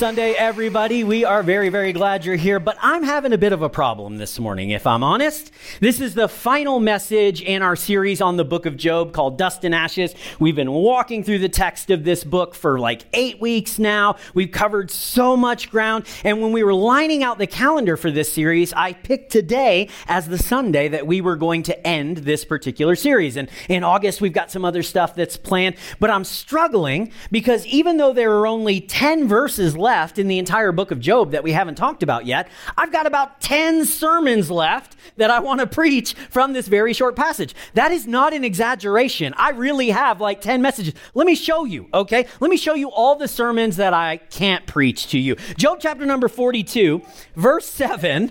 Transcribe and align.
Sunday, 0.00 0.32
everybody. 0.32 1.04
We 1.04 1.26
are 1.26 1.42
very, 1.42 1.68
very 1.68 1.92
glad 1.92 2.24
you're 2.24 2.34
here, 2.34 2.58
but 2.58 2.78
I'm 2.80 3.02
having 3.02 3.34
a 3.34 3.38
bit 3.38 3.52
of 3.52 3.60
a 3.60 3.68
problem 3.68 4.16
this 4.16 4.38
morning, 4.38 4.70
if 4.70 4.86
I'm 4.86 5.02
honest. 5.02 5.52
This 5.80 6.00
is 6.00 6.14
the 6.14 6.26
final 6.26 6.80
message 6.80 7.42
in 7.42 7.60
our 7.60 7.76
series 7.76 8.22
on 8.22 8.38
the 8.38 8.44
book 8.46 8.64
of 8.64 8.78
Job 8.78 9.12
called 9.12 9.36
Dust 9.36 9.62
and 9.62 9.74
Ashes. 9.74 10.14
We've 10.38 10.56
been 10.56 10.70
walking 10.72 11.22
through 11.22 11.40
the 11.40 11.50
text 11.50 11.90
of 11.90 12.02
this 12.02 12.24
book 12.24 12.54
for 12.54 12.80
like 12.80 13.02
eight 13.12 13.42
weeks 13.42 13.78
now. 13.78 14.16
We've 14.32 14.50
covered 14.50 14.90
so 14.90 15.36
much 15.36 15.70
ground. 15.70 16.06
And 16.24 16.40
when 16.40 16.52
we 16.52 16.62
were 16.62 16.72
lining 16.72 17.22
out 17.22 17.36
the 17.36 17.46
calendar 17.46 17.98
for 17.98 18.10
this 18.10 18.32
series, 18.32 18.72
I 18.72 18.94
picked 18.94 19.30
today 19.30 19.90
as 20.06 20.28
the 20.28 20.38
Sunday 20.38 20.88
that 20.88 21.06
we 21.06 21.20
were 21.20 21.36
going 21.36 21.62
to 21.64 21.86
end 21.86 22.16
this 22.18 22.46
particular 22.46 22.96
series. 22.96 23.36
And 23.36 23.50
in 23.68 23.84
August, 23.84 24.22
we've 24.22 24.32
got 24.32 24.50
some 24.50 24.64
other 24.64 24.82
stuff 24.82 25.14
that's 25.14 25.36
planned, 25.36 25.76
but 25.98 26.08
I'm 26.08 26.24
struggling 26.24 27.12
because 27.30 27.66
even 27.66 27.98
though 27.98 28.14
there 28.14 28.32
are 28.38 28.46
only 28.46 28.80
10 28.80 29.28
verses, 29.28 29.50
verses 29.50 29.76
left 29.90 30.20
in 30.20 30.28
the 30.28 30.38
entire 30.38 30.70
book 30.70 30.92
of 30.92 31.00
Job 31.00 31.32
that 31.32 31.42
we 31.42 31.50
haven't 31.50 31.74
talked 31.74 32.04
about 32.04 32.24
yet. 32.24 32.48
I've 32.78 32.92
got 32.92 33.06
about 33.06 33.40
10 33.40 33.84
sermons 33.84 34.48
left 34.48 34.94
that 35.16 35.32
I 35.32 35.40
want 35.40 35.58
to 35.58 35.66
preach 35.66 36.14
from 36.30 36.52
this 36.52 36.68
very 36.68 36.92
short 36.92 37.16
passage. 37.16 37.56
That 37.74 37.90
is 37.90 38.06
not 38.06 38.32
an 38.32 38.44
exaggeration. 38.44 39.34
I 39.36 39.50
really 39.50 39.90
have 39.90 40.20
like 40.20 40.42
10 40.42 40.62
messages. 40.62 40.94
Let 41.14 41.26
me 41.26 41.34
show 41.34 41.64
you, 41.64 41.88
okay? 41.92 42.28
Let 42.38 42.52
me 42.52 42.56
show 42.56 42.74
you 42.74 42.88
all 42.92 43.16
the 43.16 43.26
sermons 43.26 43.78
that 43.78 43.92
I 43.92 44.18
can't 44.18 44.64
preach 44.64 45.08
to 45.08 45.18
you. 45.18 45.34
Job 45.58 45.78
chapter 45.80 46.06
number 46.06 46.28
42, 46.28 47.02
verse 47.34 47.66
7. 47.66 48.30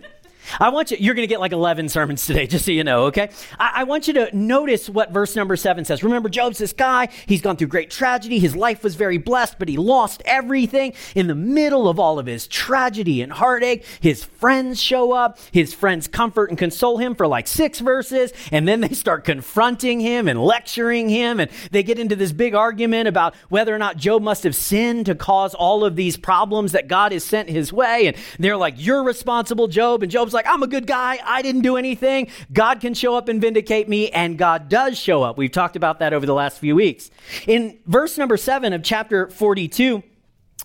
I 0.59 0.69
want 0.69 0.91
you, 0.91 0.97
you're 0.99 1.15
going 1.15 1.27
to 1.27 1.31
get 1.31 1.39
like 1.39 1.51
11 1.51 1.89
sermons 1.89 2.25
today, 2.25 2.47
just 2.47 2.65
so 2.65 2.71
you 2.71 2.83
know, 2.83 3.05
okay? 3.05 3.29
I, 3.59 3.71
I, 3.75 3.83
want 3.83 4.07
you 4.07 4.13
to 4.13 4.35
notice 4.35 4.89
what 4.89 5.11
verse 5.11 5.35
number 5.35 5.55
seven 5.55 5.85
says. 5.85 6.03
Remember, 6.03 6.29
Job's 6.29 6.57
this 6.57 6.73
guy. 6.73 7.09
He's 7.25 7.41
gone 7.41 7.57
through 7.57 7.67
great 7.67 7.89
tragedy. 7.89 8.39
His 8.39 8.55
life 8.55 8.83
was 8.83 8.95
very 8.95 9.17
blessed, 9.17 9.59
but 9.59 9.67
he 9.67 9.77
lost 9.77 10.21
everything. 10.25 10.93
In 11.15 11.27
the 11.27 11.35
middle 11.35 11.87
of 11.89 11.99
all 11.99 12.19
of 12.19 12.25
his 12.25 12.47
tragedy 12.47 13.21
and 13.21 13.31
heartache, 13.31 13.85
his 13.99 14.23
friends 14.23 14.81
show 14.81 15.11
up. 15.11 15.39
His 15.51 15.73
friends 15.73 16.07
comfort 16.07 16.49
and 16.49 16.57
console 16.57 16.97
him 16.97 17.15
for 17.15 17.27
like 17.27 17.47
six 17.47 17.79
verses, 17.79 18.31
and 18.51 18.67
then 18.67 18.81
they 18.81 18.89
start 18.89 19.25
confronting 19.25 19.99
him 19.99 20.27
and 20.27 20.41
lecturing 20.41 21.09
him, 21.09 21.39
and 21.39 21.49
they 21.71 21.83
get 21.83 21.99
into 21.99 22.15
this 22.15 22.31
big 22.31 22.55
argument 22.55 23.07
about 23.07 23.35
whether 23.49 23.73
or 23.73 23.77
not 23.77 23.97
Job 23.97 24.21
must 24.21 24.43
have 24.43 24.55
sinned 24.55 25.05
to 25.07 25.15
cause 25.15 25.53
all 25.53 25.83
of 25.83 25.95
these 25.95 26.17
problems 26.17 26.71
that 26.71 26.87
God 26.87 27.11
has 27.11 27.23
sent 27.23 27.49
his 27.49 27.73
way. 27.73 28.07
And 28.07 28.17
they're 28.37 28.57
like, 28.57 28.75
You're 28.77 29.03
responsible, 29.03 29.67
Job. 29.67 30.03
And 30.03 30.11
Job's 30.11 30.33
like, 30.33 30.38
like, 30.39 30.53
I'm 30.53 30.63
a 30.63 30.67
good 30.67 30.87
guy. 30.87 31.19
I 31.25 31.41
didn't 31.41 31.61
do 31.61 31.75
anything. 31.75 32.29
God 32.53 32.79
can 32.79 32.93
show 32.93 33.15
up 33.15 33.27
and 33.27 33.41
vindicate 33.41 33.89
me, 33.89 34.09
and 34.09 34.37
God 34.37 34.69
does 34.69 34.97
show 34.97 35.21
up. 35.21 35.37
We've 35.37 35.51
talked 35.51 35.75
about 35.75 35.99
that 35.99 36.13
over 36.13 36.25
the 36.25 36.33
last 36.33 36.59
few 36.59 36.75
weeks. 36.75 37.11
In 37.45 37.77
verse 37.85 38.17
number 38.17 38.37
seven 38.37 38.71
of 38.71 38.81
chapter 38.81 39.29
42, 39.29 40.01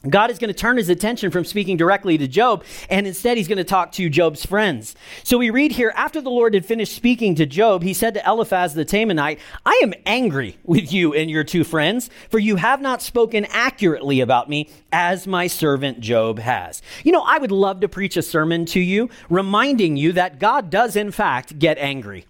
God 0.09 0.31
is 0.31 0.39
going 0.39 0.49
to 0.49 0.55
turn 0.55 0.77
his 0.77 0.89
attention 0.89 1.31
from 1.31 1.45
speaking 1.45 1.77
directly 1.77 2.19
to 2.19 2.29
Job, 2.29 2.65
and 2.91 3.07
instead 3.07 3.37
he's 3.37 3.49
going 3.49 3.59
to 3.59 3.65
talk 3.65 3.93
to 3.93 4.09
Job's 4.11 4.45
friends. 4.45 4.95
So 5.23 5.39
we 5.39 5.51
read 5.51 5.73
here 5.73 5.93
after 5.97 6.21
the 6.21 6.31
Lord 6.31 6.55
had 6.55 6.67
finished 6.67 6.95
speaking 6.95 7.35
to 7.37 7.47
Job, 7.47 7.83
he 7.83 7.95
said 7.95 8.15
to 8.15 8.29
Eliphaz 8.29 8.75
the 8.75 8.85
Temanite, 8.85 9.39
I 9.65 9.81
am 9.83 9.95
angry 10.07 10.59
with 10.65 10.93
you 10.93 11.15
and 11.15 11.31
your 11.31 11.45
two 11.45 11.65
friends, 11.65 12.11
for 12.29 12.39
you 12.39 12.57
have 12.57 12.81
not 12.81 13.03
spoken 13.03 13.47
accurately 13.47 14.21
about 14.21 14.49
me 14.49 14.71
as 14.93 15.27
my 15.27 15.47
servant 15.47 16.01
Job 16.01 16.39
has. 16.39 16.83
You 17.03 17.13
know, 17.13 17.23
I 17.23 17.39
would 17.39 17.53
love 17.53 17.81
to 17.81 17.89
preach 17.89 18.17
a 18.17 18.23
sermon 18.23 18.67
to 18.67 18.81
you 18.81 19.09
reminding 19.31 19.97
you 19.97 20.13
that 20.13 20.39
God 20.39 20.71
does, 20.71 20.97
in 20.97 21.11
fact, 21.11 21.59
get 21.59 21.79
angry. 21.79 22.27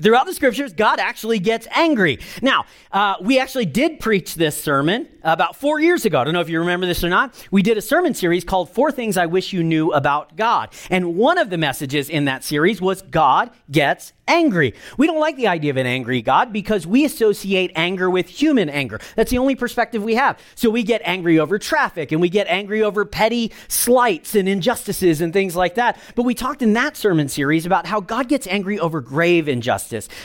Throughout 0.00 0.26
the 0.26 0.34
scriptures, 0.34 0.72
God 0.72 0.98
actually 0.98 1.38
gets 1.38 1.66
angry. 1.74 2.18
Now, 2.42 2.64
uh, 2.92 3.14
we 3.20 3.38
actually 3.38 3.66
did 3.66 4.00
preach 4.00 4.34
this 4.34 4.60
sermon 4.60 5.08
about 5.22 5.56
four 5.56 5.80
years 5.80 6.04
ago. 6.04 6.20
I 6.20 6.24
don't 6.24 6.34
know 6.34 6.40
if 6.40 6.48
you 6.48 6.60
remember 6.60 6.86
this 6.86 7.04
or 7.04 7.08
not. 7.08 7.34
We 7.50 7.62
did 7.62 7.76
a 7.76 7.82
sermon 7.82 8.14
series 8.14 8.44
called 8.44 8.70
Four 8.70 8.92
Things 8.92 9.16
I 9.16 9.26
Wish 9.26 9.52
You 9.52 9.62
Knew 9.62 9.92
About 9.92 10.36
God. 10.36 10.70
And 10.90 11.16
one 11.16 11.38
of 11.38 11.50
the 11.50 11.58
messages 11.58 12.08
in 12.08 12.24
that 12.26 12.44
series 12.44 12.80
was 12.80 13.02
God 13.02 13.50
gets 13.70 14.12
angry. 14.30 14.74
We 14.96 15.06
don't 15.06 15.18
like 15.18 15.36
the 15.36 15.48
idea 15.48 15.70
of 15.70 15.76
an 15.76 15.86
angry 15.86 16.22
God 16.22 16.52
because 16.52 16.86
we 16.86 17.04
associate 17.04 17.72
anger 17.74 18.08
with 18.08 18.28
human 18.28 18.70
anger. 18.70 19.00
That's 19.16 19.30
the 19.30 19.38
only 19.38 19.56
perspective 19.56 20.02
we 20.02 20.14
have. 20.14 20.38
So 20.54 20.70
we 20.70 20.84
get 20.84 21.02
angry 21.04 21.38
over 21.38 21.58
traffic 21.58 22.12
and 22.12 22.20
we 22.20 22.28
get 22.28 22.46
angry 22.46 22.82
over 22.82 23.04
petty 23.04 23.52
slights 23.66 24.36
and 24.36 24.48
injustices 24.48 25.20
and 25.20 25.32
things 25.32 25.56
like 25.56 25.74
that. 25.74 25.98
But 26.14 26.22
we 26.22 26.34
talked 26.34 26.62
in 26.62 26.74
that 26.74 26.96
sermon 26.96 27.28
series 27.28 27.66
about 27.66 27.86
how 27.86 28.00
God 28.00 28.28
gets 28.28 28.46
angry 28.46 28.78
over 28.78 29.00
grave 29.00 29.48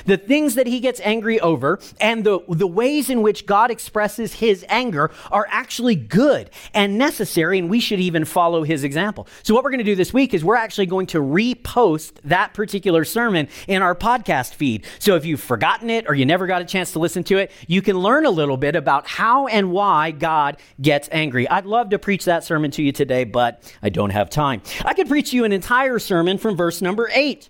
the 0.06 0.18
things 0.18 0.56
that 0.56 0.68
he 0.68 0.80
gets 0.80 1.00
angry 1.02 1.40
over, 1.40 1.80
and 2.00 2.24
the, 2.24 2.40
the 2.50 2.68
ways 2.68 3.10
in 3.10 3.22
which 3.22 3.46
God 3.46 3.72
expresses 3.72 4.34
his 4.34 4.66
anger 4.70 5.12
are 5.32 5.48
actually 5.50 5.96
good 5.96 6.50
and 6.74 6.98
necessary, 6.98 7.60
and 7.60 7.70
we 7.70 7.80
should 7.80 8.00
even 8.00 8.26
follow 8.26 8.64
his 8.64 8.84
example. 8.84 9.28
So, 9.44 9.54
what 9.54 9.64
we're 9.64 9.72
going 9.72 9.80
to 9.80 9.84
do 9.84 9.96
this 9.96 10.14
week 10.14 10.34
is 10.34 10.44
we're 10.44 10.56
actually 10.56 10.86
going 10.86 11.08
to 11.08 11.20
repost 11.20 12.14
that 12.24 12.54
particular 12.54 13.06
sermon 13.06 13.48
in 13.68 13.82
our 13.82 13.96
podcast 13.96 14.54
feed. 14.54 14.86
So 15.00 15.16
if 15.16 15.26
you've 15.26 15.42
forgotten 15.42 15.90
it 15.90 16.06
or 16.08 16.16
you 16.16 16.26
never 16.26 16.48
got 16.48 16.62
a 16.62 16.66
chance 16.66 16.92
to 16.94 17.00
listen 17.00 17.24
to 17.26 17.38
it, 17.38 17.52
you 17.68 17.82
can 17.82 17.98
learn 17.98 18.26
a 18.26 18.30
little 18.30 18.58
bit 18.58 18.76
about 18.76 19.08
how 19.08 19.48
and 19.48 19.72
why 19.72 20.12
God 20.12 20.58
gets 20.82 21.10
angry. 21.12 21.48
I'd 21.48 21.66
love 21.66 21.90
to 21.90 22.00
preach 22.00 22.26
that 22.26 22.44
sermon 22.44 22.72
to 22.72 22.84
you 22.84 22.92
today, 22.92 23.24
but 23.24 23.74
I 23.82 23.90
don't 23.90 24.12
have 24.12 24.30
time. 24.30 24.62
I 24.84 24.94
could 24.94 25.08
preach 25.08 25.34
you 25.34 25.44
an 25.46 25.52
entire 25.52 26.00
sermon 26.00 26.38
from 26.38 26.56
verse 26.56 26.82
number 26.82 27.10
eight. 27.14 27.50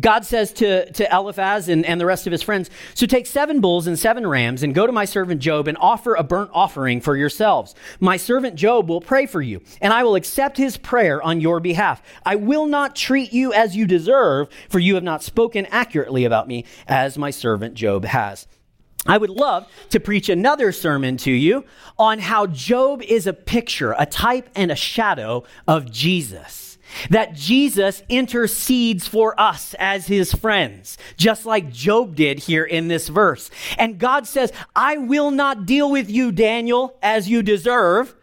God 0.00 0.24
says 0.24 0.52
to, 0.54 0.90
to 0.92 1.14
Eliphaz 1.14 1.68
and, 1.68 1.84
and 1.84 2.00
the 2.00 2.06
rest 2.06 2.26
of 2.26 2.32
his 2.32 2.42
friends, 2.42 2.70
So 2.94 3.06
take 3.06 3.26
seven 3.26 3.60
bulls 3.60 3.86
and 3.86 3.98
seven 3.98 4.26
rams 4.26 4.62
and 4.62 4.74
go 4.74 4.86
to 4.86 4.92
my 4.92 5.04
servant 5.04 5.40
Job 5.40 5.68
and 5.68 5.76
offer 5.78 6.14
a 6.14 6.22
burnt 6.22 6.50
offering 6.54 7.00
for 7.00 7.16
yourselves. 7.16 7.74
My 8.00 8.16
servant 8.16 8.56
Job 8.56 8.88
will 8.88 9.00
pray 9.00 9.26
for 9.26 9.42
you, 9.42 9.60
and 9.80 9.92
I 9.92 10.02
will 10.04 10.14
accept 10.14 10.56
his 10.56 10.76
prayer 10.76 11.22
on 11.22 11.40
your 11.40 11.60
behalf. 11.60 12.02
I 12.24 12.36
will 12.36 12.66
not 12.66 12.96
treat 12.96 13.32
you 13.32 13.52
as 13.52 13.76
you 13.76 13.86
deserve, 13.86 14.48
for 14.68 14.78
you 14.78 14.94
have 14.94 15.04
not 15.04 15.22
spoken 15.22 15.66
accurately 15.66 16.24
about 16.24 16.48
me 16.48 16.64
as 16.88 17.18
my 17.18 17.30
servant 17.30 17.74
Job 17.74 18.04
has. 18.04 18.46
I 19.06 19.18
would 19.18 19.30
love 19.30 19.70
to 19.90 20.00
preach 20.00 20.30
another 20.30 20.72
sermon 20.72 21.18
to 21.18 21.30
you 21.30 21.66
on 21.98 22.20
how 22.20 22.46
Job 22.46 23.02
is 23.02 23.26
a 23.26 23.34
picture, 23.34 23.94
a 23.98 24.06
type, 24.06 24.48
and 24.54 24.72
a 24.72 24.76
shadow 24.76 25.44
of 25.68 25.90
Jesus 25.90 26.63
that 27.10 27.34
Jesus 27.34 28.02
intercedes 28.08 29.06
for 29.06 29.38
us 29.40 29.74
as 29.78 30.06
his 30.06 30.32
friends, 30.32 30.98
just 31.16 31.46
like 31.46 31.72
Job 31.72 32.14
did 32.14 32.40
here 32.40 32.64
in 32.64 32.88
this 32.88 33.08
verse. 33.08 33.50
And 33.78 33.98
God 33.98 34.26
says, 34.26 34.52
I 34.74 34.96
will 34.96 35.30
not 35.30 35.66
deal 35.66 35.90
with 35.90 36.10
you, 36.10 36.32
Daniel, 36.32 36.96
as 37.02 37.28
you 37.28 37.42
deserve. 37.42 38.14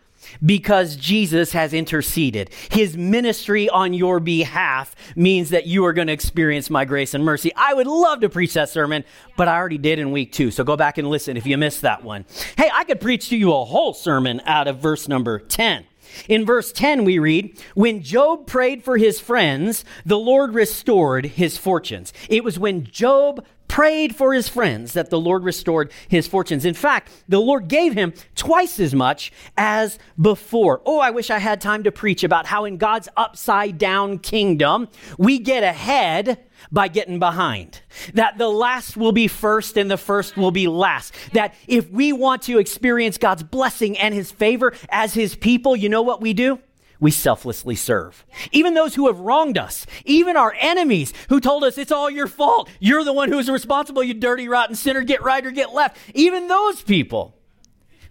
Because 0.46 0.96
Jesus 0.96 1.52
has 1.52 1.74
interceded. 1.74 2.52
His 2.70 2.96
ministry 2.96 3.68
on 3.70 3.94
your 3.94 4.20
behalf 4.20 4.96
means 5.16 5.50
that 5.50 5.66
you 5.66 5.84
are 5.84 5.94
going 5.94 6.08
to 6.08 6.14
experience 6.14 6.70
my 6.70 6.86
grace 6.86 7.14
and 7.14 7.26
mercy. 7.26 7.52
I 7.56 7.74
would 7.74 7.88
love 7.88 8.22
to 8.22 8.30
preach 8.30 8.54
that 8.54 8.70
sermon, 8.70 9.04
but 9.36 9.48
I 9.48 9.58
already 9.58 9.80
did 9.80 10.00
in 10.00 10.12
week 10.12 10.32
two. 10.32 10.52
So 10.52 10.64
go 10.64 10.78
back 10.78 11.00
and 11.00 11.10
listen 11.10 11.38
if 11.38 11.46
you 11.46 11.58
missed 11.58 11.82
that 11.82 12.04
one. 12.04 12.26
Hey, 12.56 12.70
I 12.72 12.84
could 12.84 13.02
preach 13.02 13.30
to 13.30 13.36
you 13.36 13.52
a 13.52 13.66
whole 13.66 13.94
sermon 13.94 14.42
out 14.46 14.68
of 14.68 14.78
verse 14.78 15.08
number 15.08 15.40
10. 15.40 15.86
In 16.28 16.46
verse 16.46 16.72
10, 16.72 17.04
we 17.04 17.20
read, 17.20 17.58
When 17.76 18.02
Job 18.02 18.48
prayed 18.48 18.84
for 18.84 18.98
his 18.98 19.20
friends, 19.20 19.86
the 20.06 20.20
Lord 20.20 20.54
restored 20.54 21.26
his 21.26 21.58
fortunes. 21.58 22.14
It 22.30 22.44
was 22.44 22.60
when 22.60 22.86
Job 22.86 23.46
prayed 23.72 24.14
for 24.14 24.34
his 24.34 24.50
friends 24.50 24.92
that 24.92 25.10
the 25.10 25.20
Lord 25.20 25.46
restored 25.46 25.94
his 26.10 26.28
fortunes. 26.28 26.66
In 26.66 26.74
fact, 26.74 27.10
the 27.30 27.40
Lord 27.40 27.70
gave 27.70 27.94
him 27.94 28.14
twice 28.36 28.82
as 28.82 28.94
much 28.94 29.32
as 29.58 29.98
before. 30.20 30.82
Oh, 30.86 31.00
I 31.00 31.12
wish 31.12 31.30
I 31.30 31.40
had 31.40 31.62
time 31.62 31.84
to 31.84 31.92
preach 31.92 32.26
about 32.26 32.46
how 32.46 32.66
in 32.66 32.76
God's 32.76 33.08
upside 33.16 33.78
down 33.78 34.20
kingdom, 34.20 34.90
we 35.18 35.40
get 35.40 35.64
ahead 35.64 36.44
by 36.72 36.88
getting 36.88 37.20
behind. 37.20 37.82
That 38.14 38.38
the 38.38 38.50
last 38.50 38.98
will 38.98 39.12
be 39.12 39.28
first 39.28 39.78
and 39.78 39.90
the 39.90 39.98
first 39.98 40.38
will 40.38 40.52
be 40.52 40.68
last. 40.68 41.14
That 41.34 41.54
if 41.68 41.90
we 41.90 42.14
want 42.14 42.44
to 42.44 42.60
experience 42.60 43.18
God's 43.18 43.44
blessing 43.44 43.98
and 43.98 44.14
his 44.14 44.32
favor 44.32 44.74
as 44.90 45.14
his 45.14 45.36
people, 45.36 45.76
you 45.76 45.90
know 45.90 46.02
what 46.02 46.22
we 46.22 46.34
do? 46.34 46.60
we 47.02 47.12
selflessly 47.12 47.76
serve. 47.76 48.24
Even 48.54 48.76
those 48.76 48.96
who 48.96 49.08
have 49.08 49.20
wronged 49.20 49.58
us, 49.58 49.86
even 50.06 50.38
our 50.38 50.56
enemies 50.60 51.14
who 51.28 51.42
told 51.42 51.64
us 51.64 51.78
it's 51.78 51.92
all 51.92 52.10
your 52.10 52.28
fault, 52.28 52.70
you're 52.80 53.04
the 53.04 53.12
one 53.12 53.30
who's 53.30 53.50
responsible, 53.50 54.04
you 54.04 54.14
dirty, 54.14 54.48
rotten 54.48 54.76
sinner, 54.76 55.02
get 55.02 55.24
right 55.24 55.46
or 55.46 55.52
get 55.52 55.74
left. 55.74 55.98
Even 56.14 56.48
those 56.48 56.82
people, 56.84 57.36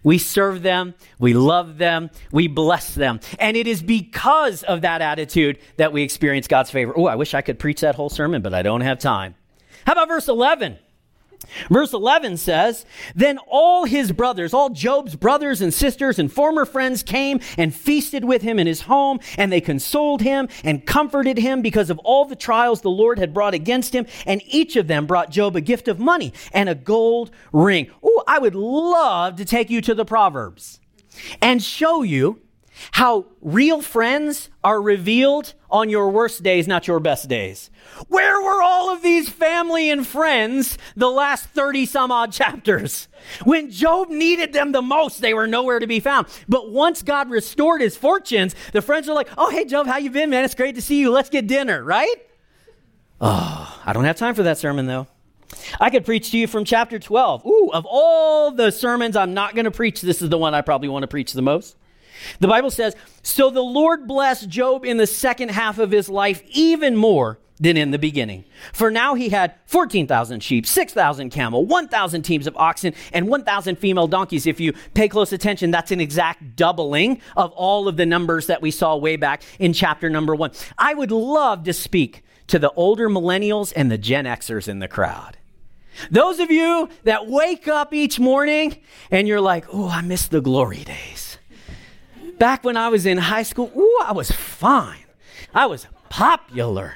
we 0.03 0.17
serve 0.17 0.61
them, 0.61 0.95
we 1.19 1.33
love 1.33 1.77
them, 1.77 2.09
we 2.31 2.47
bless 2.47 2.93
them. 2.95 3.19
And 3.39 3.55
it 3.55 3.67
is 3.67 3.81
because 3.81 4.63
of 4.63 4.81
that 4.81 5.01
attitude 5.01 5.59
that 5.77 5.93
we 5.93 6.03
experience 6.03 6.47
God's 6.47 6.71
favor. 6.71 6.93
Oh, 6.95 7.05
I 7.05 7.15
wish 7.15 7.33
I 7.33 7.41
could 7.41 7.59
preach 7.59 7.81
that 7.81 7.95
whole 7.95 8.09
sermon, 8.09 8.41
but 8.41 8.53
I 8.53 8.61
don't 8.61 8.81
have 8.81 8.99
time. 8.99 9.35
How 9.85 9.93
about 9.93 10.07
verse 10.07 10.27
11? 10.27 10.77
Verse 11.69 11.93
11 11.93 12.37
says, 12.37 12.85
Then 13.15 13.37
all 13.47 13.85
his 13.85 14.11
brothers, 14.11 14.53
all 14.53 14.69
Job's 14.69 15.15
brothers 15.15 15.61
and 15.61 15.73
sisters 15.73 16.19
and 16.19 16.31
former 16.31 16.65
friends 16.65 17.03
came 17.03 17.39
and 17.57 17.73
feasted 17.73 18.23
with 18.25 18.41
him 18.41 18.59
in 18.59 18.67
his 18.67 18.81
home, 18.81 19.19
and 19.37 19.51
they 19.51 19.61
consoled 19.61 20.21
him 20.21 20.47
and 20.63 20.85
comforted 20.85 21.37
him 21.37 21.61
because 21.61 21.89
of 21.89 21.99
all 21.99 22.25
the 22.25 22.35
trials 22.35 22.81
the 22.81 22.89
Lord 22.89 23.19
had 23.19 23.33
brought 23.33 23.53
against 23.53 23.93
him. 23.93 24.05
And 24.25 24.41
each 24.45 24.75
of 24.75 24.87
them 24.87 25.05
brought 25.07 25.31
Job 25.31 25.55
a 25.55 25.61
gift 25.61 25.87
of 25.87 25.99
money 25.99 26.33
and 26.53 26.69
a 26.69 26.75
gold 26.75 27.31
ring. 27.51 27.89
I 28.27 28.39
would 28.39 28.55
love 28.55 29.35
to 29.37 29.45
take 29.45 29.69
you 29.69 29.81
to 29.81 29.93
the 29.93 30.05
Proverbs 30.05 30.79
and 31.41 31.61
show 31.61 32.03
you 32.03 32.41
how 32.91 33.25
real 33.41 33.81
friends 33.81 34.49
are 34.63 34.81
revealed 34.81 35.53
on 35.69 35.89
your 35.89 36.09
worst 36.09 36.41
days, 36.41 36.67
not 36.67 36.87
your 36.87 36.99
best 36.99 37.27
days. 37.27 37.69
Where 38.07 38.41
were 38.41 38.61
all 38.61 38.91
of 38.91 39.03
these 39.03 39.29
family 39.29 39.91
and 39.91 40.07
friends 40.07 40.77
the 40.95 41.09
last 41.09 41.45
30 41.49 41.85
some 41.85 42.11
odd 42.11 42.31
chapters? 42.31 43.07
When 43.43 43.69
Job 43.69 44.09
needed 44.09 44.53
them 44.53 44.71
the 44.71 44.81
most, 44.81 45.21
they 45.21 45.33
were 45.33 45.47
nowhere 45.47 45.79
to 45.79 45.87
be 45.87 45.99
found. 45.99 46.27
But 46.47 46.71
once 46.71 47.03
God 47.03 47.29
restored 47.29 47.81
his 47.81 47.95
fortunes, 47.95 48.55
the 48.73 48.81
friends 48.81 49.07
are 49.07 49.13
like, 49.13 49.29
"Oh, 49.37 49.51
hey 49.51 49.65
Job, 49.65 49.85
how 49.85 49.97
you 49.97 50.09
been, 50.09 50.29
man? 50.29 50.43
It's 50.43 50.55
great 50.55 50.75
to 50.75 50.81
see 50.81 50.99
you. 50.99 51.11
Let's 51.11 51.29
get 51.29 51.47
dinner," 51.47 51.83
right? 51.83 52.15
Oh, 53.19 53.79
I 53.85 53.93
don't 53.93 54.05
have 54.05 54.17
time 54.17 54.33
for 54.33 54.43
that 54.43 54.57
sermon 54.57 54.87
though. 54.87 55.07
I 55.79 55.89
could 55.89 56.05
preach 56.05 56.31
to 56.31 56.37
you 56.37 56.47
from 56.47 56.65
chapter 56.65 56.99
12. 56.99 57.45
Ooh, 57.45 57.69
of 57.73 57.85
all 57.89 58.51
the 58.51 58.71
sermons 58.71 59.15
I'm 59.15 59.33
not 59.33 59.55
going 59.55 59.65
to 59.65 59.71
preach, 59.71 60.01
this 60.01 60.21
is 60.21 60.29
the 60.29 60.37
one 60.37 60.53
I 60.53 60.61
probably 60.61 60.89
want 60.89 61.03
to 61.03 61.07
preach 61.07 61.33
the 61.33 61.41
most. 61.41 61.75
The 62.39 62.47
Bible 62.47 62.71
says, 62.71 62.95
So 63.23 63.49
the 63.49 63.61
Lord 63.61 64.07
blessed 64.07 64.49
Job 64.49 64.85
in 64.85 64.97
the 64.97 65.07
second 65.07 65.49
half 65.49 65.79
of 65.79 65.91
his 65.91 66.09
life 66.09 66.43
even 66.49 66.95
more 66.95 67.39
than 67.59 67.77
in 67.77 67.91
the 67.91 67.99
beginning. 67.99 68.43
For 68.73 68.89
now 68.89 69.13
he 69.13 69.29
had 69.29 69.53
14,000 69.67 70.41
sheep, 70.41 70.65
6,000 70.65 71.29
camel, 71.29 71.65
1,000 71.65 72.23
teams 72.23 72.47
of 72.47 72.57
oxen, 72.57 72.93
and 73.13 73.27
1,000 73.27 73.77
female 73.77 74.07
donkeys. 74.07 74.47
If 74.47 74.59
you 74.59 74.73
pay 74.95 75.07
close 75.07 75.31
attention, 75.31 75.69
that's 75.69 75.91
an 75.91 76.01
exact 76.01 76.55
doubling 76.55 77.21
of 77.37 77.51
all 77.51 77.87
of 77.87 77.97
the 77.97 78.05
numbers 78.05 78.47
that 78.47 78.63
we 78.63 78.71
saw 78.71 78.97
way 78.97 79.15
back 79.15 79.43
in 79.59 79.73
chapter 79.73 80.09
number 80.09 80.35
one. 80.35 80.51
I 80.77 80.95
would 80.95 81.11
love 81.11 81.63
to 81.65 81.73
speak 81.73 82.23
to 82.47 82.57
the 82.57 82.71
older 82.71 83.07
millennials 83.07 83.71
and 83.75 83.91
the 83.91 83.97
Gen 83.97 84.25
Xers 84.25 84.67
in 84.67 84.79
the 84.79 84.87
crowd. 84.87 85.37
Those 86.09 86.39
of 86.39 86.51
you 86.51 86.89
that 87.03 87.27
wake 87.27 87.67
up 87.67 87.93
each 87.93 88.19
morning 88.19 88.77
and 89.09 89.27
you're 89.27 89.41
like, 89.41 89.65
oh, 89.71 89.89
I 89.89 90.01
miss 90.01 90.27
the 90.27 90.41
glory 90.41 90.83
days. 90.83 91.37
Back 92.37 92.63
when 92.63 92.77
I 92.77 92.89
was 92.89 93.05
in 93.05 93.17
high 93.17 93.43
school, 93.43 93.71
ooh, 93.75 93.99
I 94.03 94.13
was 94.13 94.31
fine. 94.31 95.05
I 95.53 95.65
was 95.67 95.87
popular. 96.09 96.95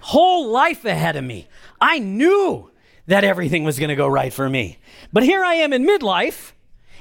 Whole 0.00 0.50
life 0.50 0.84
ahead 0.84 1.16
of 1.16 1.24
me. 1.24 1.48
I 1.80 1.98
knew 1.98 2.70
that 3.06 3.24
everything 3.24 3.64
was 3.64 3.78
going 3.78 3.88
to 3.88 3.96
go 3.96 4.06
right 4.06 4.32
for 4.32 4.48
me. 4.48 4.78
But 5.12 5.22
here 5.22 5.44
I 5.44 5.54
am 5.54 5.72
in 5.72 5.86
midlife, 5.86 6.52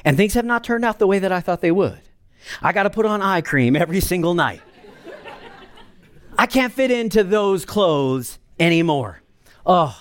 and 0.03 0.17
things 0.17 0.33
have 0.33 0.45
not 0.45 0.63
turned 0.63 0.85
out 0.85 0.99
the 0.99 1.07
way 1.07 1.19
that 1.19 1.31
I 1.31 1.41
thought 1.41 1.61
they 1.61 1.71
would. 1.71 2.01
I 2.61 2.71
got 2.71 2.83
to 2.83 2.89
put 2.89 3.05
on 3.05 3.21
eye 3.21 3.41
cream 3.41 3.75
every 3.75 3.99
single 3.99 4.33
night. 4.33 4.61
I 6.37 6.45
can't 6.47 6.73
fit 6.73 6.91
into 6.91 7.23
those 7.23 7.65
clothes 7.65 8.39
anymore. 8.59 9.21
Oh, 9.65 9.95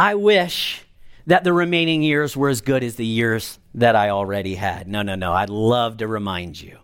I 0.00 0.14
wish 0.14 0.82
that 1.26 1.44
the 1.44 1.52
remaining 1.52 2.02
years 2.02 2.34
were 2.34 2.48
as 2.48 2.62
good 2.62 2.82
as 2.82 2.94
the 2.94 3.04
years 3.04 3.58
that 3.74 3.94
I 3.94 4.08
already 4.08 4.54
had. 4.54 4.88
No, 4.88 5.02
no, 5.02 5.14
no. 5.14 5.34
I'd 5.34 5.50
love 5.50 5.98
to 5.98 6.08
remind 6.08 6.58
you 6.58 6.78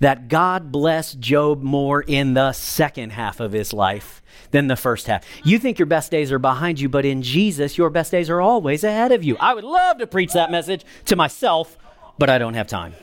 that 0.00 0.26
God 0.26 0.72
blessed 0.72 1.20
Job 1.20 1.62
more 1.62 2.02
in 2.02 2.34
the 2.34 2.50
second 2.50 3.10
half 3.10 3.38
of 3.38 3.52
his 3.52 3.72
life 3.72 4.20
than 4.50 4.66
the 4.66 4.74
first 4.74 5.06
half. 5.06 5.24
You 5.44 5.60
think 5.60 5.78
your 5.78 5.86
best 5.86 6.10
days 6.10 6.32
are 6.32 6.40
behind 6.40 6.80
you, 6.80 6.88
but 6.88 7.04
in 7.04 7.22
Jesus, 7.22 7.78
your 7.78 7.88
best 7.88 8.10
days 8.10 8.28
are 8.28 8.40
always 8.40 8.82
ahead 8.82 9.12
of 9.12 9.22
you. 9.22 9.36
I 9.38 9.54
would 9.54 9.62
love 9.62 9.98
to 9.98 10.08
preach 10.08 10.32
that 10.32 10.50
message 10.50 10.84
to 11.04 11.14
myself, 11.14 11.78
but 12.18 12.28
I 12.28 12.38
don't 12.38 12.54
have 12.54 12.66
time. 12.66 12.94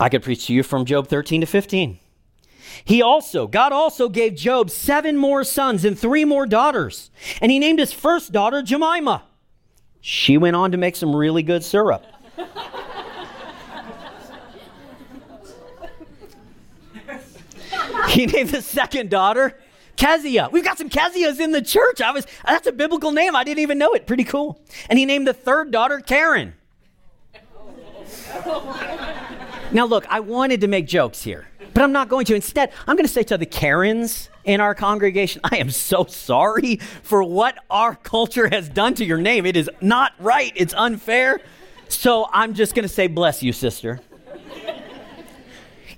I 0.00 0.08
could 0.08 0.22
preach 0.22 0.46
to 0.46 0.54
you 0.54 0.62
from 0.62 0.86
Job 0.86 1.06
13 1.06 1.42
to 1.42 1.46
15. 1.46 1.98
He 2.84 3.02
also, 3.02 3.46
God 3.46 3.72
also 3.72 4.08
gave 4.08 4.34
Job 4.34 4.70
seven 4.70 5.16
more 5.16 5.44
sons 5.44 5.84
and 5.84 5.98
three 5.98 6.24
more 6.24 6.46
daughters. 6.46 7.10
And 7.40 7.50
he 7.52 7.58
named 7.58 7.78
his 7.78 7.92
first 7.92 8.32
daughter 8.32 8.62
Jemima. 8.62 9.24
She 10.00 10.36
went 10.36 10.56
on 10.56 10.72
to 10.72 10.78
make 10.78 10.96
some 10.96 11.14
really 11.14 11.42
good 11.42 11.62
syrup. 11.62 12.04
he 18.08 18.26
named 18.26 18.50
the 18.50 18.62
second 18.62 19.10
daughter 19.10 19.58
Kezia. 19.96 20.48
We've 20.50 20.64
got 20.64 20.78
some 20.78 20.88
Kezias 20.88 21.38
in 21.40 21.52
the 21.52 21.62
church. 21.62 22.00
I 22.00 22.10
was 22.10 22.26
that's 22.44 22.66
a 22.66 22.72
biblical 22.72 23.12
name. 23.12 23.36
I 23.36 23.44
didn't 23.44 23.60
even 23.60 23.78
know 23.78 23.92
it. 23.92 24.06
Pretty 24.06 24.24
cool. 24.24 24.60
And 24.88 24.98
he 24.98 25.06
named 25.06 25.26
the 25.26 25.34
third 25.34 25.70
daughter 25.70 26.00
Karen. 26.00 26.54
now 29.72 29.86
look, 29.86 30.06
I 30.08 30.20
wanted 30.20 30.60
to 30.62 30.66
make 30.66 30.86
jokes 30.86 31.22
here, 31.22 31.46
but 31.74 31.82
I'm 31.82 31.92
not 31.92 32.08
going 32.08 32.24
to. 32.26 32.34
Instead, 32.34 32.72
I'm 32.86 32.96
going 32.96 33.06
to 33.06 33.12
say 33.12 33.22
to 33.24 33.38
the 33.38 33.46
Karens 33.46 34.28
in 34.44 34.60
our 34.60 34.74
congregation, 34.74 35.40
I 35.44 35.56
am 35.58 35.70
so 35.70 36.04
sorry 36.04 36.76
for 37.02 37.22
what 37.22 37.58
our 37.70 37.94
culture 37.94 38.48
has 38.48 38.68
done 38.68 38.94
to 38.94 39.04
your 39.04 39.18
name. 39.18 39.46
It 39.46 39.56
is 39.56 39.70
not 39.80 40.12
right. 40.18 40.52
It's 40.56 40.74
unfair. 40.74 41.40
So 41.88 42.26
I'm 42.32 42.54
just 42.54 42.74
going 42.74 42.84
to 42.84 42.92
say 42.92 43.06
bless 43.06 43.42
you, 43.42 43.52
sister. 43.52 44.00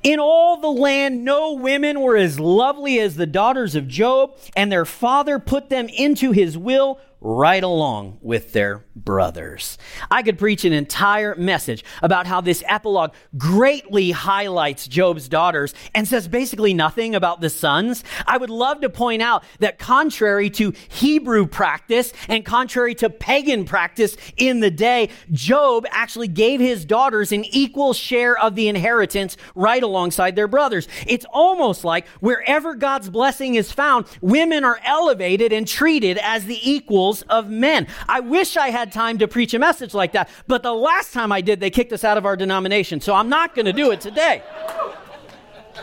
In 0.02 0.20
all 0.20 0.58
the 0.58 0.68
land, 0.68 1.24
no 1.24 1.54
women 1.54 2.00
were 2.00 2.16
as 2.16 2.38
lovely 2.38 3.00
as 3.00 3.16
the 3.16 3.26
daughters 3.26 3.74
of 3.74 3.88
Job, 3.88 4.36
and 4.54 4.70
their 4.70 4.84
father 4.84 5.38
put 5.38 5.70
them 5.70 5.88
into 5.88 6.32
his 6.32 6.58
will 6.58 7.00
right 7.24 7.64
along 7.64 8.18
with 8.20 8.52
their 8.52 8.84
brothers. 8.94 9.78
I 10.10 10.22
could 10.22 10.38
preach 10.38 10.66
an 10.66 10.74
entire 10.74 11.34
message 11.36 11.82
about 12.02 12.26
how 12.26 12.42
this 12.42 12.62
epilogue 12.68 13.14
greatly 13.38 14.10
highlights 14.10 14.86
Job's 14.86 15.26
daughters 15.26 15.72
and 15.94 16.06
says 16.06 16.28
basically 16.28 16.74
nothing 16.74 17.14
about 17.14 17.40
the 17.40 17.48
sons. 17.48 18.04
I 18.26 18.36
would 18.36 18.50
love 18.50 18.82
to 18.82 18.90
point 18.90 19.22
out 19.22 19.42
that 19.60 19.78
contrary 19.78 20.50
to 20.50 20.74
Hebrew 20.88 21.46
practice 21.46 22.12
and 22.28 22.44
contrary 22.44 22.94
to 22.96 23.08
pagan 23.08 23.64
practice 23.64 24.18
in 24.36 24.60
the 24.60 24.70
day, 24.70 25.08
Job 25.32 25.86
actually 25.90 26.28
gave 26.28 26.60
his 26.60 26.84
daughters 26.84 27.32
an 27.32 27.46
equal 27.46 27.94
share 27.94 28.38
of 28.38 28.54
the 28.54 28.68
inheritance 28.68 29.38
right 29.54 29.82
alongside 29.82 30.36
their 30.36 30.46
brothers. 30.46 30.88
It's 31.06 31.24
almost 31.32 31.84
like 31.84 32.06
wherever 32.20 32.74
God's 32.74 33.08
blessing 33.08 33.54
is 33.54 33.72
found, 33.72 34.04
women 34.20 34.62
are 34.62 34.78
elevated 34.84 35.54
and 35.54 35.66
treated 35.66 36.18
as 36.18 36.44
the 36.44 36.60
equals 36.70 37.13
of 37.22 37.50
men. 37.50 37.86
I 38.08 38.20
wish 38.20 38.56
I 38.56 38.68
had 38.68 38.92
time 38.92 39.18
to 39.18 39.28
preach 39.28 39.54
a 39.54 39.58
message 39.58 39.94
like 39.94 40.12
that, 40.12 40.28
but 40.46 40.62
the 40.62 40.72
last 40.72 41.12
time 41.12 41.32
I 41.32 41.40
did, 41.40 41.60
they 41.60 41.70
kicked 41.70 41.92
us 41.92 42.04
out 42.04 42.16
of 42.16 42.26
our 42.26 42.36
denomination. 42.36 43.00
So 43.00 43.14
I'm 43.14 43.28
not 43.28 43.54
going 43.54 43.66
to 43.66 43.72
do 43.72 43.90
it 43.90 44.00
today. 44.00 44.42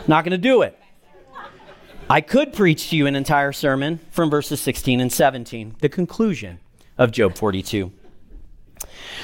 Not 0.06 0.24
going 0.24 0.32
to 0.32 0.38
do 0.38 0.62
it. 0.62 0.78
I 2.10 2.20
could 2.20 2.52
preach 2.52 2.90
to 2.90 2.96
you 2.96 3.06
an 3.06 3.16
entire 3.16 3.52
sermon 3.52 4.00
from 4.10 4.28
verses 4.28 4.60
16 4.60 5.00
and 5.00 5.12
17, 5.12 5.76
the 5.80 5.88
conclusion 5.88 6.58
of 6.98 7.10
Job 7.10 7.36
42. 7.36 7.92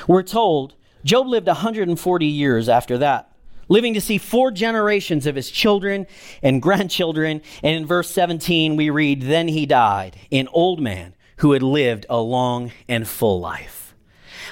We're 0.06 0.22
told 0.22 0.74
Job 1.04 1.26
lived 1.26 1.46
140 1.46 2.26
years 2.26 2.68
after 2.68 2.98
that, 2.98 3.32
living 3.68 3.94
to 3.94 4.00
see 4.00 4.18
four 4.18 4.50
generations 4.50 5.26
of 5.26 5.36
his 5.36 5.50
children 5.50 6.06
and 6.42 6.62
grandchildren. 6.62 7.42
And 7.62 7.76
in 7.76 7.86
verse 7.86 8.10
17, 8.10 8.76
we 8.76 8.90
read, 8.90 9.22
Then 9.22 9.48
he 9.48 9.66
died, 9.66 10.16
an 10.32 10.48
old 10.52 10.80
man 10.80 11.14
who 11.38 11.52
had 11.52 11.62
lived 11.62 12.06
a 12.08 12.20
long 12.20 12.72
and 12.88 13.06
full 13.06 13.40
life. 13.40 13.94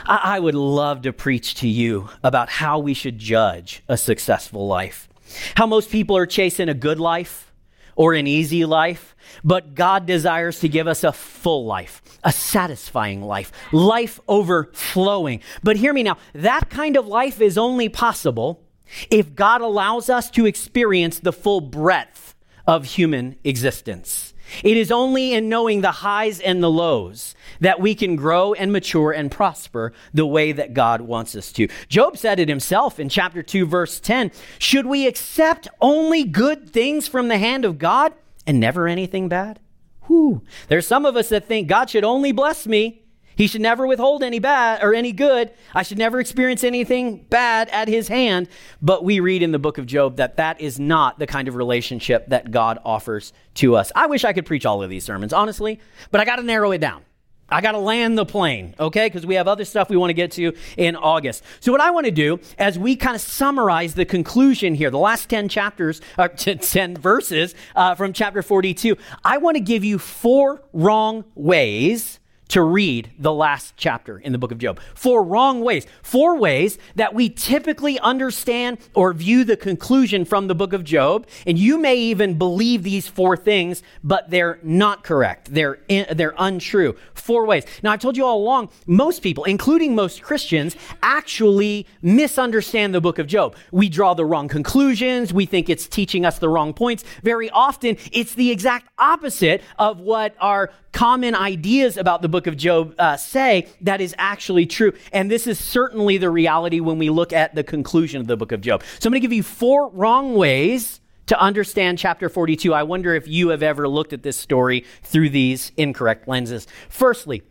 I, 0.05 0.37
I 0.37 0.41
would 0.41 0.55
love 0.55 1.03
to 1.03 1.13
preach 1.13 1.55
to 1.57 1.69
you 1.69 2.09
about 2.23 2.49
how 2.49 2.79
we 2.79 2.95
should 2.95 3.19
judge 3.19 3.83
a 3.89 3.97
successful 3.97 4.67
life. 4.67 5.09
How 5.57 5.67
most 5.67 5.91
people 5.91 6.17
are 6.17 6.27
chasing 6.27 6.69
a 6.69 6.75
good 6.75 7.01
life 7.01 7.53
or 7.97 8.15
an 8.15 8.27
easy 8.27 8.65
life, 8.65 9.17
but 9.43 9.75
God 9.75 10.07
desires 10.07 10.61
to 10.61 10.69
give 10.69 10.87
us 10.87 11.03
a 11.03 11.13
full 11.13 11.65
life, 11.65 12.03
a 12.23 12.31
satisfying 12.31 13.23
life, 13.23 13.51
life 13.73 14.21
overflowing. 14.29 15.41
But 15.63 15.77
hear 15.77 15.93
me 15.93 16.03
now, 16.03 16.19
that 16.35 16.71
kind 16.71 16.97
of 16.97 17.07
life 17.07 17.41
is 17.41 17.59
only 17.59 17.89
possible 17.89 18.63
if 19.11 19.35
God 19.35 19.63
allows 19.63 20.09
us 20.09 20.31
to 20.33 20.47
experience 20.47 21.19
the 21.19 21.33
full 21.33 21.61
breadth 21.61 22.35
of 22.67 22.85
human 22.85 23.37
existence. 23.45 24.35
It 24.63 24.77
is 24.77 24.91
only 24.91 25.33
in 25.33 25.49
knowing 25.49 25.81
the 25.81 25.91
highs 25.91 26.41
and 26.41 26.63
the 26.63 26.71
lows 26.71 27.35
that 27.61 27.81
we 27.81 27.95
can 27.95 28.17
grow 28.17 28.53
and 28.55 28.73
mature 28.73 29.13
and 29.13 29.31
prosper 29.31 29.93
the 30.13 30.27
way 30.27 30.53
that 30.53 30.75
God 30.75 31.01
wants 31.01 31.35
us 31.35 31.53
to. 31.53 31.69
Job 31.89 32.17
said 32.17 32.39
it 32.39 32.49
himself 32.49 32.99
in 32.99 33.09
chapter 33.09 33.43
2, 33.43 33.67
verse 33.67 34.01
10 34.01 34.31
Should 34.59 34.87
we 34.87 35.07
accept 35.07 35.69
only 35.81 36.25
good 36.25 36.71
things 36.71 37.09
from 37.09 37.29
the 37.29 37.39
hand 37.39 37.65
of 37.65 37.79
God 37.79 38.13
and 38.47 38.61
never 38.61 38.87
anything 38.87 39.29
bad? 39.29 39.61
Whew. 40.03 40.43
There's 40.69 40.87
some 40.87 41.05
of 41.05 41.17
us 41.17 41.31
that 41.31 41.47
think 41.47 41.69
God 41.69 41.91
should 41.91 42.05
only 42.05 42.33
bless 42.33 42.67
me 42.67 43.03
he 43.37 43.47
should 43.47 43.61
never 43.61 43.87
withhold 43.87 44.23
any 44.23 44.39
bad 44.39 44.83
or 44.83 44.95
any 44.95 45.13
good. 45.13 45.53
I 45.75 45.83
should 45.83 45.99
never 45.99 46.19
experience 46.19 46.65
anything 46.65 47.27
bad 47.29 47.69
at 47.69 47.87
his 47.87 48.09
hand. 48.09 48.49
But 48.83 49.05
we 49.05 49.21
read 49.21 49.43
in 49.43 49.53
the 49.53 49.59
book 49.59 49.79
of 49.79 49.87
Job 49.87 50.17
that 50.17 50.39
that 50.39 50.61
is 50.61 50.81
not 50.81 51.19
the 51.19 51.27
kind 51.27 51.47
of 51.47 51.55
relationship 51.55 52.29
that 52.29 52.51
God 52.51 52.79
offers 52.85 53.33
to 53.55 53.77
us. 53.77 53.93
I 53.95 54.07
wish 54.07 54.25
I 54.25 54.33
could 54.33 54.47
preach 54.47 54.67
all 54.67 54.83
of 54.83 54.91
these 54.91 55.05
sermons, 55.05 55.33
honestly, 55.33 55.81
but 56.11 56.21
I 56.21 56.25
got 56.25 56.37
to 56.37 56.43
narrow 56.43 56.73
it 56.73 56.79
down. 56.79 57.03
I 57.49 57.61
got 57.61 57.73
to 57.73 57.79
land 57.79 58.19
the 58.19 58.27
plane, 58.27 58.75
okay? 58.81 59.07
Because 59.07 59.25
we 59.25 59.37
have 59.37 59.47
other 59.47 59.65
stuff 59.65 59.89
we 59.89 59.97
want 59.97 60.11
to 60.11 60.15
get 60.15 60.33
to 60.33 60.53
in 60.77 60.97
August. 60.97 61.45
So, 61.61 61.71
what 61.71 61.81
I 61.81 61.93
want 61.93 62.07
to 62.07 62.11
do 62.11 62.41
as 62.59 62.77
we 62.77 62.97
kind 62.97 63.15
of 63.15 63.21
summarize 63.21 63.95
the 63.95 64.05
conclusion 64.05 64.75
here, 64.75 64.91
the 64.91 64.99
last 64.99 65.29
10 65.29 65.49
chapters, 65.49 66.01
or 66.19 66.29
10 66.29 66.97
verses 66.97 67.55
uh, 67.77 67.95
from 67.95 68.13
chapter 68.13 68.43
42, 68.43 68.97
I 69.25 69.39
want 69.39 69.57
to 69.57 69.61
give 69.61 69.85
you 69.85 69.99
four 69.99 70.63
wrong 70.73 71.25
ways 71.37 72.19
to 72.49 72.63
read 72.63 73.11
the 73.19 73.33
last 73.33 73.75
chapter 73.77 74.19
in 74.19 74.33
the 74.33 74.39
book 74.39 74.53
of 74.53 74.59
Job. 74.59 74.81
Four 74.95 75.25
wrong 75.25 75.63
ways. 75.63 75.87
Four 76.03 76.37
ways 76.39 76.79
that 76.95 77.15
we 77.15 77.29
typically 77.29 77.99
understand 78.01 78.79
or 78.95 79.13
view 79.13 79.45
the 79.45 79.57
conclusion 79.57 80.25
from 80.25 80.47
the 80.47 80.55
book 80.55 80.73
of 80.73 80.85
Job. 80.85 81.27
And 81.47 81.59
you 81.59 81.79
may 81.79 81.97
even 81.97 82.39
believe 82.39 82.83
these 82.83 83.09
four 83.09 83.37
things, 83.37 83.83
but 84.05 84.31
they're 84.31 84.59
not 84.63 85.03
correct. 85.03 85.53
They're, 85.53 85.79
in, 85.89 86.07
they're 86.17 86.35
untrue. 86.39 86.97
Four 87.15 87.47
ways. 87.47 87.65
Now, 87.83 87.93
I've 87.93 88.01
told 88.01 88.17
you 88.17 88.25
all 88.25 88.39
along, 88.39 88.71
most 88.87 89.23
people, 89.23 89.45
including 89.45 89.95
most 89.95 90.23
Christians, 90.23 90.77
actually 91.03 91.87
misunderstand 92.03 92.95
the 92.95 93.01
book 93.01 93.19
of 93.19 93.27
Job. 93.27 93.57
We 93.73 93.89
draw 93.89 94.15
the 94.15 94.25
wrong 94.25 94.49
conclusions. 94.49 95.33
We 95.33 95.47
think 95.47 95.69
it's 95.69 95.89
teaching 95.89 96.25
us 96.25 96.39
the 96.39 96.49
wrong 96.49 96.73
points. 96.73 97.05
Very 97.23 97.51
often, 97.51 97.97
it's 98.13 98.35
the 98.35 98.51
exact 98.51 98.89
opposite 98.99 99.63
of 99.79 99.99
what 100.01 100.37
our 100.41 100.71
common 100.97 101.35
ideas 101.35 101.99
about 101.99 102.23
the 102.23 102.29
book 102.29 102.47
of 102.47 102.57
Job 102.57 102.95
uh, 102.99 103.19
say 103.19 103.69
that 103.83 104.01
is 104.01 104.15
actually 104.17 104.65
true. 104.65 104.95
And 105.13 105.31
this 105.31 105.47
is 105.47 105.59
certainly 105.59 106.17
the 106.17 106.31
reality 106.31 106.81
when 106.81 106.97
we 106.97 107.11
look 107.11 107.35
at 107.35 107.55
the 107.55 107.63
conclusion 107.63 108.19
of 108.19 108.27
the 108.27 108.37
book 108.39 108.51
of 108.51 108.63
Job. 108.63 108.83
So 108.99 109.09
I'm 109.09 109.13
going 109.13 109.21
to 109.21 109.29
give 109.29 109.33
you 109.35 109.43
four 109.43 109.91
wrong 109.91 110.35
ways 110.35 111.03
to 111.27 111.39
understand 111.39 111.99
chapter 111.99 112.31
42. 112.31 112.73
I 112.73 112.83
wonder 112.83 113.15
if 113.15 113.29
you 113.29 113.51
have 113.51 113.63
ever 113.63 113.87
looked 113.87 114.15
at 114.15 114.23
this 114.23 114.39
story 114.39 114.87
through 115.03 115.29
these 115.29 115.71
incorrect 115.77 116.29
lenses. 116.29 116.67
Firstly, 116.89 117.43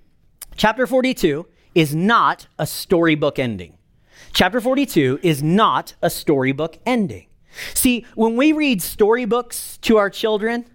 chapter 0.55 0.87
42 0.87 1.45
is 1.75 1.93
not 1.93 2.47
a 2.57 2.65
storybook 2.65 3.37
ending. 3.37 3.77
Chapter 4.33 4.59
42 4.59 5.19
is 5.21 5.43
not 5.43 5.93
a 6.01 6.09
storybook 6.09 6.79
ending. 6.83 7.27
See, 7.75 8.07
when 8.15 8.37
we 8.37 8.53
read 8.53 8.81
storybooks 8.81 9.77
to 9.83 9.97
our 9.97 10.09
children, 10.09 10.65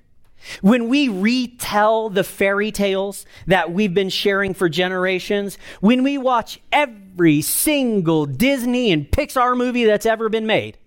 when 0.60 0.88
we 0.88 1.08
retell 1.08 2.10
the 2.10 2.24
fairy 2.24 2.72
tales 2.72 3.26
that 3.46 3.72
we've 3.72 3.94
been 3.94 4.08
sharing 4.08 4.54
for 4.54 4.68
generations, 4.68 5.58
when 5.80 6.02
we 6.02 6.18
watch 6.18 6.60
every 6.72 7.42
single 7.42 8.26
Disney 8.26 8.90
and 8.92 9.10
Pixar 9.10 9.56
movie 9.56 9.84
that's 9.84 10.06
ever 10.06 10.28
been 10.28 10.46
made, 10.46 10.78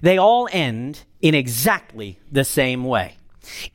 they 0.00 0.18
all 0.18 0.48
end 0.52 1.04
in 1.20 1.34
exactly 1.34 2.18
the 2.30 2.44
same 2.44 2.84
way. 2.84 3.16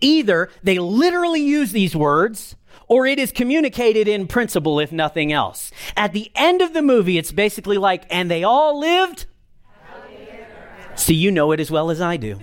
Either 0.01 0.49
they 0.63 0.79
literally 0.79 1.41
use 1.41 1.71
these 1.71 1.95
words, 1.95 2.55
or 2.87 3.05
it 3.05 3.19
is 3.19 3.31
communicated 3.31 4.07
in 4.07 4.27
principle, 4.27 4.79
if 4.79 4.91
nothing 4.91 5.31
else. 5.31 5.71
At 5.95 6.13
the 6.13 6.31
end 6.35 6.61
of 6.61 6.73
the 6.73 6.81
movie, 6.81 7.17
it's 7.17 7.31
basically 7.31 7.77
like, 7.77 8.03
and 8.09 8.31
they 8.31 8.43
all 8.43 8.79
lived. 8.79 9.25
See, 10.95 11.13
you 11.13 11.31
know 11.31 11.51
it 11.51 11.59
as 11.59 11.71
well 11.71 11.91
as 11.91 12.01
I 12.01 12.17
do. 12.17 12.39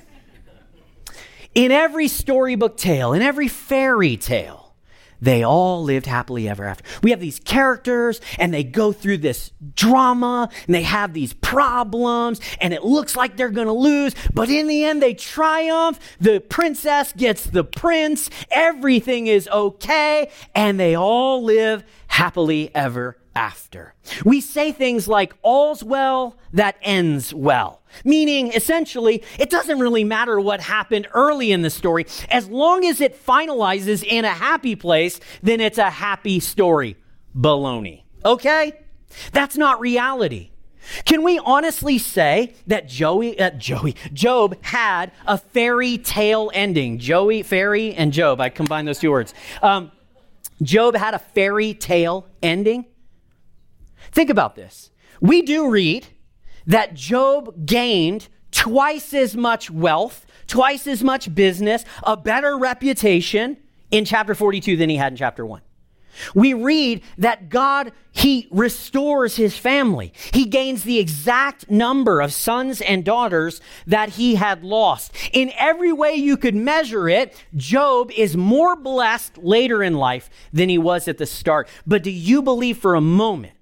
In 1.56 1.72
every 1.72 2.06
storybook 2.08 2.76
tale, 2.76 3.14
in 3.14 3.22
every 3.22 3.48
fairy 3.48 4.18
tale, 4.18 4.75
they 5.22 5.42
all 5.42 5.82
lived 5.82 6.04
happily 6.04 6.46
ever 6.50 6.66
after. 6.66 6.84
We 7.02 7.12
have 7.12 7.20
these 7.20 7.38
characters 7.38 8.20
and 8.38 8.52
they 8.52 8.62
go 8.62 8.92
through 8.92 9.18
this 9.18 9.52
drama 9.75 10.50
and 10.66 10.75
they 10.75 10.82
have 10.82 11.14
these 11.14 11.32
problems 11.32 12.42
and 12.60 12.75
it 12.75 12.84
looks 12.84 13.16
like 13.16 13.38
they're 13.38 13.48
going 13.48 13.68
to 13.68 13.72
lose, 13.72 14.14
but 14.34 14.50
in 14.50 14.66
the 14.66 14.84
end 14.84 15.02
they 15.02 15.14
triumph. 15.14 15.98
The 16.20 16.40
princess 16.40 17.14
gets 17.14 17.46
the 17.46 17.64
prince. 17.64 18.28
Everything 18.50 19.26
is 19.26 19.48
okay 19.48 20.30
and 20.54 20.78
they 20.78 20.94
all 20.94 21.42
live 21.42 21.84
happily 22.08 22.70
ever 22.75 23.16
after. 23.36 23.94
We 24.24 24.40
say 24.40 24.72
things 24.72 25.06
like, 25.06 25.34
all's 25.42 25.84
well 25.84 26.36
that 26.52 26.76
ends 26.82 27.34
well, 27.34 27.82
meaning 28.04 28.52
essentially, 28.52 29.22
it 29.38 29.50
doesn't 29.50 29.78
really 29.78 30.04
matter 30.04 30.40
what 30.40 30.60
happened 30.60 31.06
early 31.12 31.52
in 31.52 31.62
the 31.62 31.70
story. 31.70 32.06
As 32.30 32.48
long 32.48 32.84
as 32.84 33.00
it 33.00 33.24
finalizes 33.24 34.02
in 34.02 34.24
a 34.24 34.30
happy 34.30 34.74
place, 34.74 35.20
then 35.42 35.60
it's 35.60 35.78
a 35.78 35.90
happy 35.90 36.40
story. 36.40 36.96
Baloney. 37.36 38.02
Okay? 38.24 38.72
That's 39.32 39.56
not 39.56 39.80
reality. 39.80 40.50
Can 41.04 41.22
we 41.22 41.38
honestly 41.40 41.98
say 41.98 42.54
that 42.66 42.88
Joey, 42.88 43.38
uh, 43.38 43.50
Joey, 43.50 43.96
Job 44.12 44.56
had 44.62 45.12
a 45.26 45.36
fairy 45.36 45.98
tale 45.98 46.50
ending? 46.54 46.98
Joey, 46.98 47.42
fairy, 47.42 47.92
and 47.94 48.12
Job. 48.12 48.40
I 48.40 48.48
combine 48.48 48.84
those 48.84 49.00
two 49.00 49.10
words. 49.10 49.34
Um, 49.62 49.90
Job 50.62 50.94
had 50.96 51.12
a 51.12 51.18
fairy 51.18 51.74
tale 51.74 52.26
ending. 52.42 52.86
Think 54.16 54.30
about 54.30 54.54
this. 54.54 54.90
We 55.20 55.42
do 55.42 55.68
read 55.68 56.06
that 56.66 56.94
Job 56.94 57.66
gained 57.66 58.28
twice 58.50 59.12
as 59.12 59.37
much 59.37 59.70
wealth, 59.70 60.25
twice 60.46 60.87
as 60.87 61.04
much 61.04 61.35
business, 61.35 61.85
a 62.02 62.16
better 62.16 62.56
reputation 62.56 63.58
in 63.90 64.06
chapter 64.06 64.35
42 64.35 64.78
than 64.78 64.88
he 64.88 64.96
had 64.96 65.12
in 65.12 65.18
chapter 65.18 65.44
1. 65.44 65.61
We 66.35 66.54
read 66.54 67.02
that 67.18 67.50
God, 67.50 67.92
He 68.11 68.49
restores 68.50 69.37
His 69.37 69.58
family. 69.58 70.14
He 70.32 70.46
gains 70.46 70.85
the 70.85 70.99
exact 70.99 71.70
number 71.70 72.23
of 72.23 72.32
sons 72.32 72.80
and 72.80 73.04
daughters 73.04 73.61
that 73.87 74.08
He 74.08 74.37
had 74.37 74.64
lost. 74.64 75.14
In 75.35 75.52
every 75.58 75.92
way 75.92 76.14
you 76.14 76.38
could 76.38 76.54
measure 76.54 77.06
it, 77.06 77.37
Job 77.54 78.11
is 78.12 78.35
more 78.35 78.76
blessed 78.76 79.37
later 79.37 79.82
in 79.82 79.92
life 79.92 80.30
than 80.54 80.70
he 80.70 80.78
was 80.78 81.06
at 81.06 81.18
the 81.18 81.26
start. 81.26 81.68
But 81.87 82.02
do 82.02 82.11
you 82.11 82.40
believe 82.40 82.78
for 82.78 82.94
a 82.94 83.00
moment 83.02 83.52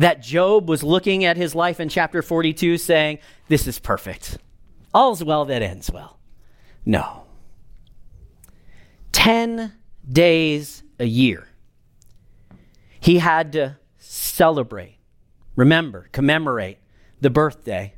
that 0.00 0.22
Job 0.22 0.66
was 0.66 0.82
looking 0.82 1.26
at 1.26 1.36
his 1.36 1.54
life 1.54 1.78
in 1.78 1.90
chapter 1.90 2.22
42 2.22 2.78
saying, 2.78 3.18
This 3.48 3.66
is 3.66 3.78
perfect. 3.78 4.38
All's 4.94 5.22
well 5.22 5.44
that 5.44 5.60
ends 5.60 5.90
well. 5.90 6.18
No. 6.86 7.24
10 9.12 9.74
days 10.10 10.82
a 10.98 11.04
year. 11.04 11.48
He 12.98 13.18
had 13.18 13.52
to 13.52 13.76
celebrate, 13.98 14.96
remember, 15.54 16.08
commemorate 16.12 16.78
the 17.20 17.28
birthday 17.28 17.92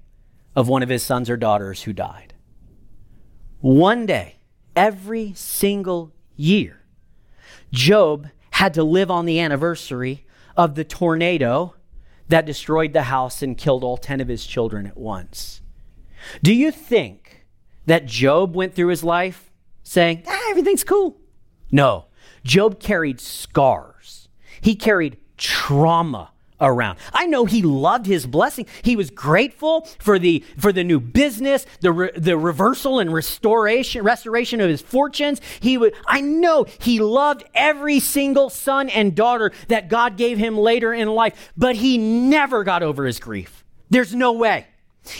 of 0.56 0.66
one 0.66 0.82
of 0.82 0.88
his 0.88 1.04
sons 1.04 1.30
or 1.30 1.36
daughters 1.36 1.84
who 1.84 1.92
died. 1.92 2.34
One 3.60 4.06
day, 4.06 4.38
every 4.74 5.34
single 5.34 6.12
year, 6.34 6.82
Job 7.70 8.28
had 8.50 8.74
to 8.74 8.82
live 8.82 9.08
on 9.08 9.24
the 9.24 9.38
anniversary 9.38 10.26
of 10.56 10.74
the 10.74 10.84
tornado 10.84 11.76
that 12.28 12.46
destroyed 12.46 12.92
the 12.92 13.02
house 13.02 13.42
and 13.42 13.58
killed 13.58 13.84
all 13.84 13.96
10 13.96 14.20
of 14.20 14.28
his 14.28 14.46
children 14.46 14.86
at 14.86 14.96
once. 14.96 15.60
Do 16.42 16.54
you 16.54 16.70
think 16.70 17.46
that 17.86 18.06
Job 18.06 18.54
went 18.54 18.74
through 18.74 18.88
his 18.88 19.04
life 19.04 19.50
saying, 19.82 20.22
ah, 20.26 20.50
everything's 20.50 20.84
cool? 20.84 21.18
No. 21.70 22.06
Job 22.44 22.80
carried 22.80 23.20
scars, 23.20 24.28
he 24.60 24.74
carried 24.74 25.16
trauma 25.36 26.32
around. 26.62 26.98
I 27.12 27.26
know 27.26 27.44
he 27.44 27.60
loved 27.60 28.06
his 28.06 28.26
blessing. 28.26 28.66
He 28.82 28.96
was 28.96 29.10
grateful 29.10 29.82
for 29.98 30.18
the 30.18 30.44
for 30.58 30.72
the 30.72 30.84
new 30.84 31.00
business, 31.00 31.66
the 31.80 31.92
re, 31.92 32.10
the 32.16 32.38
reversal 32.38 32.98
and 33.00 33.12
restoration 33.12 34.02
restoration 34.04 34.60
of 34.60 34.70
his 34.70 34.80
fortunes. 34.80 35.40
He 35.60 35.76
would 35.76 35.94
I 36.06 36.22
know 36.22 36.64
he 36.80 37.00
loved 37.00 37.44
every 37.54 38.00
single 38.00 38.48
son 38.48 38.88
and 38.88 39.14
daughter 39.14 39.52
that 39.68 39.88
God 39.88 40.16
gave 40.16 40.38
him 40.38 40.56
later 40.56 40.94
in 40.94 41.08
life, 41.08 41.52
but 41.56 41.76
he 41.76 41.98
never 41.98 42.64
got 42.64 42.82
over 42.82 43.04
his 43.04 43.18
grief. 43.18 43.64
There's 43.90 44.14
no 44.14 44.32
way. 44.32 44.68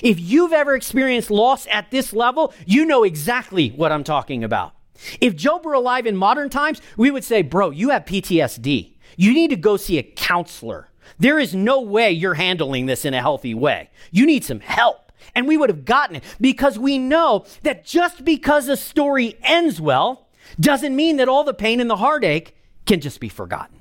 If 0.02 0.20
you've 0.20 0.52
ever 0.52 0.74
experienced 0.74 1.30
loss 1.30 1.66
at 1.66 1.90
this 1.90 2.12
level, 2.12 2.54
you 2.64 2.84
know 2.86 3.02
exactly 3.02 3.70
what 3.70 3.90
I'm 3.90 4.04
talking 4.04 4.44
about. 4.44 4.74
If 5.20 5.34
Job 5.34 5.64
were 5.64 5.72
alive 5.72 6.06
in 6.06 6.16
modern 6.16 6.48
times, 6.48 6.80
we 6.96 7.10
would 7.10 7.24
say, 7.24 7.42
Bro, 7.42 7.70
you 7.70 7.90
have 7.90 8.04
PTSD. 8.04 8.94
You 9.16 9.34
need 9.34 9.50
to 9.50 9.56
go 9.56 9.76
see 9.76 9.98
a 9.98 10.02
counselor. 10.02 10.88
There 11.18 11.38
is 11.38 11.54
no 11.54 11.80
way 11.80 12.10
you're 12.10 12.34
handling 12.34 12.86
this 12.86 13.04
in 13.04 13.14
a 13.14 13.20
healthy 13.20 13.54
way. 13.54 13.90
You 14.10 14.26
need 14.26 14.44
some 14.44 14.60
help. 14.60 15.12
And 15.34 15.46
we 15.46 15.56
would 15.56 15.70
have 15.70 15.84
gotten 15.84 16.16
it 16.16 16.24
because 16.40 16.78
we 16.78 16.98
know 16.98 17.46
that 17.62 17.84
just 17.84 18.24
because 18.24 18.68
a 18.68 18.76
story 18.76 19.36
ends 19.42 19.80
well 19.80 20.28
doesn't 20.60 20.94
mean 20.94 21.16
that 21.16 21.28
all 21.28 21.44
the 21.44 21.54
pain 21.54 21.80
and 21.80 21.88
the 21.88 21.96
heartache 21.96 22.56
can 22.86 23.00
just 23.00 23.20
be 23.20 23.28
forgotten. 23.28 23.78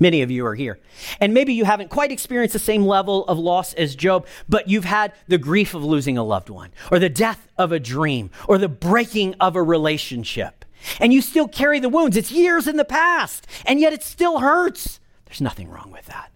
Many 0.00 0.22
of 0.22 0.30
you 0.30 0.46
are 0.46 0.54
here. 0.54 0.78
And 1.20 1.34
maybe 1.34 1.52
you 1.52 1.64
haven't 1.64 1.90
quite 1.90 2.12
experienced 2.12 2.52
the 2.52 2.60
same 2.60 2.84
level 2.86 3.26
of 3.26 3.36
loss 3.36 3.74
as 3.74 3.96
Job, 3.96 4.26
but 4.48 4.68
you've 4.68 4.84
had 4.84 5.12
the 5.26 5.38
grief 5.38 5.74
of 5.74 5.84
losing 5.84 6.16
a 6.16 6.22
loved 6.22 6.50
one, 6.50 6.70
or 6.92 7.00
the 7.00 7.08
death 7.08 7.48
of 7.58 7.72
a 7.72 7.80
dream, 7.80 8.30
or 8.46 8.58
the 8.58 8.68
breaking 8.68 9.34
of 9.40 9.56
a 9.56 9.62
relationship. 9.62 10.64
And 11.00 11.12
you 11.12 11.20
still 11.20 11.48
carry 11.48 11.80
the 11.80 11.88
wounds. 11.88 12.16
It's 12.16 12.30
years 12.30 12.68
in 12.68 12.76
the 12.76 12.84
past, 12.84 13.46
and 13.66 13.80
yet 13.80 13.92
it 13.92 14.04
still 14.04 14.38
hurts. 14.38 15.00
There's 15.28 15.40
nothing 15.42 15.68
wrong 15.68 15.90
with 15.92 16.06
that. 16.06 16.32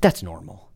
That's 0.00 0.22
normal. 0.22 0.70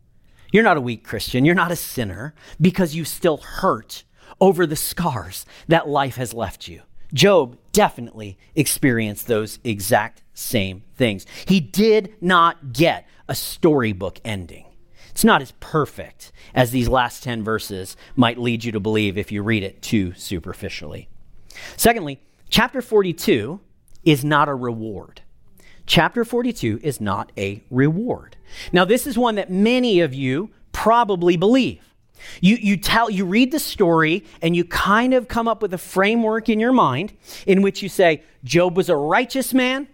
You're 0.50 0.64
not 0.64 0.76
a 0.76 0.81
weak 0.81 1.04
Christian. 1.04 1.45
You're 1.45 1.54
not 1.54 1.71
a 1.71 1.76
sinner 1.76 2.35
because 2.61 2.95
you 2.95 3.04
still 3.04 3.37
hurt 3.38 4.02
over 4.40 4.66
the 4.66 4.76
scars 4.76 5.47
that 5.69 5.88
life 5.88 6.16
has 6.16 6.35
left 6.35 6.66
you. 6.66 6.83
Job 7.14 7.57
definitely 7.73 8.37
experienced 8.54 9.28
those 9.28 9.61
exact 9.62 10.23
same 10.35 10.83
things. 10.97 11.25
He 11.47 11.61
did 11.61 12.14
not 12.21 12.73
get 12.73 13.07
a 13.28 13.35
storybook 13.35 14.21
ending. 14.25 14.66
It's 15.11 15.25
not 15.25 15.42
as 15.42 15.52
perfect 15.61 16.33
as 16.54 16.71
these 16.71 16.88
last 16.88 17.23
10 17.23 17.45
verses 17.45 17.97
might 18.16 18.38
lead 18.38 18.64
you 18.64 18.73
to 18.73 18.81
believe 18.81 19.16
if 19.16 19.31
you 19.31 19.42
read 19.42 19.62
it 19.62 19.83
too 19.83 20.14
superficially. 20.14 21.09
Secondly, 21.76 22.21
chapter 22.49 22.83
42 22.83 23.61
is 24.04 24.25
not 24.25 24.49
a 24.49 24.54
reward. 24.54 25.22
Chapter 25.92 26.25
42 26.25 26.80
is 26.82 27.02
not 27.02 27.30
a 27.37 27.62
reward. 27.70 28.34
Now, 28.72 28.87
this 28.87 29.06
is 29.06 29.18
one 29.18 29.34
that 29.34 29.50
many 29.50 30.00
of 30.00 30.14
you 30.14 30.49
probably 30.72 31.37
believe. 31.37 31.84
You, 32.40 32.56
you 32.56 32.78
tell 32.78 33.11
you 33.11 33.26
read 33.26 33.52
the 33.52 33.58
story 33.58 34.25
and 34.40 34.56
you 34.56 34.64
kind 34.64 35.12
of 35.12 35.28
come 35.28 35.46
up 35.46 35.61
with 35.61 35.75
a 35.75 35.78
framework 35.78 36.49
in 36.49 36.58
your 36.58 36.72
mind 36.72 37.12
in 37.46 37.61
which 37.61 37.82
you 37.82 37.90
say 37.90 38.22
Job 38.42 38.75
was 38.75 38.88
a 38.88 38.96
righteous 38.96 39.52
man 39.52 39.87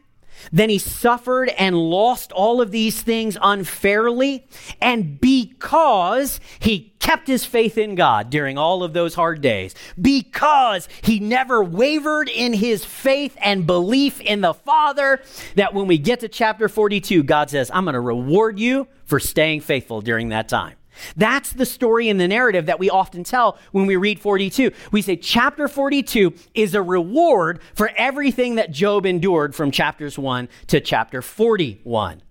then 0.53 0.71
he 0.71 0.79
suffered 0.79 1.49
and 1.51 1.77
lost 1.77 2.33
all 2.33 2.61
of 2.61 2.71
these 2.71 3.01
things 3.03 3.37
unfairly. 3.41 4.47
And 4.81 5.21
because 5.21 6.41
he 6.59 6.95
kept 6.99 7.27
his 7.27 7.45
faith 7.45 7.79
in 7.79 7.95
God 7.95 8.31
during 8.31 8.59
all 8.59 8.83
of 8.83 8.93
those 8.93 9.15
hard 9.15 9.41
days, 9.41 9.75
because 10.01 10.89
he 11.03 11.21
never 11.21 11.63
wavered 11.63 12.29
in 12.29 12.53
his 12.53 12.85
faith 12.85 13.37
and 13.41 13.67
belief 13.67 14.21
in 14.21 14.41
the 14.41 14.55
Father, 14.55 15.23
that 15.55 15.75
when 15.75 15.87
we 15.87 15.99
get 15.99 16.21
to 16.21 16.29
chapter 16.29 16.69
42, 16.69 17.23
God 17.23 17.51
says, 17.51 17.71
I'm 17.73 17.85
going 17.85 17.95
to 17.95 18.01
reward 18.01 18.59
you 18.59 18.89
for 19.05 19.21
staying 19.21 19.61
faithful 19.61 20.01
during 20.01 20.31
that 20.31 20.49
time. 20.49 20.78
That's 21.17 21.53
the 21.53 21.67
story 21.67 22.09
and 22.09 22.21
the 22.21 22.29
narrative 22.29 22.67
that 22.67 22.79
we 22.79 22.91
often 22.91 23.25
tell 23.25 23.59
when 23.73 23.87
we 23.87 23.97
read 23.97 24.21
42. 24.21 24.73
We 24.93 25.03
say 25.03 25.17
chapter 25.17 25.69
42 25.69 26.35
is 26.55 26.75
a 26.75 26.83
reward 26.83 27.61
for 27.75 27.91
everything 27.97 28.57
that 28.57 28.71
Job 28.71 29.07
endured 29.07 29.55
from 29.55 29.71
chapters 29.71 30.19
1 30.19 30.49
to 30.69 30.81
chapter 30.81 31.23
41. 31.23 32.23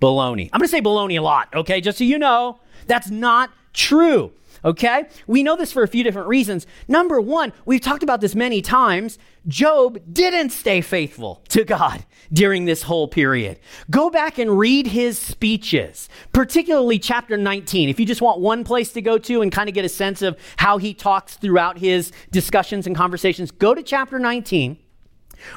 Baloney. 0.00 0.50
I'm 0.52 0.58
going 0.58 0.68
to 0.68 0.68
say 0.68 0.80
baloney 0.80 1.18
a 1.18 1.22
lot, 1.22 1.48
okay? 1.54 1.80
Just 1.80 1.98
so 1.98 2.04
you 2.04 2.18
know, 2.18 2.58
that's 2.86 3.08
not 3.08 3.50
true 3.72 4.32
okay? 4.64 5.06
We 5.26 5.42
know 5.42 5.56
this 5.56 5.72
for 5.72 5.82
a 5.82 5.88
few 5.88 6.04
different 6.04 6.28
reasons. 6.28 6.66
Number 6.88 7.20
one, 7.20 7.52
we've 7.64 7.80
talked 7.80 8.02
about 8.02 8.20
this 8.20 8.34
many 8.34 8.62
times. 8.62 9.18
Job 9.48 10.00
didn't 10.12 10.50
stay 10.50 10.80
faithful 10.80 11.42
to 11.48 11.64
God 11.64 12.04
during 12.32 12.64
this 12.64 12.82
whole 12.82 13.08
period. 13.08 13.58
Go 13.90 14.08
back 14.08 14.38
and 14.38 14.58
read 14.58 14.86
his 14.86 15.18
speeches, 15.18 16.08
particularly 16.32 16.98
chapter 16.98 17.36
19. 17.36 17.88
If 17.88 17.98
you 17.98 18.06
just 18.06 18.22
want 18.22 18.40
one 18.40 18.64
place 18.64 18.92
to 18.92 19.02
go 19.02 19.18
to 19.18 19.42
and 19.42 19.50
kind 19.50 19.68
of 19.68 19.74
get 19.74 19.84
a 19.84 19.88
sense 19.88 20.22
of 20.22 20.38
how 20.56 20.78
he 20.78 20.94
talks 20.94 21.36
throughout 21.36 21.78
his 21.78 22.12
discussions 22.30 22.86
and 22.86 22.94
conversations, 22.94 23.50
go 23.50 23.74
to 23.74 23.82
chapter 23.82 24.18
19. 24.18 24.78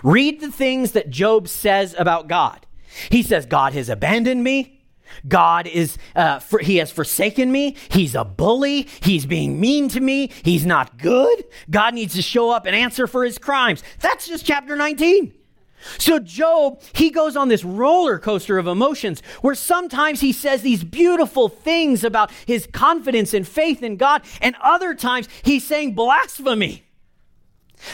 Read 0.03 0.41
the 0.41 0.51
things 0.51 0.93
that 0.93 1.09
Job 1.12 1.47
says 1.47 1.95
about 1.97 2.27
God. 2.27 2.65
He 3.09 3.21
says, 3.21 3.45
God 3.45 3.74
has 3.74 3.89
abandoned 3.89 4.43
me. 4.43 4.75
God 5.27 5.67
is, 5.67 5.98
uh, 6.15 6.39
for, 6.39 6.60
he 6.60 6.77
has 6.77 6.91
forsaken 6.91 7.51
me. 7.51 7.75
He's 7.89 8.15
a 8.15 8.24
bully. 8.24 8.88
He's 9.01 9.25
being 9.25 9.60
mean 9.60 9.89
to 9.89 10.00
me. 10.00 10.31
He's 10.43 10.65
not 10.65 10.98
good. 10.98 11.45
God 11.69 11.93
needs 11.93 12.15
to 12.15 12.22
show 12.22 12.50
up 12.51 12.65
and 12.65 12.75
answer 12.75 13.07
for 13.07 13.24
his 13.24 13.38
crimes. 13.38 13.84
That's 14.00 14.27
just 14.27 14.45
chapter 14.45 14.75
19. 14.75 15.34
So, 15.98 16.19
Job, 16.19 16.81
he 16.93 17.10
goes 17.10 17.36
on 17.36 17.48
this 17.48 17.63
roller 17.63 18.17
coaster 18.19 18.57
of 18.57 18.67
emotions 18.67 19.22
where 19.41 19.55
sometimes 19.55 20.19
he 20.19 20.31
says 20.31 20.62
these 20.62 20.84
beautiful 20.84 21.48
things 21.48 22.03
about 22.03 22.31
his 22.45 22.67
confidence 22.72 23.34
and 23.34 23.48
faith 23.48 23.84
in 23.84 23.98
God, 23.98 24.24
and 24.41 24.55
other 24.62 24.95
times 24.95 25.29
he's 25.43 25.63
saying 25.63 25.93
blasphemy. 25.93 26.84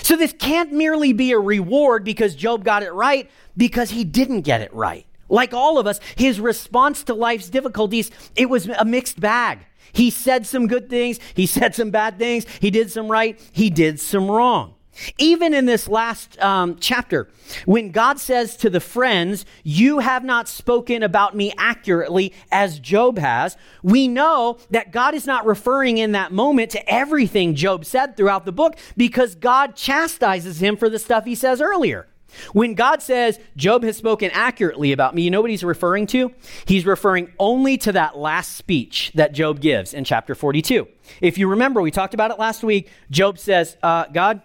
So, 0.04 0.16
this 0.16 0.34
can't 0.34 0.72
merely 0.72 1.12
be 1.12 1.32
a 1.32 1.40
reward 1.40 2.04
because 2.04 2.36
Job 2.36 2.64
got 2.64 2.84
it 2.84 2.94
right, 2.94 3.30
because 3.58 3.90
he 3.90 4.04
didn't 4.04 4.42
get 4.42 4.62
it 4.62 4.74
right. 4.74 5.06
Like 5.32 5.54
all 5.54 5.80
of 5.80 5.88
us, 5.88 6.00
his 6.16 6.40
response 6.40 7.04
to 7.06 7.14
life's 7.14 7.50
difficulties, 7.50 8.12
it 8.36 8.50
was 8.50 8.68
a 8.68 8.86
mixed 8.86 9.20
bag. 9.20 9.60
He 9.94 10.10
said 10.10 10.46
some 10.46 10.68
good 10.68 10.90
things, 10.90 11.20
he 11.34 11.46
said 11.46 11.74
some 11.74 11.90
bad 11.90 12.20
things, 12.20 12.46
he 12.60 12.70
did 12.70 12.92
some 12.92 13.10
right, 13.10 13.40
he 13.52 13.70
did 13.70 14.00
some 14.00 14.30
wrong. 14.30 14.76
Even 15.18 15.54
in 15.54 15.66
this 15.66 15.88
last 15.88 16.40
um, 16.42 16.76
chapter, 16.80 17.30
when 17.66 17.92
God 17.92 18.20
says 18.20 18.58
to 18.58 18.70
the 18.70 18.82
friends, 18.82 19.46
You 19.64 20.00
have 20.00 20.24
not 20.26 20.50
spoken 20.50 21.02
about 21.02 21.36
me 21.36 21.54
accurately 21.58 22.34
as 22.52 22.78
Job 22.78 23.18
has, 23.18 23.56
we 23.82 24.10
know 24.10 24.58
that 24.70 24.92
God 24.92 25.16
is 25.16 25.26
not 25.26 25.46
referring 25.46 25.98
in 25.98 26.12
that 26.12 26.34
moment 26.34 26.72
to 26.72 26.94
everything 26.94 27.56
Job 27.56 27.86
said 27.86 28.18
throughout 28.18 28.44
the 28.44 28.52
book 28.52 28.78
because 28.98 29.34
God 29.36 29.78
chastises 29.78 30.62
him 30.62 30.76
for 30.76 30.90
the 30.90 31.00
stuff 31.00 31.24
he 31.24 31.36
says 31.36 31.62
earlier. 31.62 32.08
When 32.54 32.74
God 32.74 33.02
says, 33.02 33.40
Job 33.56 33.84
has 33.84 33.98
spoken 33.98 34.32
accurately 34.32 34.92
about 34.92 35.16
me, 35.16 35.22
you 35.22 35.32
know 35.32 35.42
what 35.42 35.50
he's 35.50 35.64
referring 35.64 36.08
to? 36.08 36.34
He's 36.66 36.86
referring 36.86 37.32
only 37.40 37.78
to 37.80 37.92
that 37.92 38.18
last 38.18 38.56
speech 38.56 39.12
that 39.16 39.34
Job 39.34 39.60
gives 39.60 39.94
in 39.94 40.04
chapter 40.04 40.36
42. 40.36 40.88
If 41.22 41.38
you 41.38 41.48
remember, 41.48 41.82
we 41.82 41.92
talked 41.92 42.14
about 42.14 42.32
it 42.32 42.40
last 42.40 42.64
week. 42.64 42.90
Job 43.10 43.38
says, 43.38 43.78
uh, 43.84 44.06
God, 44.08 44.42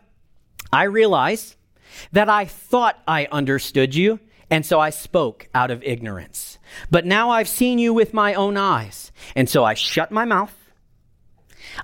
I 0.72 0.84
realize 0.84 1.56
that 2.12 2.28
I 2.28 2.44
thought 2.44 3.00
I 3.06 3.26
understood 3.30 3.94
you, 3.94 4.20
and 4.50 4.64
so 4.64 4.80
I 4.80 4.90
spoke 4.90 5.48
out 5.54 5.70
of 5.70 5.82
ignorance. 5.82 6.58
But 6.90 7.06
now 7.06 7.30
I've 7.30 7.48
seen 7.48 7.78
you 7.78 7.94
with 7.94 8.12
my 8.12 8.34
own 8.34 8.56
eyes, 8.56 9.12
and 9.34 9.48
so 9.48 9.64
I 9.64 9.74
shut 9.74 10.10
my 10.10 10.24
mouth. 10.24 10.54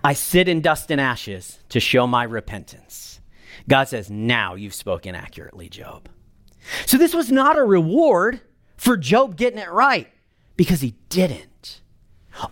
I 0.02 0.12
sit 0.14 0.48
in 0.48 0.60
dust 0.60 0.90
and 0.90 1.00
ashes 1.00 1.58
to 1.68 1.80
show 1.80 2.06
my 2.06 2.24
repentance. 2.24 3.11
God 3.68 3.88
says, 3.88 4.10
Now 4.10 4.54
you've 4.54 4.74
spoken 4.74 5.14
accurately, 5.14 5.68
Job. 5.68 6.08
So 6.86 6.96
this 6.96 7.14
was 7.14 7.30
not 7.30 7.58
a 7.58 7.64
reward 7.64 8.40
for 8.76 8.96
Job 8.96 9.36
getting 9.36 9.58
it 9.58 9.70
right 9.70 10.08
because 10.56 10.80
he 10.80 10.94
didn't. 11.08 11.80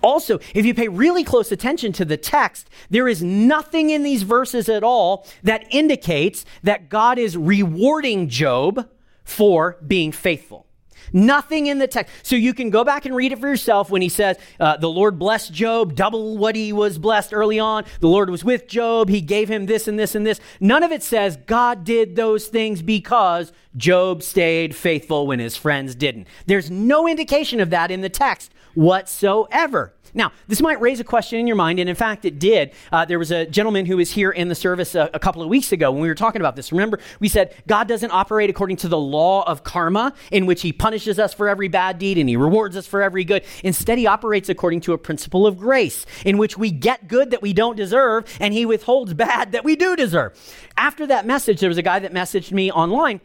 Also, 0.02 0.38
if 0.54 0.66
you 0.66 0.74
pay 0.74 0.88
really 0.88 1.24
close 1.24 1.50
attention 1.50 1.92
to 1.92 2.04
the 2.04 2.16
text, 2.16 2.68
there 2.90 3.08
is 3.08 3.22
nothing 3.22 3.90
in 3.90 4.02
these 4.02 4.22
verses 4.22 4.68
at 4.68 4.84
all 4.84 5.26
that 5.42 5.66
indicates 5.70 6.44
that 6.62 6.88
God 6.88 7.18
is 7.18 7.36
rewarding 7.36 8.28
Job 8.28 8.88
for 9.24 9.78
being 9.86 10.12
faithful. 10.12 10.66
Nothing 11.12 11.66
in 11.66 11.78
the 11.78 11.86
text. 11.86 12.14
So 12.22 12.36
you 12.36 12.54
can 12.54 12.70
go 12.70 12.84
back 12.84 13.06
and 13.06 13.14
read 13.14 13.32
it 13.32 13.38
for 13.38 13.48
yourself 13.48 13.90
when 13.90 14.02
he 14.02 14.08
says, 14.08 14.38
uh, 14.58 14.76
The 14.76 14.88
Lord 14.88 15.18
blessed 15.18 15.52
Job, 15.52 15.94
double 15.94 16.38
what 16.38 16.56
he 16.56 16.72
was 16.72 16.98
blessed 16.98 17.32
early 17.32 17.58
on. 17.58 17.84
The 18.00 18.08
Lord 18.08 18.30
was 18.30 18.44
with 18.44 18.68
Job. 18.68 19.08
He 19.08 19.20
gave 19.20 19.48
him 19.48 19.66
this 19.66 19.88
and 19.88 19.98
this 19.98 20.14
and 20.14 20.26
this. 20.26 20.40
None 20.60 20.82
of 20.82 20.92
it 20.92 21.02
says 21.02 21.36
God 21.46 21.84
did 21.84 22.16
those 22.16 22.46
things 22.46 22.82
because 22.82 23.52
Job 23.76 24.22
stayed 24.22 24.74
faithful 24.74 25.26
when 25.26 25.38
his 25.38 25.56
friends 25.56 25.94
didn't. 25.94 26.26
There's 26.46 26.70
no 26.70 27.06
indication 27.06 27.60
of 27.60 27.70
that 27.70 27.90
in 27.90 28.00
the 28.00 28.08
text 28.08 28.52
whatsoever. 28.74 29.94
Now, 30.14 30.32
this 30.48 30.60
might 30.60 30.80
raise 30.80 31.00
a 31.00 31.04
question 31.04 31.38
in 31.38 31.46
your 31.46 31.56
mind, 31.56 31.78
and 31.78 31.88
in 31.88 31.94
fact, 31.94 32.24
it 32.24 32.38
did. 32.38 32.72
Uh, 32.90 33.04
there 33.04 33.18
was 33.18 33.30
a 33.30 33.46
gentleman 33.46 33.86
who 33.86 33.96
was 33.96 34.10
here 34.10 34.30
in 34.30 34.48
the 34.48 34.54
service 34.54 34.94
a, 34.94 35.10
a, 35.14 35.18
couple 35.18 35.42
of 35.42 35.48
weeks 35.48 35.72
ago 35.72 35.90
when 35.92 36.00
we 36.00 36.08
were 36.08 36.14
talking 36.14 36.40
about 36.40 36.56
this. 36.56 36.72
Remember, 36.72 36.98
we 37.20 37.28
said 37.28 37.54
God 37.66 37.86
doesn't 37.88 38.10
operate 38.10 38.50
according 38.50 38.78
to 38.78 38.88
the 38.88 38.98
law 38.98 39.42
of 39.46 39.64
karma, 39.64 40.14
in 40.30 40.46
which 40.46 40.62
He 40.62 40.72
punishes 40.72 41.18
us 41.18 41.34
for 41.34 41.48
every 41.48 41.68
bad 41.68 41.98
deed 41.98 42.18
and 42.18 42.28
He 42.28 42.36
rewards 42.36 42.76
us 42.76 42.86
for 42.86 43.02
every 43.02 43.24
good. 43.24 43.44
Instead, 43.62 43.98
He 43.98 44.06
operates 44.06 44.48
according 44.48 44.80
to 44.82 44.92
a 44.92 44.98
principle 44.98 45.46
of 45.46 45.58
grace, 45.58 46.06
in 46.24 46.38
which 46.38 46.58
we 46.58 46.70
get 46.70 47.08
good 47.08 47.30
that 47.30 47.42
we 47.42 47.52
don't 47.52 47.76
deserve, 47.76 48.24
and 48.40 48.54
He 48.54 48.66
withholds 48.66 49.14
bad 49.14 49.52
that 49.52 49.64
we 49.64 49.76
do 49.76 49.96
deserve. 49.96 50.38
After 50.76 51.06
that 51.06 51.26
message, 51.26 51.60
there 51.60 51.68
was 51.68 51.78
a 51.78 51.82
guy 51.82 51.98
that 51.98 52.12
messaged 52.12 52.52
me 52.52 52.72
online, 52.72 53.20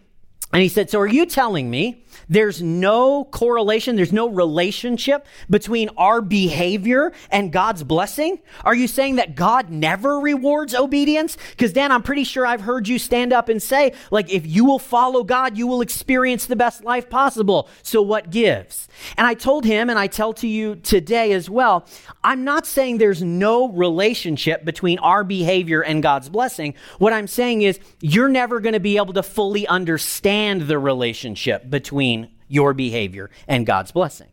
and 0.56 0.62
he 0.62 0.70
said, 0.70 0.90
So 0.90 1.02
are 1.02 1.06
you 1.06 1.26
telling 1.26 1.70
me? 1.70 2.06
There's 2.30 2.62
no 2.62 3.26
correlation, 3.26 3.98
there's 3.98 4.14
no 4.14 4.30
relationship 4.30 5.28
between 5.50 5.90
our 5.98 6.22
behavior 6.22 7.12
and 7.30 7.52
God's 7.52 7.84
blessing? 7.84 8.40
Are 8.64 8.74
you 8.74 8.88
saying 8.88 9.18
that 9.18 9.36
God 9.36 9.70
never 9.70 10.18
rewards 10.18 10.74
obedience? 10.74 11.38
Because, 11.52 11.74
Dan, 11.74 11.92
I'm 11.92 12.02
pretty 12.02 12.24
sure 12.24 12.48
I've 12.48 12.62
heard 12.62 12.88
you 12.88 13.00
stand 13.00 13.34
up 13.34 13.50
and 13.50 13.62
say, 13.62 13.92
like, 14.12 14.32
if 14.32 14.48
you 14.48 14.64
will 14.64 14.80
follow 14.80 15.26
God, 15.26 15.58
you 15.58 15.68
will 15.68 15.82
experience 15.82 16.46
the 16.46 16.56
best 16.56 16.86
life 16.86 17.10
possible. 17.10 17.68
So, 17.84 18.02
what 18.02 18.30
gives? 18.30 18.88
And 19.18 19.28
I 19.28 19.34
told 19.34 19.66
him, 19.66 19.90
and 19.90 20.00
I 20.00 20.08
tell 20.08 20.32
to 20.36 20.48
you 20.48 20.78
today 20.78 21.34
as 21.34 21.50
well, 21.50 21.86
I'm 22.24 22.46
not 22.46 22.66
saying 22.66 22.98
there's 22.98 23.22
no 23.22 23.68
relationship 23.68 24.64
between 24.64 25.00
our 25.00 25.26
behavior 25.26 25.82
and 25.82 26.02
God's 26.02 26.30
blessing. 26.30 26.76
What 26.98 27.12
I'm 27.12 27.28
saying 27.28 27.64
is, 27.64 27.78
you're 28.00 28.30
never 28.30 28.62
going 28.62 28.74
to 28.74 28.80
be 28.80 28.96
able 28.96 29.14
to 29.14 29.24
fully 29.24 29.68
understand 29.68 30.45
the 30.54 30.80
relationship 30.80 31.70
between 31.70 32.30
your 32.48 32.74
behavior 32.74 33.30
and 33.48 33.66
God's 33.66 33.92
blessing. 33.92 34.28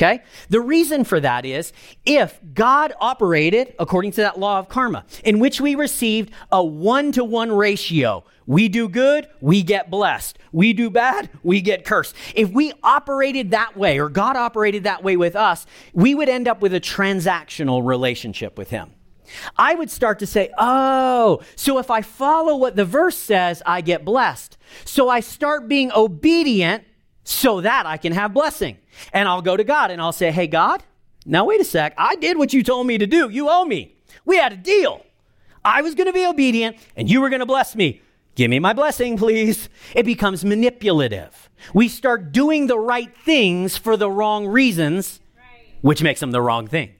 Okay? 0.00 0.22
The 0.48 0.60
reason 0.60 1.04
for 1.04 1.20
that 1.20 1.44
is 1.44 1.74
if 2.06 2.40
God 2.54 2.94
operated 3.00 3.74
according 3.78 4.12
to 4.12 4.22
that 4.22 4.38
law 4.38 4.58
of 4.58 4.68
karma, 4.68 5.04
in 5.24 5.40
which 5.40 5.60
we 5.60 5.74
received 5.74 6.32
a 6.50 6.64
one 6.64 7.12
to 7.12 7.22
one 7.22 7.52
ratio, 7.52 8.24
we 8.46 8.68
do 8.68 8.88
good, 8.88 9.28
we 9.42 9.62
get 9.62 9.90
blessed. 9.90 10.38
We 10.52 10.72
do 10.72 10.88
bad, 10.88 11.28
we 11.42 11.60
get 11.60 11.84
cursed. 11.84 12.16
If 12.34 12.50
we 12.50 12.72
operated 12.82 13.50
that 13.50 13.76
way, 13.76 13.98
or 13.98 14.08
God 14.08 14.36
operated 14.36 14.84
that 14.84 15.04
way 15.04 15.16
with 15.16 15.36
us, 15.36 15.66
we 15.92 16.14
would 16.14 16.30
end 16.30 16.48
up 16.48 16.62
with 16.62 16.72
a 16.72 16.80
transactional 16.80 17.86
relationship 17.86 18.56
with 18.56 18.70
Him. 18.70 18.92
I 19.56 19.74
would 19.74 19.90
start 19.90 20.18
to 20.20 20.26
say, 20.26 20.50
oh, 20.58 21.40
so 21.56 21.78
if 21.78 21.90
I 21.90 22.02
follow 22.02 22.56
what 22.56 22.76
the 22.76 22.84
verse 22.84 23.16
says, 23.16 23.62
I 23.64 23.80
get 23.80 24.04
blessed. 24.04 24.56
So 24.84 25.08
I 25.08 25.20
start 25.20 25.68
being 25.68 25.92
obedient 25.92 26.84
so 27.24 27.60
that 27.60 27.86
I 27.86 27.96
can 27.96 28.12
have 28.12 28.34
blessing. 28.34 28.76
And 29.12 29.28
I'll 29.28 29.42
go 29.42 29.56
to 29.56 29.64
God 29.64 29.90
and 29.90 30.00
I'll 30.00 30.12
say, 30.12 30.30
Hey, 30.30 30.46
God, 30.46 30.82
now 31.24 31.44
wait 31.44 31.60
a 31.60 31.64
sec. 31.64 31.94
I 31.96 32.16
did 32.16 32.38
what 32.38 32.52
you 32.52 32.62
told 32.62 32.86
me 32.86 32.98
to 32.98 33.06
do. 33.06 33.28
You 33.28 33.48
owe 33.48 33.64
me. 33.64 33.94
We 34.24 34.36
had 34.36 34.52
a 34.52 34.56
deal. 34.56 35.04
I 35.64 35.82
was 35.82 35.94
going 35.94 36.06
to 36.06 36.12
be 36.12 36.26
obedient 36.26 36.76
and 36.96 37.08
you 37.08 37.20
were 37.20 37.28
going 37.28 37.40
to 37.40 37.46
bless 37.46 37.76
me. 37.76 38.00
Give 38.34 38.50
me 38.50 38.58
my 38.58 38.72
blessing, 38.72 39.16
please. 39.16 39.68
It 39.94 40.04
becomes 40.04 40.44
manipulative. 40.44 41.50
We 41.74 41.88
start 41.88 42.32
doing 42.32 42.68
the 42.68 42.78
right 42.78 43.14
things 43.24 43.76
for 43.76 43.96
the 43.96 44.10
wrong 44.10 44.46
reasons, 44.46 45.20
which 45.82 46.02
makes 46.02 46.20
them 46.20 46.30
the 46.30 46.40
wrong 46.40 46.66
things. 46.66 46.99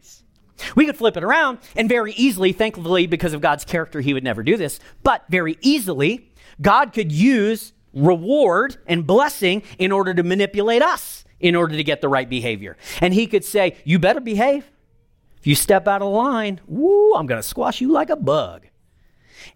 We 0.74 0.86
could 0.86 0.96
flip 0.96 1.16
it 1.16 1.24
around 1.24 1.58
and 1.76 1.88
very 1.88 2.12
easily, 2.12 2.52
thankfully, 2.52 3.06
because 3.06 3.32
of 3.32 3.40
God's 3.40 3.64
character, 3.64 4.00
he 4.00 4.14
would 4.14 4.24
never 4.24 4.42
do 4.42 4.56
this, 4.56 4.80
but 5.02 5.24
very 5.28 5.58
easily, 5.60 6.30
God 6.60 6.92
could 6.92 7.12
use 7.12 7.72
reward 7.92 8.76
and 8.86 9.06
blessing 9.06 9.62
in 9.78 9.92
order 9.92 10.14
to 10.14 10.22
manipulate 10.22 10.82
us 10.82 11.24
in 11.40 11.56
order 11.56 11.74
to 11.76 11.82
get 11.82 12.00
the 12.00 12.08
right 12.08 12.28
behavior. 12.28 12.76
And 13.00 13.14
he 13.14 13.26
could 13.26 13.44
say, 13.44 13.76
You 13.84 13.98
better 13.98 14.20
behave. 14.20 14.70
If 15.38 15.46
you 15.46 15.54
step 15.54 15.88
out 15.88 16.02
of 16.02 16.12
line, 16.12 16.60
woo, 16.66 17.14
I'm 17.14 17.26
going 17.26 17.40
to 17.40 17.46
squash 17.46 17.80
you 17.80 17.90
like 17.90 18.10
a 18.10 18.16
bug. 18.16 18.66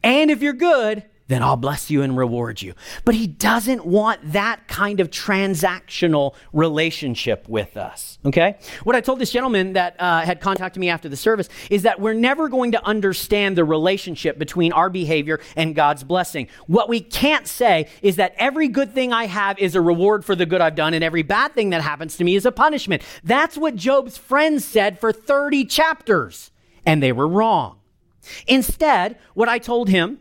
And 0.02 0.30
if 0.30 0.40
you're 0.40 0.54
good, 0.54 1.04
then 1.26 1.42
I'll 1.42 1.56
bless 1.56 1.90
you 1.90 2.02
and 2.02 2.16
reward 2.16 2.60
you. 2.60 2.74
But 3.06 3.14
he 3.14 3.26
doesn't 3.26 3.86
want 3.86 4.32
that 4.32 4.68
kind 4.68 5.00
of 5.00 5.10
transactional 5.10 6.34
relationship 6.52 7.48
with 7.48 7.78
us. 7.78 8.18
Okay? 8.26 8.58
What 8.82 8.94
I 8.94 9.00
told 9.00 9.20
this 9.20 9.30
gentleman 9.30 9.72
that 9.72 9.96
uh, 9.98 10.20
had 10.20 10.40
contacted 10.40 10.80
me 10.80 10.90
after 10.90 11.08
the 11.08 11.16
service 11.16 11.48
is 11.70 11.82
that 11.82 11.98
we're 11.98 12.12
never 12.12 12.50
going 12.50 12.72
to 12.72 12.84
understand 12.84 13.56
the 13.56 13.64
relationship 13.64 14.38
between 14.38 14.72
our 14.72 14.90
behavior 14.90 15.40
and 15.56 15.74
God's 15.74 16.04
blessing. 16.04 16.48
What 16.66 16.90
we 16.90 17.00
can't 17.00 17.46
say 17.46 17.88
is 18.02 18.16
that 18.16 18.34
every 18.36 18.68
good 18.68 18.92
thing 18.92 19.14
I 19.14 19.24
have 19.24 19.58
is 19.58 19.74
a 19.74 19.80
reward 19.80 20.26
for 20.26 20.36
the 20.36 20.44
good 20.44 20.60
I've 20.60 20.74
done, 20.74 20.92
and 20.92 21.02
every 21.02 21.22
bad 21.22 21.54
thing 21.54 21.70
that 21.70 21.80
happens 21.80 22.18
to 22.18 22.24
me 22.24 22.34
is 22.34 22.44
a 22.44 22.52
punishment. 22.52 23.02
That's 23.22 23.56
what 23.56 23.76
Job's 23.76 24.18
friends 24.18 24.64
said 24.64 25.00
for 25.00 25.10
30 25.10 25.64
chapters, 25.64 26.50
and 26.84 27.02
they 27.02 27.12
were 27.12 27.28
wrong. 27.28 27.78
Instead, 28.46 29.18
what 29.34 29.48
I 29.48 29.58
told 29.58 29.88
him 29.88 30.18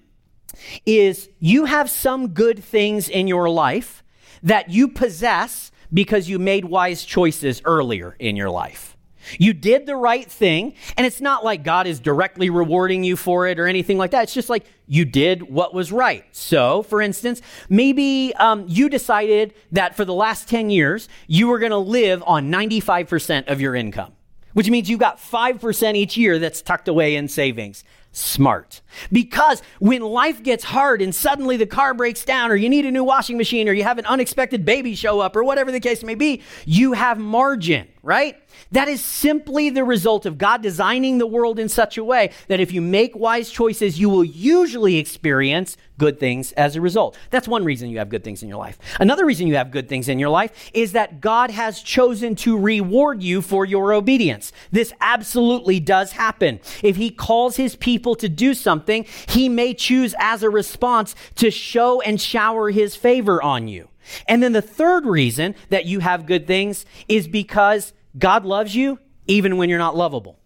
is 0.86 1.30
you 1.40 1.66
have 1.66 1.90
some 1.90 2.30
good 2.30 2.64
things 2.64 3.10
in 3.10 3.28
your 3.28 3.50
life 3.50 4.04
that 4.42 4.70
you 4.70 4.88
possess 4.88 5.72
because 5.94 6.28
you 6.28 6.40
made 6.40 6.66
wise 6.66 7.06
choices 7.06 7.62
earlier 7.66 8.16
in 8.20 8.36
your 8.36 8.50
life. 8.50 8.98
You 9.40 9.54
did 9.54 9.86
the 9.86 9.96
right 9.96 10.30
thing, 10.30 10.74
and 10.98 11.06
it's 11.08 11.22
not 11.22 11.46
like 11.46 11.64
God 11.64 11.88
is 11.88 12.00
directly 12.00 12.50
rewarding 12.50 13.04
you 13.04 13.16
for 13.16 13.48
it 13.48 13.60
or 13.60 13.68
anything 13.68 13.98
like 13.98 14.12
that. 14.12 14.24
It's 14.24 14.34
just 14.34 14.50
like 14.50 14.66
you 14.86 15.06
did 15.06 15.44
what 15.44 15.74
was 15.74 15.92
right. 15.92 16.26
So, 16.32 16.84
for 16.84 17.02
instance, 17.02 17.42
maybe 17.70 18.34
um, 18.36 18.66
you 18.68 18.90
decided 18.90 19.54
that 19.72 19.96
for 19.96 20.04
the 20.04 20.14
last 20.14 20.50
10 20.50 20.70
years, 20.70 21.08
you 21.28 21.48
were 21.48 21.60
going 21.60 21.72
to 21.72 21.78
live 21.78 22.22
on 22.26 22.52
95% 22.52 23.48
of 23.48 23.62
your 23.62 23.76
income, 23.76 24.12
which 24.54 24.70
means 24.70 24.90
you 24.90 24.98
got 24.98 25.20
5% 25.20 25.96
each 25.96 26.18
year 26.18 26.38
that's 26.38 26.62
tucked 26.62 26.90
away 26.90 27.16
in 27.16 27.28
savings 27.30 27.84
smart. 28.14 28.82
Because 29.12 29.62
when 29.80 30.02
life 30.02 30.44
gets 30.44 30.64
hard 30.64 31.02
and 31.02 31.14
suddenly 31.14 31.58
the 31.58 31.66
car 31.66 31.94
breaks 31.94 32.26
down, 32.26 32.52
or 32.52 32.56
you 32.56 32.70
need 32.70 32.86
a 32.86 32.92
new 32.92 33.04
washing 33.04 33.38
machine, 33.38 33.68
or 33.68 33.74
you 33.74 33.84
have 33.84 33.98
an 33.98 34.06
unexpected 34.06 34.66
baby 34.66 34.96
show 34.96 35.20
up, 35.20 35.36
or 35.36 35.44
whatever 35.44 35.72
the 35.72 35.80
case 35.80 36.04
may 36.04 36.16
be, 36.16 36.42
you 36.66 36.94
have 36.94 37.18
margin, 37.18 37.88
right? 38.02 38.38
That 38.72 38.88
is 38.88 39.04
simply 39.04 39.70
the 39.70 39.84
result 39.84 40.26
of 40.26 40.38
God 40.38 40.62
designing 40.62 41.18
the 41.18 41.28
world 41.28 41.60
in 41.60 41.70
such 41.70 41.98
a 41.98 42.04
way 42.04 42.32
that 42.48 42.60
if 42.60 42.72
you 42.72 42.82
make 42.82 43.16
wise 43.16 43.50
choices, 43.50 44.00
you 44.00 44.10
will 44.10 44.24
usually 44.24 44.98
experience 44.98 45.78
good 45.98 46.20
things 46.20 46.52
as 46.54 46.76
a 46.76 46.82
result. 46.82 47.18
That's 47.30 47.48
one 47.48 47.64
reason 47.64 47.90
you 47.90 48.00
have 48.00 48.10
good 48.10 48.24
things 48.24 48.42
in 48.42 48.50
your 48.50 48.58
life. 48.58 48.78
Another 49.00 49.26
reason 49.26 49.48
you 49.48 49.56
have 49.56 49.72
good 49.72 49.88
things 49.88 50.10
in 50.10 50.20
your 50.20 50.30
life 50.30 50.72
is 50.74 50.94
that 50.94 51.22
God 51.22 51.52
has 51.52 51.82
chosen 51.82 52.36
to 52.38 52.58
reward 52.58 53.22
you 53.22 53.42
for 53.42 53.66
your 53.66 53.94
obedience. 53.94 54.52
This 54.72 54.92
absolutely 55.02 55.80
does 55.80 56.14
happen. 56.14 56.60
If 56.82 56.96
He 56.96 57.10
calls 57.10 57.56
His 57.56 57.76
people 57.76 58.16
to 58.16 58.28
do 58.28 58.54
something, 58.54 58.83
He 59.28 59.50
may 59.50 59.74
choose 59.74 60.16
as 60.20 60.44
a 60.44 60.50
response 60.50 61.16
to 61.36 61.52
show 61.52 62.02
and 62.02 62.20
shower 62.20 62.70
His 62.72 62.96
favor 62.96 63.42
on 63.42 63.68
you. 63.68 63.90
And 64.28 64.44
then 64.44 64.54
the 64.54 64.62
third 64.62 65.06
reason 65.06 65.56
that 65.70 65.86
you 65.86 66.00
have 66.00 66.26
good 66.26 66.46
things 66.48 66.86
is 67.08 67.28
because 67.28 67.94
God 68.18 68.46
loves 68.46 68.76
you 68.76 69.00
even 69.28 69.58
when 69.58 69.70
you're 69.70 69.80
not 69.80 69.96
lovable. 69.96 70.40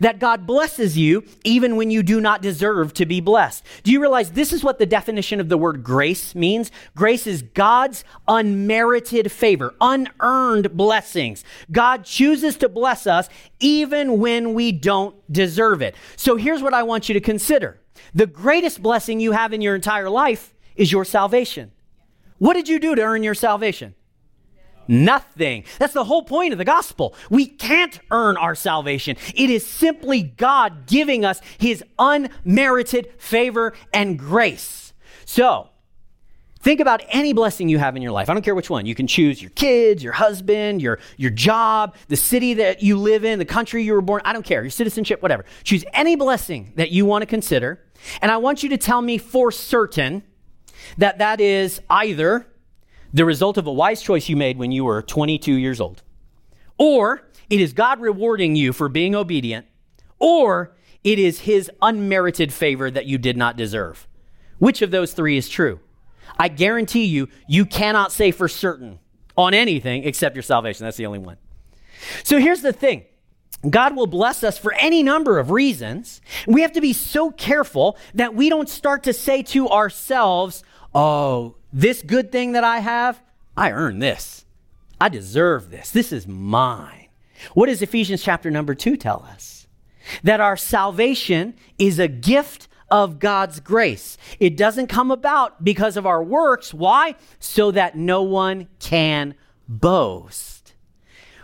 That 0.00 0.18
God 0.18 0.46
blesses 0.46 0.96
you 0.96 1.24
even 1.44 1.76
when 1.76 1.90
you 1.90 2.02
do 2.02 2.20
not 2.20 2.42
deserve 2.42 2.94
to 2.94 3.06
be 3.06 3.20
blessed. 3.20 3.64
Do 3.82 3.92
you 3.92 4.00
realize 4.00 4.32
this 4.32 4.52
is 4.52 4.64
what 4.64 4.78
the 4.78 4.86
definition 4.86 5.40
of 5.40 5.48
the 5.48 5.58
word 5.58 5.82
grace 5.82 6.34
means? 6.34 6.70
Grace 6.94 7.26
is 7.26 7.42
God's 7.42 8.04
unmerited 8.28 9.30
favor, 9.30 9.74
unearned 9.80 10.76
blessings. 10.76 11.44
God 11.70 12.04
chooses 12.04 12.56
to 12.56 12.68
bless 12.68 13.06
us 13.06 13.28
even 13.60 14.18
when 14.18 14.54
we 14.54 14.72
don't 14.72 15.14
deserve 15.32 15.82
it. 15.82 15.94
So 16.16 16.36
here's 16.36 16.62
what 16.62 16.74
I 16.74 16.82
want 16.82 17.08
you 17.08 17.14
to 17.14 17.20
consider 17.20 17.78
the 18.14 18.26
greatest 18.26 18.82
blessing 18.82 19.20
you 19.20 19.32
have 19.32 19.52
in 19.52 19.60
your 19.60 19.74
entire 19.74 20.10
life 20.10 20.54
is 20.76 20.92
your 20.92 21.04
salvation. 21.04 21.72
What 22.38 22.54
did 22.54 22.68
you 22.68 22.78
do 22.78 22.94
to 22.94 23.02
earn 23.02 23.22
your 23.22 23.34
salvation? 23.34 23.94
Nothing. 24.88 25.64
That's 25.78 25.94
the 25.94 26.04
whole 26.04 26.22
point 26.22 26.52
of 26.52 26.58
the 26.58 26.64
gospel. 26.64 27.14
We 27.30 27.46
can't 27.46 27.98
earn 28.10 28.36
our 28.36 28.54
salvation. 28.54 29.16
It 29.34 29.50
is 29.50 29.66
simply 29.66 30.22
God 30.22 30.86
giving 30.86 31.24
us 31.24 31.40
his 31.58 31.84
unmerited 31.98 33.12
favor 33.18 33.74
and 33.92 34.18
grace. 34.18 34.92
So, 35.24 35.68
think 36.60 36.80
about 36.80 37.02
any 37.08 37.32
blessing 37.32 37.68
you 37.68 37.78
have 37.78 37.96
in 37.96 38.02
your 38.02 38.12
life. 38.12 38.28
I 38.30 38.34
don't 38.34 38.42
care 38.42 38.54
which 38.54 38.70
one. 38.70 38.86
You 38.86 38.94
can 38.94 39.06
choose 39.06 39.40
your 39.40 39.50
kids, 39.50 40.02
your 40.02 40.12
husband, 40.12 40.80
your, 40.80 40.98
your 41.16 41.30
job, 41.30 41.96
the 42.08 42.16
city 42.16 42.54
that 42.54 42.82
you 42.82 42.96
live 42.96 43.24
in, 43.24 43.38
the 43.38 43.44
country 43.44 43.82
you 43.82 43.92
were 43.92 44.00
born. 44.00 44.22
I 44.24 44.32
don't 44.32 44.44
care. 44.44 44.62
Your 44.62 44.70
citizenship, 44.70 45.22
whatever. 45.22 45.44
Choose 45.64 45.84
any 45.92 46.16
blessing 46.16 46.72
that 46.76 46.90
you 46.90 47.06
want 47.06 47.22
to 47.22 47.26
consider. 47.26 47.84
And 48.20 48.30
I 48.30 48.36
want 48.36 48.62
you 48.62 48.68
to 48.70 48.78
tell 48.78 49.02
me 49.02 49.18
for 49.18 49.50
certain 49.50 50.22
that 50.98 51.18
that 51.18 51.40
is 51.40 51.80
either 51.88 52.46
the 53.12 53.24
result 53.24 53.58
of 53.58 53.66
a 53.66 53.72
wise 53.72 54.02
choice 54.02 54.28
you 54.28 54.36
made 54.36 54.58
when 54.58 54.72
you 54.72 54.84
were 54.84 55.02
22 55.02 55.52
years 55.54 55.80
old. 55.80 56.02
Or 56.78 57.28
it 57.50 57.60
is 57.60 57.72
God 57.72 58.00
rewarding 58.00 58.56
you 58.56 58.72
for 58.72 58.88
being 58.88 59.14
obedient, 59.14 59.66
or 60.18 60.74
it 61.04 61.18
is 61.18 61.40
his 61.40 61.70
unmerited 61.82 62.52
favor 62.52 62.90
that 62.90 63.06
you 63.06 63.18
did 63.18 63.36
not 63.36 63.56
deserve. 63.56 64.08
Which 64.58 64.82
of 64.82 64.90
those 64.90 65.12
three 65.12 65.36
is 65.36 65.48
true? 65.48 65.80
I 66.38 66.48
guarantee 66.48 67.04
you, 67.04 67.28
you 67.46 67.66
cannot 67.66 68.12
say 68.12 68.30
for 68.30 68.48
certain 68.48 68.98
on 69.36 69.54
anything 69.54 70.04
except 70.04 70.36
your 70.36 70.42
salvation. 70.42 70.84
That's 70.84 70.96
the 70.96 71.06
only 71.06 71.18
one. 71.18 71.36
So 72.24 72.38
here's 72.38 72.62
the 72.62 72.72
thing 72.72 73.04
God 73.68 73.94
will 73.94 74.06
bless 74.06 74.42
us 74.42 74.58
for 74.58 74.72
any 74.74 75.02
number 75.02 75.38
of 75.38 75.50
reasons. 75.50 76.20
We 76.46 76.62
have 76.62 76.72
to 76.72 76.80
be 76.80 76.92
so 76.92 77.30
careful 77.30 77.96
that 78.14 78.34
we 78.34 78.48
don't 78.48 78.68
start 78.68 79.04
to 79.04 79.12
say 79.12 79.42
to 79.44 79.68
ourselves, 79.68 80.64
oh, 80.94 81.56
this 81.72 82.02
good 82.02 82.30
thing 82.30 82.52
that 82.52 82.64
I 82.64 82.78
have, 82.80 83.22
I 83.56 83.72
earn 83.72 83.98
this. 83.98 84.44
I 85.00 85.08
deserve 85.08 85.70
this. 85.70 85.90
This 85.90 86.12
is 86.12 86.26
mine. 86.26 87.08
What 87.54 87.66
does 87.66 87.82
Ephesians 87.82 88.22
chapter 88.22 88.50
number 88.50 88.74
2 88.74 88.96
tell 88.96 89.26
us? 89.28 89.66
That 90.22 90.40
our 90.40 90.56
salvation 90.56 91.54
is 91.78 91.98
a 91.98 92.08
gift 92.08 92.68
of 92.90 93.18
God's 93.18 93.58
grace. 93.58 94.18
It 94.38 94.56
doesn't 94.56 94.88
come 94.88 95.10
about 95.10 95.64
because 95.64 95.96
of 95.96 96.06
our 96.06 96.22
works. 96.22 96.74
Why? 96.74 97.14
So 97.38 97.70
that 97.70 97.96
no 97.96 98.22
one 98.22 98.68
can 98.78 99.34
boast. 99.66 100.74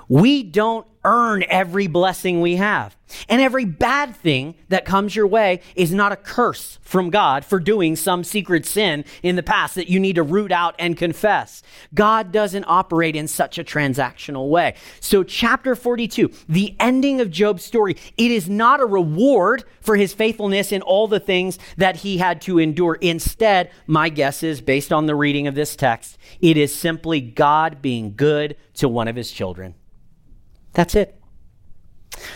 We 0.08 0.42
don't 0.42 0.86
earn 1.08 1.42
every 1.48 1.86
blessing 1.86 2.42
we 2.42 2.56
have. 2.56 2.94
And 3.30 3.40
every 3.40 3.64
bad 3.64 4.14
thing 4.14 4.54
that 4.68 4.84
comes 4.84 5.16
your 5.16 5.26
way 5.26 5.60
is 5.74 5.94
not 5.94 6.12
a 6.12 6.16
curse 6.16 6.78
from 6.82 7.08
God 7.08 7.46
for 7.46 7.58
doing 7.58 7.96
some 7.96 8.22
secret 8.22 8.66
sin 8.66 9.06
in 9.22 9.34
the 9.34 9.42
past 9.42 9.74
that 9.76 9.88
you 9.88 9.98
need 9.98 10.16
to 10.16 10.22
root 10.22 10.52
out 10.52 10.74
and 10.78 10.98
confess. 10.98 11.62
God 11.94 12.30
doesn't 12.30 12.64
operate 12.68 13.16
in 13.16 13.26
such 13.26 13.58
a 13.58 13.64
transactional 13.64 14.50
way. 14.50 14.74
So, 15.00 15.22
chapter 15.22 15.74
42, 15.74 16.30
the 16.50 16.76
ending 16.78 17.22
of 17.22 17.30
Job's 17.30 17.64
story, 17.64 17.96
it 18.18 18.30
is 18.30 18.50
not 18.50 18.80
a 18.80 18.86
reward 18.86 19.64
for 19.80 19.96
his 19.96 20.12
faithfulness 20.12 20.70
in 20.70 20.82
all 20.82 21.08
the 21.08 21.20
things 21.20 21.58
that 21.78 21.96
he 21.96 22.18
had 22.18 22.42
to 22.42 22.58
endure. 22.58 22.96
Instead, 22.96 23.70
my 23.86 24.10
guess 24.10 24.42
is, 24.42 24.60
based 24.60 24.92
on 24.92 25.06
the 25.06 25.14
reading 25.14 25.46
of 25.46 25.54
this 25.54 25.76
text, 25.76 26.18
it 26.42 26.58
is 26.58 26.74
simply 26.74 27.22
God 27.22 27.80
being 27.80 28.14
good 28.14 28.56
to 28.74 28.88
one 28.90 29.08
of 29.08 29.16
his 29.16 29.32
children. 29.32 29.74
That's 30.78 30.94
it. 30.94 31.20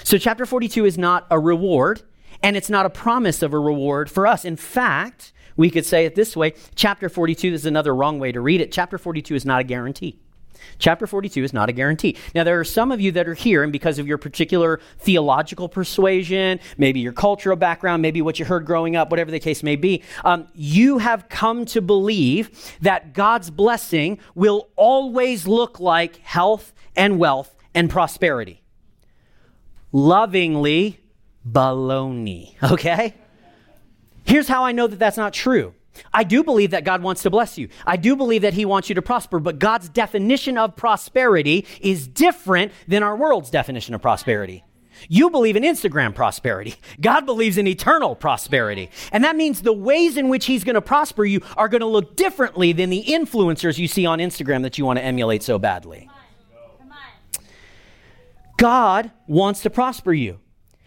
So, 0.02 0.18
chapter 0.18 0.44
42 0.44 0.84
is 0.84 0.98
not 0.98 1.28
a 1.30 1.38
reward, 1.38 2.02
and 2.42 2.56
it's 2.56 2.68
not 2.68 2.84
a 2.84 2.90
promise 2.90 3.40
of 3.40 3.54
a 3.54 3.58
reward 3.58 4.10
for 4.10 4.26
us. 4.26 4.44
In 4.44 4.56
fact, 4.56 5.32
we 5.56 5.70
could 5.70 5.86
say 5.86 6.06
it 6.06 6.16
this 6.16 6.36
way 6.36 6.54
chapter 6.74 7.08
42 7.08 7.52
this 7.52 7.60
is 7.60 7.66
another 7.66 7.94
wrong 7.94 8.18
way 8.18 8.32
to 8.32 8.40
read 8.40 8.60
it. 8.60 8.72
Chapter 8.72 8.98
42 8.98 9.36
is 9.36 9.44
not 9.46 9.60
a 9.60 9.64
guarantee. 9.64 10.18
Chapter 10.80 11.06
42 11.06 11.44
is 11.44 11.52
not 11.52 11.68
a 11.68 11.72
guarantee. 11.72 12.16
Now, 12.34 12.42
there 12.42 12.58
are 12.58 12.64
some 12.64 12.90
of 12.90 13.00
you 13.00 13.12
that 13.12 13.28
are 13.28 13.34
here, 13.34 13.62
and 13.62 13.70
because 13.70 14.00
of 14.00 14.08
your 14.08 14.18
particular 14.18 14.80
theological 14.98 15.68
persuasion, 15.68 16.58
maybe 16.76 16.98
your 16.98 17.12
cultural 17.12 17.56
background, 17.56 18.02
maybe 18.02 18.22
what 18.22 18.40
you 18.40 18.44
heard 18.44 18.66
growing 18.66 18.96
up, 18.96 19.12
whatever 19.12 19.30
the 19.30 19.38
case 19.38 19.62
may 19.62 19.76
be, 19.76 20.02
um, 20.24 20.48
you 20.52 20.98
have 20.98 21.28
come 21.28 21.64
to 21.66 21.80
believe 21.80 22.74
that 22.80 23.12
God's 23.12 23.50
blessing 23.50 24.18
will 24.34 24.68
always 24.74 25.46
look 25.46 25.78
like 25.78 26.16
health 26.16 26.72
and 26.96 27.20
wealth 27.20 27.54
and 27.74 27.90
prosperity. 27.90 28.62
Lovingly, 29.92 31.00
baloney, 31.48 32.54
okay? 32.72 33.14
Here's 34.24 34.48
how 34.48 34.64
I 34.64 34.72
know 34.72 34.86
that 34.86 34.98
that's 34.98 35.16
not 35.16 35.32
true. 35.32 35.74
I 36.12 36.24
do 36.24 36.42
believe 36.42 36.70
that 36.70 36.84
God 36.84 37.02
wants 37.02 37.22
to 37.22 37.30
bless 37.30 37.58
you. 37.58 37.68
I 37.86 37.96
do 37.96 38.16
believe 38.16 38.42
that 38.42 38.54
He 38.54 38.64
wants 38.64 38.88
you 38.88 38.94
to 38.94 39.02
prosper, 39.02 39.38
but 39.38 39.58
God's 39.58 39.88
definition 39.88 40.56
of 40.56 40.74
prosperity 40.76 41.66
is 41.80 42.06
different 42.06 42.72
than 42.88 43.02
our 43.02 43.16
world's 43.16 43.50
definition 43.50 43.94
of 43.94 44.00
prosperity. 44.00 44.64
You 45.08 45.30
believe 45.30 45.56
in 45.56 45.64
Instagram 45.64 46.14
prosperity. 46.14 46.76
God 47.00 47.26
believes 47.26 47.58
in 47.58 47.66
eternal 47.66 48.14
prosperity. 48.14 48.90
And 49.10 49.24
that 49.24 49.36
means 49.36 49.62
the 49.62 49.72
ways 49.72 50.16
in 50.16 50.28
which 50.28 50.46
He's 50.46 50.64
going 50.64 50.74
to 50.74 50.82
prosper 50.82 51.24
you 51.24 51.40
are 51.56 51.68
going 51.68 51.80
to 51.80 51.86
look 51.86 52.16
differently 52.16 52.72
than 52.72 52.90
the 52.90 53.04
influencers 53.04 53.78
you 53.78 53.88
see 53.88 54.06
on 54.06 54.18
Instagram 54.18 54.62
that 54.62 54.78
you 54.78 54.84
want 54.84 54.98
to 54.98 55.04
emulate 55.04 55.42
so 55.42 55.58
badly. 55.58 56.08
God 58.56 59.10
wants 59.26 59.62
to 59.62 59.70
prosper 59.70 60.12
you, 60.12 60.40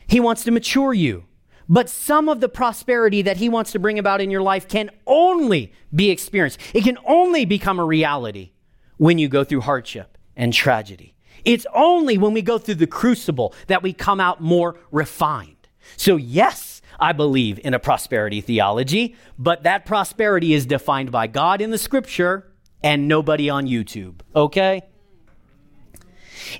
He 0.07 0.19
wants 0.19 0.43
to 0.43 0.51
mature 0.51 0.93
you. 0.93 1.25
But 1.67 1.89
some 1.89 2.29
of 2.29 2.41
the 2.41 2.49
prosperity 2.49 3.23
that 3.23 3.37
He 3.37 3.49
wants 3.49 3.71
to 3.71 3.79
bring 3.79 3.97
about 3.97 4.21
in 4.21 4.29
your 4.29 4.41
life 4.41 4.67
can 4.67 4.91
only 5.07 5.73
be 5.93 6.11
experienced. 6.11 6.59
It 6.73 6.83
can 6.83 6.97
only 7.05 7.43
become 7.45 7.79
a 7.79 7.85
reality 7.85 8.51
when 8.97 9.17
you 9.17 9.27
go 9.27 9.43
through 9.43 9.61
hardship 9.61 10.17
and 10.35 10.53
tragedy. 10.53 11.15
It's 11.43 11.65
only 11.73 12.17
when 12.17 12.33
we 12.33 12.41
go 12.41 12.57
through 12.57 12.75
the 12.75 12.87
crucible 12.87 13.53
that 13.67 13.83
we 13.83 13.93
come 13.93 14.19
out 14.19 14.41
more 14.41 14.79
refined. 14.91 15.67
So, 15.97 16.15
yes, 16.15 16.81
I 16.99 17.13
believe 17.13 17.59
in 17.63 17.73
a 17.73 17.79
prosperity 17.79 18.41
theology, 18.41 19.15
but 19.37 19.63
that 19.63 19.85
prosperity 19.85 20.53
is 20.53 20.65
defined 20.65 21.11
by 21.11 21.27
God 21.27 21.61
in 21.61 21.71
the 21.71 21.77
scripture 21.77 22.51
and 22.83 23.07
nobody 23.07 23.49
on 23.49 23.67
YouTube, 23.67 24.21
okay? 24.35 24.83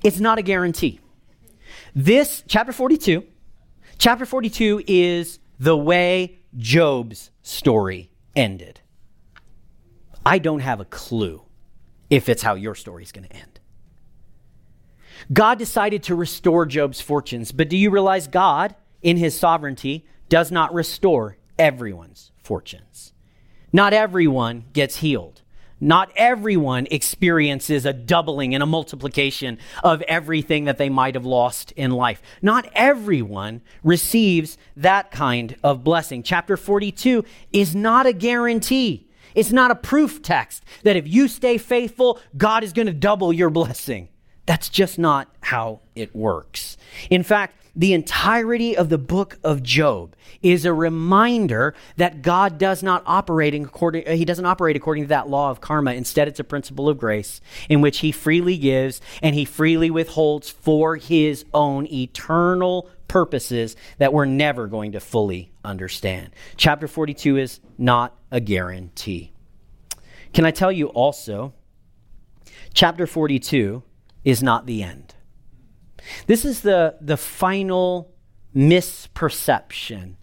It's 0.04 0.20
not 0.20 0.38
a 0.38 0.42
guarantee. 0.42 1.00
This, 1.94 2.44
chapter 2.48 2.72
42, 2.72 3.24
chapter 3.98 4.26
42 4.26 4.84
is 4.88 5.40
the 5.60 5.78
way 5.78 6.40
Job's 6.58 7.32
story 7.42 8.10
ended. 8.36 8.82
I 10.26 10.40
don't 10.40 10.60
have 10.60 10.80
a 10.80 10.86
clue 10.86 11.42
if 12.10 12.30
it's 12.30 12.42
how 12.42 12.56
your 12.56 12.76
story 12.76 13.04
is 13.04 13.12
going 13.12 13.28
to 13.28 13.36
end. 13.36 13.60
God 15.32 15.58
decided 15.58 16.04
to 16.04 16.16
restore 16.16 16.66
Job's 16.66 17.02
fortunes, 17.02 17.52
but 17.52 17.70
do 17.70 17.78
you 17.78 17.90
realize 17.90 18.28
God, 18.28 18.76
in 19.02 19.18
his 19.18 19.38
sovereignty, 19.38 20.06
does 20.30 20.52
not 20.52 20.74
restore 20.74 21.38
everyone's 21.58 22.32
fortunes? 22.38 23.14
Not 23.72 23.94
everyone 23.94 24.66
gets 24.74 24.98
healed. 24.98 25.42
Not 25.80 26.12
everyone 26.16 26.88
experiences 26.90 27.86
a 27.86 27.94
doubling 27.94 28.54
and 28.54 28.64
a 28.64 28.66
multiplication 28.68 29.58
of 29.84 30.02
everything 30.04 30.66
that 30.66 30.78
they 30.78 30.90
might 30.90 31.16
have 31.16 31.26
lost 31.26 31.72
in 31.74 31.92
life. 31.92 32.22
Not 32.42 32.70
everyone 32.74 33.62
receives 33.84 34.58
that 34.78 35.12
kind 35.12 35.56
of 35.64 35.84
blessing. 35.84 36.24
Chapter 36.24 36.56
42 36.56 37.26
is 37.52 37.76
not 37.76 38.06
a 38.06 38.14
guarantee. 38.14 39.08
It's 39.36 39.52
not 39.52 39.70
a 39.70 39.76
proof 39.76 40.22
text 40.22 40.64
that 40.84 40.96
if 40.96 41.08
you 41.08 41.28
stay 41.28 41.58
faithful, 41.58 42.20
God 42.38 42.64
is 42.64 42.72
going 42.72 42.88
to 42.88 42.94
double 42.94 43.34
your 43.34 43.50
blessing. 43.50 44.08
That's 44.46 44.70
just 44.70 44.98
not 44.98 45.36
how 45.42 45.82
it 45.96 46.16
works. 46.16 46.78
In 47.10 47.24
fact, 47.24 47.58
the 47.76 47.94
entirety 47.94 48.78
of 48.78 48.90
the 48.90 48.98
book 48.98 49.38
of 49.44 49.62
Job 49.62 50.16
is 50.42 50.66
a 50.66 50.74
reminder 50.74 51.74
that 51.98 52.22
God 52.22 52.58
does 52.58 52.82
not 52.82 53.04
operate 53.06 53.54
according 53.54 54.08
uh, 54.08 54.12
he 54.12 54.26
doesn't 54.26 54.46
operate 54.46 54.76
according 54.76 55.06
to 55.06 55.08
that 55.10 55.30
law 55.30 55.52
of 55.52 55.62
karma. 55.62 55.94
Instead, 55.94 56.28
it's 56.28 56.40
a 56.40 56.44
principle 56.44 56.88
of 56.88 56.98
grace 56.98 57.42
in 57.70 57.82
which 57.82 58.00
he 58.00 58.12
freely 58.12 58.58
gives 58.58 59.02
and 59.22 59.36
he 59.36 59.46
freely 59.46 59.90
withholds 59.90 60.50
for 60.50 60.96
his 60.96 61.46
own 61.54 61.88
eternal 61.92 62.90
purposes 63.08 63.76
that 63.98 64.14
we're 64.14 64.26
never 64.26 64.68
going 64.68 64.94
to 64.94 65.00
fully 65.00 65.52
understand. 65.64 66.32
Chapter 66.58 66.88
42 66.88 67.38
is 67.38 67.60
not 67.78 68.16
a 68.32 68.40
guarantee. 68.40 69.32
Can 70.34 70.46
I 70.46 70.52
tell 70.52 70.72
you 70.72 70.88
also 70.88 71.54
chapter 72.74 73.08
42 73.08 73.84
is 74.24 74.44
not 74.44 74.66
the 74.66 74.84
end. 74.84 75.15
This 76.28 76.46
is 76.46 76.62
the, 76.62 76.96
the 77.02 77.18
final 77.18 78.12
misperception 78.56 80.16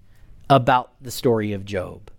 about 0.51 0.93
the 1.01 1.11
story 1.11 1.53
of 1.53 1.65
Job. 1.65 2.11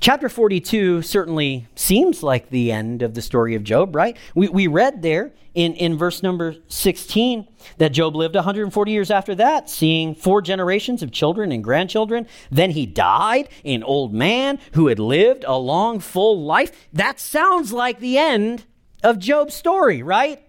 Chapter 0.00 0.28
42 0.28 1.02
certainly 1.02 1.66
seems 1.74 2.22
like 2.22 2.50
the 2.50 2.70
end 2.70 3.02
of 3.02 3.14
the 3.14 3.22
story 3.22 3.56
of 3.56 3.64
Job, 3.64 3.96
right? 3.96 4.16
We, 4.36 4.48
we 4.48 4.66
read 4.68 5.02
there 5.02 5.32
in, 5.54 5.74
in 5.74 5.98
verse 5.98 6.22
number 6.22 6.54
16 6.68 7.48
that 7.78 7.88
Job 7.88 8.14
lived 8.14 8.36
140 8.36 8.92
years 8.92 9.10
after 9.10 9.34
that, 9.34 9.68
seeing 9.68 10.14
four 10.14 10.40
generations 10.40 11.02
of 11.02 11.10
children 11.10 11.50
and 11.50 11.64
grandchildren. 11.64 12.28
Then 12.48 12.70
he 12.70 12.86
died, 12.86 13.48
an 13.64 13.82
old 13.82 14.14
man 14.14 14.60
who 14.74 14.86
had 14.86 15.00
lived 15.00 15.44
a 15.48 15.56
long, 15.56 15.98
full 15.98 16.44
life. 16.44 16.88
That 16.92 17.18
sounds 17.18 17.72
like 17.72 17.98
the 17.98 18.18
end 18.18 18.66
of 19.02 19.18
Job's 19.18 19.54
story, 19.54 20.00
right? 20.04 20.44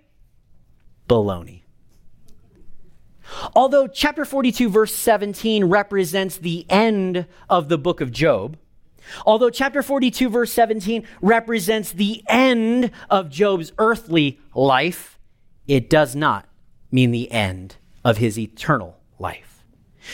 baloney. 1.10 1.59
Although 3.56 3.88
chapter 3.88 4.26
42, 4.26 4.70
verse 4.70 4.94
17 4.94 5.66
represents 5.66 6.38
the 6.38 6.66
end 6.70 7.26
of 7.50 7.70
the 7.70 7.78
book 7.78 8.02
of 8.02 8.12
Job, 8.12 8.58
although 9.26 9.50
chapter 9.50 9.82
42, 9.82 10.30
verse 10.30 10.52
17 10.52 11.06
represents 11.22 11.92
the 11.92 12.24
end 12.28 12.92
of 13.10 13.30
Job's 13.30 13.72
earthly 13.78 14.40
life, 14.54 15.20
it 15.68 15.90
does 15.90 16.16
not 16.16 16.48
mean 16.92 17.12
the 17.12 17.32
end 17.32 17.76
of 18.04 18.18
his 18.18 18.40
eternal 18.40 18.98
life. 19.20 19.64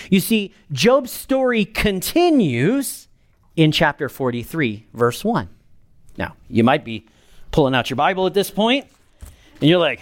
You 0.10 0.20
see, 0.20 0.54
Job's 0.72 1.12
story 1.12 1.64
continues 1.64 3.08
in 3.56 3.72
chapter 3.72 4.10
43, 4.10 4.88
verse 4.94 5.24
1. 5.24 5.50
Now, 6.18 6.36
you 6.50 6.64
might 6.64 6.84
be 6.84 7.08
pulling 7.52 7.76
out 7.76 7.90
your 7.90 7.96
Bible 7.96 8.26
at 8.28 8.34
this 8.34 8.52
point, 8.52 8.88
and 9.62 9.70
you're 9.70 9.80
like, 9.80 10.02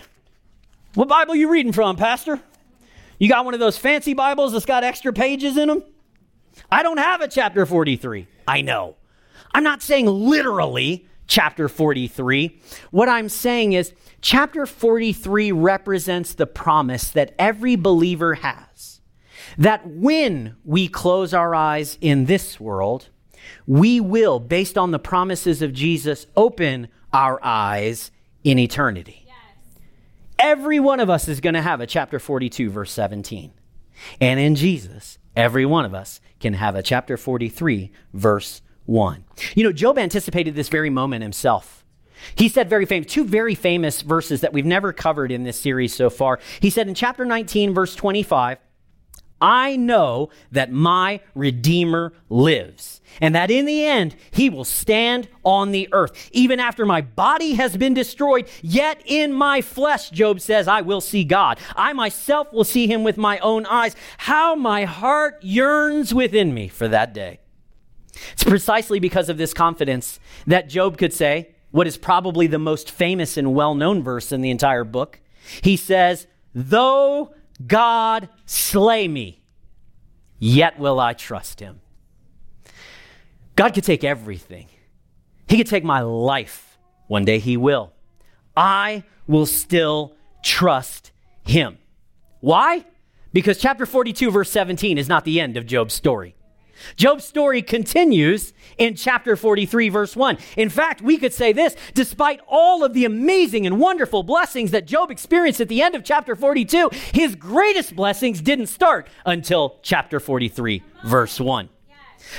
what 0.96 1.08
Bible 1.08 1.34
are 1.34 1.38
you 1.38 1.52
reading 1.52 1.72
from, 1.72 1.96
Pastor? 1.96 2.40
You 3.20 3.30
got 3.30 3.46
one 3.46 3.54
of 3.54 3.60
those 3.60 3.78
fancy 3.78 4.14
Bibles 4.14 4.54
that's 4.54 4.66
got 4.66 4.84
extra 4.84 5.14
pages 5.14 5.58
in 5.58 5.68
them? 5.68 5.84
I 6.72 6.84
don't 6.84 6.98
have 6.98 7.22
a 7.22 7.28
chapter 7.28 7.66
43. 7.66 8.28
I 8.48 8.62
know. 8.62 8.96
I'm 9.54 9.64
not 9.64 9.82
saying 9.82 10.08
literally 10.08 11.08
chapter 11.28 11.70
43. 11.70 12.60
What 12.92 13.10
I'm 13.10 13.30
saying 13.30 13.74
is 13.74 13.94
chapter 14.22 14.66
43 14.66 15.52
represents 15.52 16.34
the 16.34 16.48
promise 16.48 17.10
that 17.12 17.34
every 17.40 17.76
believer 17.76 18.36
has 18.36 19.02
that 19.58 19.88
when 19.88 20.56
we 20.64 20.88
close 20.88 21.34
our 21.34 21.54
eyes 21.54 21.98
in 22.02 22.26
this 22.26 22.60
world, 22.60 23.10
we 23.68 24.00
will, 24.00 24.40
based 24.40 24.78
on 24.78 24.92
the 24.92 25.00
promises 25.00 25.62
of 25.62 25.74
Jesus, 25.74 26.26
open 26.36 26.88
our 27.12 27.40
eyes 27.44 28.12
in 28.44 28.58
eternity. 28.58 29.23
Every 30.40 30.80
one 30.80 31.00
of 31.00 31.10
us 31.10 31.28
is 31.28 31.40
going 31.40 31.54
to 31.54 31.62
have 31.62 31.82
a 31.82 31.88
chapter 31.88 32.20
42, 32.20 32.70
verse 32.70 32.92
17. 32.92 33.52
And 34.20 34.40
in 34.40 34.56
Jesus, 34.56 35.18
every 35.36 35.66
one 35.66 35.86
of 35.86 35.94
us 35.94 36.20
can 36.40 36.54
have 36.54 36.76
a 36.76 36.84
chapter 36.84 37.18
43, 37.18 37.92
verse 38.14 38.62
1. 38.86 39.24
You 39.56 39.64
know, 39.64 39.72
Job 39.72 39.98
anticipated 39.98 40.56
this 40.56 40.70
very 40.70 40.90
moment 40.90 41.24
himself. 41.24 41.86
He 42.36 42.50
said 42.50 42.70
very 42.70 42.86
famous, 42.86 43.12
two 43.12 43.26
very 43.26 43.56
famous 43.56 44.02
verses 44.02 44.42
that 44.42 44.54
we've 44.54 44.66
never 44.66 44.94
covered 44.94 45.32
in 45.32 45.44
this 45.44 45.60
series 45.60 45.94
so 45.94 46.10
far. 46.10 46.40
He 46.60 46.70
said 46.70 46.88
in 46.88 46.96
chapter 46.96 47.26
19, 47.26 47.74
verse 47.74 47.96
25, 47.96 48.60
I 49.42 49.76
know 49.76 50.30
that 50.52 50.72
my 50.72 51.20
Redeemer 51.36 52.14
lives, 52.30 53.02
and 53.20 53.36
that 53.36 53.52
in 53.52 53.66
the 53.66 53.86
end 53.86 54.16
he 54.32 54.50
will 54.50 54.64
stand 54.64 55.28
on 55.44 55.72
the 55.72 55.90
earth. 55.92 56.30
Even 56.32 56.60
after 56.60 56.86
my 56.86 57.02
body 57.02 57.54
has 57.56 57.76
been 57.76 57.94
destroyed, 57.94 58.48
yet 58.62 59.02
in 59.06 59.34
my 59.34 59.62
flesh, 59.62 60.10
Job 60.12 60.40
says, 60.40 60.68
I 60.68 60.82
will 60.82 61.02
see 61.02 61.24
God. 61.24 61.60
I 61.76 61.92
myself 61.94 62.54
will 62.54 62.64
see 62.64 62.88
him 62.88 63.04
with 63.04 63.18
my 63.18 63.40
own 63.40 63.66
eyes. 63.66 63.96
How 64.18 64.56
my 64.56 64.86
heart 64.86 65.44
yearns 65.44 66.14
within 66.14 66.54
me 66.54 66.70
for 66.70 66.88
that 66.88 67.14
day. 67.14 67.40
It's 68.32 68.44
precisely 68.44 69.00
because 69.00 69.28
of 69.28 69.38
this 69.38 69.54
confidence 69.54 70.20
that 70.48 70.70
Job 70.70 70.98
could 70.98 71.14
say 71.14 71.50
what 71.72 71.88
is 71.88 71.98
probably 71.98 72.48
the 72.48 72.60
most 72.60 72.92
famous 72.92 73.36
and 73.36 73.56
well 73.56 73.76
known 73.76 74.04
verse 74.04 74.32
in 74.32 74.42
the 74.42 74.52
entire 74.52 74.84
book. 74.84 75.20
He 75.62 75.76
says, 75.76 76.28
Though 76.54 77.34
God 77.66 78.30
slay 78.46 79.08
me, 79.08 79.44
yet 80.40 80.80
will 80.80 81.00
I 81.00 81.14
trust 81.14 81.60
him. 81.60 81.80
God 83.56 83.74
could 83.74 83.84
take 83.84 84.04
everything. 84.04 84.68
He 85.48 85.58
could 85.58 85.68
take 85.68 85.84
my 85.84 86.02
life. 86.02 86.78
One 87.08 87.26
day 87.26 87.40
he 87.40 87.58
will. 87.58 87.94
I 88.58 89.04
will 89.28 89.46
still 89.46 90.16
trust 90.44 91.12
him. 91.46 91.78
Why? 92.40 92.86
Because 93.32 93.58
chapter 93.58 93.86
42, 93.86 94.32
verse 94.32 94.50
17 94.50 94.98
is 94.98 95.08
not 95.08 95.26
the 95.26 95.40
end 95.40 95.58
of 95.58 95.66
Job's 95.66 95.94
story. 95.94 96.36
Job's 96.96 97.26
story 97.26 97.62
continues 97.62 98.54
in 98.78 98.96
chapter 98.96 99.36
43, 99.36 99.90
verse 99.90 100.16
1. 100.16 100.38
In 100.58 100.70
fact, 100.70 101.02
we 101.02 101.18
could 101.18 101.34
say 101.34 101.54
this 101.54 101.76
despite 101.94 102.40
all 102.48 102.84
of 102.84 102.94
the 102.94 103.06
amazing 103.06 103.66
and 103.66 103.80
wonderful 103.80 104.24
blessings 104.24 104.72
that 104.72 104.86
Job 104.86 105.12
experienced 105.12 105.62
at 105.62 105.70
the 105.70 105.82
end 105.82 105.96
of 105.96 106.04
chapter 106.04 106.36
42, 106.36 106.90
his 107.14 107.36
greatest 107.36 107.96
blessings 107.96 108.42
didn't 108.42 108.68
start 108.68 109.08
until 109.26 109.80
chapter 109.82 110.20
43, 110.20 110.84
verse 111.06 111.40
1. 111.40 111.70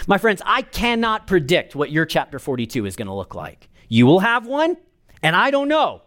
My 0.06 0.18
friends, 0.18 0.42
I 0.44 0.62
cannot 0.62 1.26
predict 1.26 1.74
what 1.76 1.90
your 1.90 2.06
chapter 2.06 2.38
42 2.38 2.86
is 2.86 2.96
going 2.96 3.06
to 3.06 3.14
look 3.14 3.34
like. 3.34 3.68
You 3.88 4.06
will 4.06 4.20
have 4.20 4.46
one, 4.46 4.76
and 5.22 5.36
I 5.36 5.50
don't 5.50 5.68
know 5.68 6.02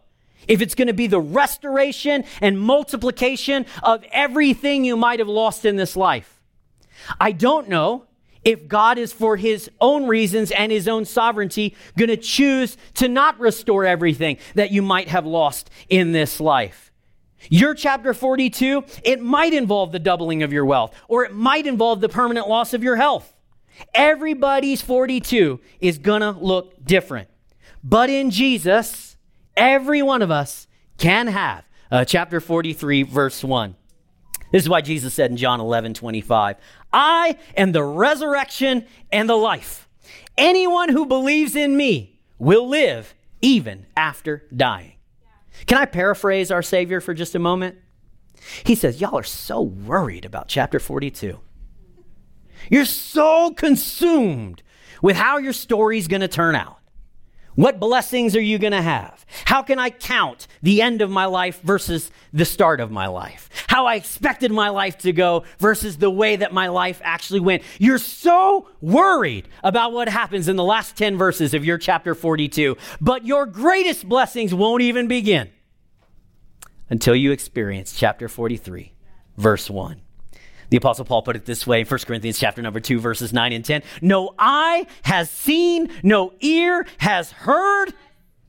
if 0.48 0.62
it's 0.62 0.76
going 0.76 0.88
to 0.88 0.94
be 0.94 1.08
the 1.08 1.20
restoration 1.20 2.24
and 2.42 2.60
multiplication 2.60 3.66
of 3.84 4.04
everything 4.12 4.86
you 4.86 4.98
might 4.98 5.20
have 5.20 5.28
lost 5.28 5.66
in 5.66 5.76
this 5.76 5.96
life. 5.96 6.42
I 7.20 7.32
don't 7.32 7.70
know 7.70 8.06
if 8.47 8.65
God 8.65 8.97
is, 8.97 9.12
for 9.12 9.36
his 9.36 9.69
own 9.81 10.07
reasons 10.07 10.51
and 10.51 10.71
his 10.71 10.88
own 10.88 11.03
sovereignty, 11.03 11.75
going 11.97 12.07
to 12.07 12.15
choose 12.15 12.77
to 12.93 13.10
not 13.10 13.38
restore 13.41 13.83
everything 13.83 14.38
that 14.55 14.71
you 14.71 14.81
might 14.81 15.10
have 15.10 15.25
lost 15.25 15.69
in 15.89 16.13
this 16.13 16.39
life. 16.39 16.93
Your 17.49 17.73
chapter 17.73 18.13
42, 18.13 18.86
it 19.03 19.21
might 19.21 19.53
involve 19.53 19.91
the 19.91 19.99
doubling 19.99 20.43
of 20.43 20.53
your 20.53 20.63
wealth, 20.63 20.95
or 21.10 21.25
it 21.25 21.33
might 21.33 21.67
involve 21.67 21.99
the 21.99 22.07
permanent 22.07 22.47
loss 22.47 22.73
of 22.73 22.83
your 22.83 22.95
health. 22.95 23.33
Everybody's 23.93 24.81
42 24.81 25.60
is 25.81 25.97
going 25.97 26.21
to 26.21 26.31
look 26.31 26.86
different. 26.86 27.27
But 27.83 28.10
in 28.10 28.31
Jesus, 28.31 29.17
every 29.57 30.01
one 30.01 30.21
of 30.21 30.31
us 30.31 30.67
can 30.97 31.27
have 31.27 31.65
uh, 31.91 32.05
chapter 32.05 32.39
43, 32.39 33.03
verse 33.03 33.43
1. 33.43 33.75
This 34.51 34.63
is 34.63 34.69
why 34.69 34.81
Jesus 34.81 35.13
said 35.13 35.31
in 35.31 35.38
John 35.38 35.60
11, 35.60 35.93
25, 35.93 36.57
I 36.93 37.38
am 37.55 37.71
the 37.71 37.83
resurrection 37.83 38.86
and 39.12 39.29
the 39.29 39.36
life. 39.36 39.88
Anyone 40.38 40.89
who 40.89 41.05
believes 41.05 41.55
in 41.55 41.75
me 41.75 42.19
will 42.38 42.67
live 42.67 43.13
even 43.41 43.86
after 43.95 44.45
dying. 44.55 44.93
Can 45.65 45.77
I 45.77 45.86
paraphrase 45.86 46.51
our 46.51 46.62
Savior 46.62 47.01
for 47.01 47.13
just 47.13 47.36
a 47.36 47.39
moment? 47.39 47.77
He 48.63 48.75
says, 48.75 49.01
Y'all 49.01 49.17
are 49.17 49.23
so 49.23 49.62
worried 49.62 50.25
about 50.25 50.47
chapter 50.47 50.79
42. 50.79 51.39
You're 52.69 52.86
so 52.86 53.51
consumed 53.51 54.63
with 55.01 55.15
how 55.15 55.38
your 55.38 55.53
story's 55.53 56.07
going 56.07 56.21
to 56.21 56.27
turn 56.27 56.55
out. 56.55 56.77
What 57.58 57.80
blessings 57.80 58.36
are 58.36 58.41
you 58.41 58.60
going 58.60 58.74
to 58.74 58.84
have? 58.84 59.26
How 59.46 59.63
can 59.63 59.80
I 59.80 59.89
count 59.89 60.46
the 60.62 60.80
end 60.80 61.02
of 61.02 61.10
my 61.10 61.26
life 61.26 61.60
versus 61.63 62.12
the 62.32 62.46
start 62.46 62.80
of 62.80 62.91
my 62.91 63.08
life? 63.08 63.50
How 63.65 63.88
I 63.88 63.96
expected 63.96 64.52
my 64.52 64.70
life 64.70 65.00
to 65.00 65.12
go 65.12 65.43
versus 65.58 65.98
the 65.98 66.12
way 66.12 66.36
that 66.36 66.54
my 66.54 66.67
life 66.67 67.02
actually 67.04 67.39
went. 67.39 67.63
You're 67.80 67.98
so 67.98 68.70
worried 68.80 69.48
about 69.63 69.91
what 69.91 70.08
happens 70.08 70.48
in 70.48 70.56
the 70.56 70.63
last 70.63 70.96
10 70.98 71.17
verses 71.17 71.56
of 71.56 71.65
your 71.65 71.80
chapter 71.80 72.13
42, 72.13 72.78
but 73.02 73.26
your 73.26 73.48
greatest 73.48 74.08
blessings 74.08 74.54
won't 74.54 74.84
even 74.84 75.08
begin 75.08 75.50
until 76.91 77.15
you 77.15 77.32
experience 77.32 77.91
chapter 77.91 78.30
43, 78.30 78.93
verse 79.36 79.67
1. 79.67 80.00
The 80.69 80.77
apostle 80.77 81.06
Paul 81.06 81.21
put 81.21 81.36
it 81.36 81.45
this 81.45 81.65
way, 81.65 81.84
1 81.84 81.99
Corinthians 82.01 82.39
chapter 82.39 82.62
number 82.62 82.80
2 82.80 82.99
verses 82.99 83.32
9 83.32 83.53
and 83.53 83.63
10. 83.63 83.84
No 84.01 84.34
eye 84.38 84.86
has 85.03 85.30
seen, 85.30 85.89
no 86.03 86.34
ear 86.41 86.86
has 86.97 87.32
heard, 87.32 87.93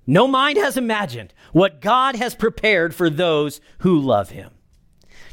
no 0.06 0.26
mind 0.26 0.58
has 0.58 0.76
imagined 0.76 1.32
what 1.52 1.80
God 1.80 2.16
has 2.16 2.34
prepared 2.34 2.94
for 2.94 3.08
those 3.08 3.60
who 3.78 3.98
love 3.98 4.30
him. 4.30 4.50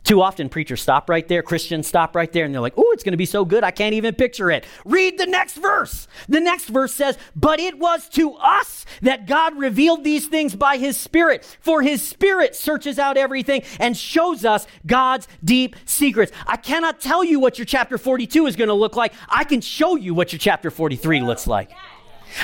Too 0.06 0.22
often, 0.22 0.50
preachers 0.50 0.84
stop 0.84 1.10
right 1.10 1.28
there, 1.28 1.42
Christians 1.42 1.88
stop 1.88 2.16
right 2.16 2.32
there, 2.32 2.46
and 2.46 2.54
they're 2.54 2.62
like, 2.62 2.76
oh, 2.78 2.92
it's 2.92 3.04
going 3.04 3.14
to 3.14 3.18
be 3.18 3.26
so 3.26 3.44
good, 3.44 3.64
I 3.64 3.72
can't 3.72 3.96
even 3.96 4.14
picture 4.14 4.52
it. 4.52 4.64
Read 4.86 5.18
the 5.18 5.26
next 5.26 5.56
verse. 5.56 6.08
The 6.30 6.40
next 6.40 6.66
verse 6.68 6.94
says, 6.94 7.18
But 7.36 7.60
it 7.60 7.80
was 7.80 8.08
to 8.10 8.34
us 8.36 8.86
that 9.02 9.26
God 9.26 9.58
revealed 9.58 10.04
these 10.04 10.28
things 10.28 10.56
by 10.56 10.78
his 10.78 10.96
Spirit, 10.96 11.44
for 11.60 11.82
his 11.82 12.08
Spirit 12.08 12.56
searches 12.56 13.00
out 13.00 13.18
everything 13.18 13.64
and 13.80 13.98
shows 13.98 14.46
us 14.46 14.68
God's 14.86 15.28
deep 15.44 15.76
secrets. 15.86 16.32
I 16.46 16.58
cannot 16.58 17.02
tell 17.02 17.24
you 17.24 17.40
what 17.40 17.58
your 17.58 17.66
chapter 17.66 17.98
42 17.98 18.46
is 18.46 18.56
going 18.56 18.68
to 18.68 18.76
look 18.76 18.96
like. 18.96 19.12
I 19.28 19.44
can 19.44 19.60
show 19.60 19.96
you 19.96 20.14
what 20.14 20.32
your 20.32 20.40
chapter 20.40 20.70
43 20.70 21.22
looks 21.22 21.48
like. 21.48 21.72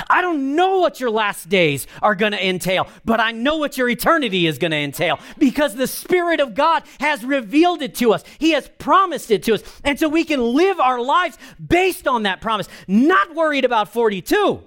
I 0.10 0.22
don't 0.22 0.56
know 0.56 0.80
what 0.80 1.00
your 1.00 1.12
last 1.12 1.50
days 1.50 1.88
are 2.02 2.16
going 2.16 2.32
to 2.32 2.48
entail, 2.48 2.88
but 3.06 3.20
I 3.20 3.32
know 3.32 3.58
what 3.58 3.78
your 3.78 3.90
eternity 3.90 4.48
is 4.48 4.58
going 4.58 4.72
to 4.72 4.78
entail 4.78 5.20
because 5.38 5.76
the 5.76 5.88
Spirit 5.88 6.40
of 6.40 6.54
God 6.54 6.84
has 7.00 7.24
revealed 7.24 7.82
it 7.82 7.96
to 7.96 8.14
us. 8.14 8.24
He 8.40 8.52
has 8.52 8.70
promised 8.78 9.32
it 9.32 9.44
to 9.44 9.56
us. 9.56 9.64
And 9.84 10.00
so 10.00 10.10
we 10.10 10.24
can 10.24 10.42
live 10.42 10.80
our 10.80 11.02
lives 11.02 11.38
based 11.66 12.08
on 12.08 12.24
that 12.24 12.42
promise, 12.42 12.68
not 12.88 13.36
worried 13.36 13.66
about 13.66 13.92
42, 13.92 14.64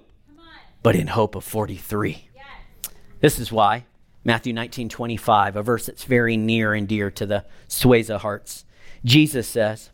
but 0.83 0.95
in 0.95 1.07
hope 1.07 1.35
of 1.35 1.43
43. 1.43 2.29
Yes. 2.35 2.93
This 3.19 3.39
is 3.39 3.51
why 3.51 3.85
Matthew 4.23 4.53
19 4.53 4.89
25, 4.89 5.55
a 5.55 5.63
verse 5.63 5.85
that's 5.85 6.03
very 6.03 6.37
near 6.37 6.73
and 6.73 6.87
dear 6.87 7.11
to 7.11 7.25
the 7.25 7.45
Sueza 7.67 8.19
hearts. 8.19 8.65
Jesus 9.03 9.47
says, 9.47 9.91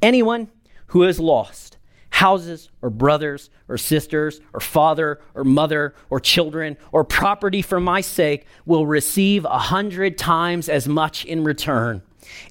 Anyone 0.00 0.48
who 0.88 1.02
is 1.02 1.18
lost 1.18 1.76
houses 2.14 2.70
or 2.80 2.90
brothers 2.90 3.50
or 3.68 3.76
sisters 3.76 4.40
or 4.52 4.60
father 4.60 5.20
or 5.34 5.42
mother 5.42 5.96
or 6.10 6.20
children 6.20 6.76
or 6.92 7.02
property 7.02 7.60
for 7.60 7.80
my 7.80 8.00
sake 8.00 8.46
will 8.66 8.86
receive 8.86 9.44
a 9.44 9.58
hundred 9.58 10.16
times 10.16 10.68
as 10.68 10.86
much 10.86 11.24
in 11.24 11.42
return 11.42 12.00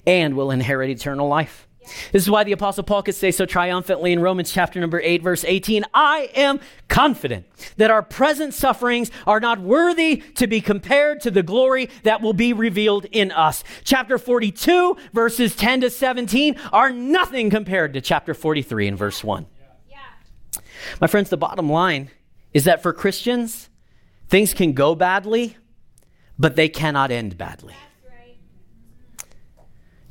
and 0.06 0.36
will 0.36 0.50
inherit 0.50 0.90
eternal 0.90 1.26
life. 1.28 1.66
This 2.12 2.22
is 2.22 2.30
why 2.30 2.44
the 2.44 2.52
Apostle 2.52 2.84
Paul 2.84 3.02
could 3.02 3.14
say 3.14 3.30
so 3.30 3.46
triumphantly 3.46 4.12
in 4.12 4.20
Romans 4.20 4.52
chapter 4.52 4.80
number 4.80 5.00
8, 5.00 5.22
verse 5.22 5.44
18 5.46 5.84
I 5.94 6.30
am 6.34 6.60
confident 6.88 7.46
that 7.76 7.90
our 7.90 8.02
present 8.02 8.52
sufferings 8.54 9.10
are 9.26 9.40
not 9.40 9.60
worthy 9.60 10.16
to 10.36 10.46
be 10.46 10.60
compared 10.60 11.20
to 11.22 11.30
the 11.30 11.42
glory 11.42 11.88
that 12.02 12.20
will 12.20 12.32
be 12.32 12.52
revealed 12.52 13.06
in 13.06 13.32
us. 13.32 13.64
Chapter 13.82 14.18
42, 14.18 14.96
verses 15.12 15.56
10 15.56 15.82
to 15.82 15.90
17, 15.90 16.56
are 16.72 16.90
nothing 16.90 17.50
compared 17.50 17.94
to 17.94 18.00
chapter 18.00 18.34
43 18.34 18.88
and 18.88 18.98
verse 18.98 19.24
1. 19.24 19.46
My 21.00 21.06
friends, 21.06 21.30
the 21.30 21.36
bottom 21.36 21.68
line 21.70 22.10
is 22.52 22.64
that 22.64 22.82
for 22.82 22.92
Christians, 22.92 23.68
things 24.28 24.54
can 24.54 24.72
go 24.72 24.94
badly, 24.94 25.56
but 26.38 26.56
they 26.56 26.68
cannot 26.68 27.10
end 27.10 27.36
badly. 27.36 27.74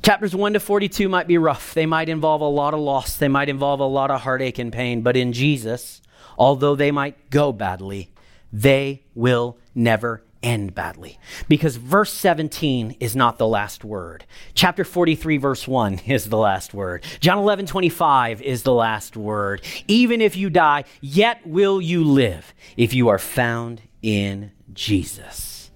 Chapters 0.02 0.36
1 0.36 0.52
to 0.52 0.60
42 0.60 1.08
might 1.08 1.26
be 1.26 1.38
rough. 1.38 1.72
They 1.72 1.86
might 1.86 2.10
involve 2.10 2.42
a 2.42 2.44
lot 2.44 2.74
of 2.74 2.80
loss. 2.80 3.16
They 3.16 3.28
might 3.28 3.48
involve 3.48 3.80
a 3.80 3.86
lot 3.86 4.10
of 4.10 4.20
heartache 4.20 4.58
and 4.58 4.70
pain. 4.70 5.00
But 5.00 5.16
in 5.16 5.32
Jesus, 5.32 6.02
although 6.36 6.76
they 6.76 6.90
might 6.90 7.30
go 7.30 7.52
badly, 7.52 8.10
they 8.52 9.02
will 9.14 9.56
never 9.74 10.22
end 10.44 10.74
badly. 10.74 11.18
Because 11.48 11.76
verse 11.76 12.12
17 12.12 12.96
is 13.00 13.16
not 13.16 13.38
the 13.38 13.48
last 13.48 13.84
word. 13.84 14.24
Chapter 14.52 14.84
43, 14.84 15.38
verse 15.38 15.66
1 15.66 15.94
is 16.06 16.28
the 16.28 16.36
last 16.36 16.74
word. 16.74 17.04
John 17.20 17.38
11, 17.38 17.66
25 17.66 18.42
is 18.42 18.62
the 18.62 18.74
last 18.74 19.16
word. 19.16 19.62
Even 19.88 20.20
if 20.20 20.36
you 20.36 20.50
die, 20.50 20.84
yet 21.00 21.44
will 21.46 21.80
you 21.80 22.04
live 22.04 22.54
if 22.76 22.94
you 22.94 23.08
are 23.08 23.18
found 23.18 23.82
in 24.02 24.52
Jesus. 24.72 25.70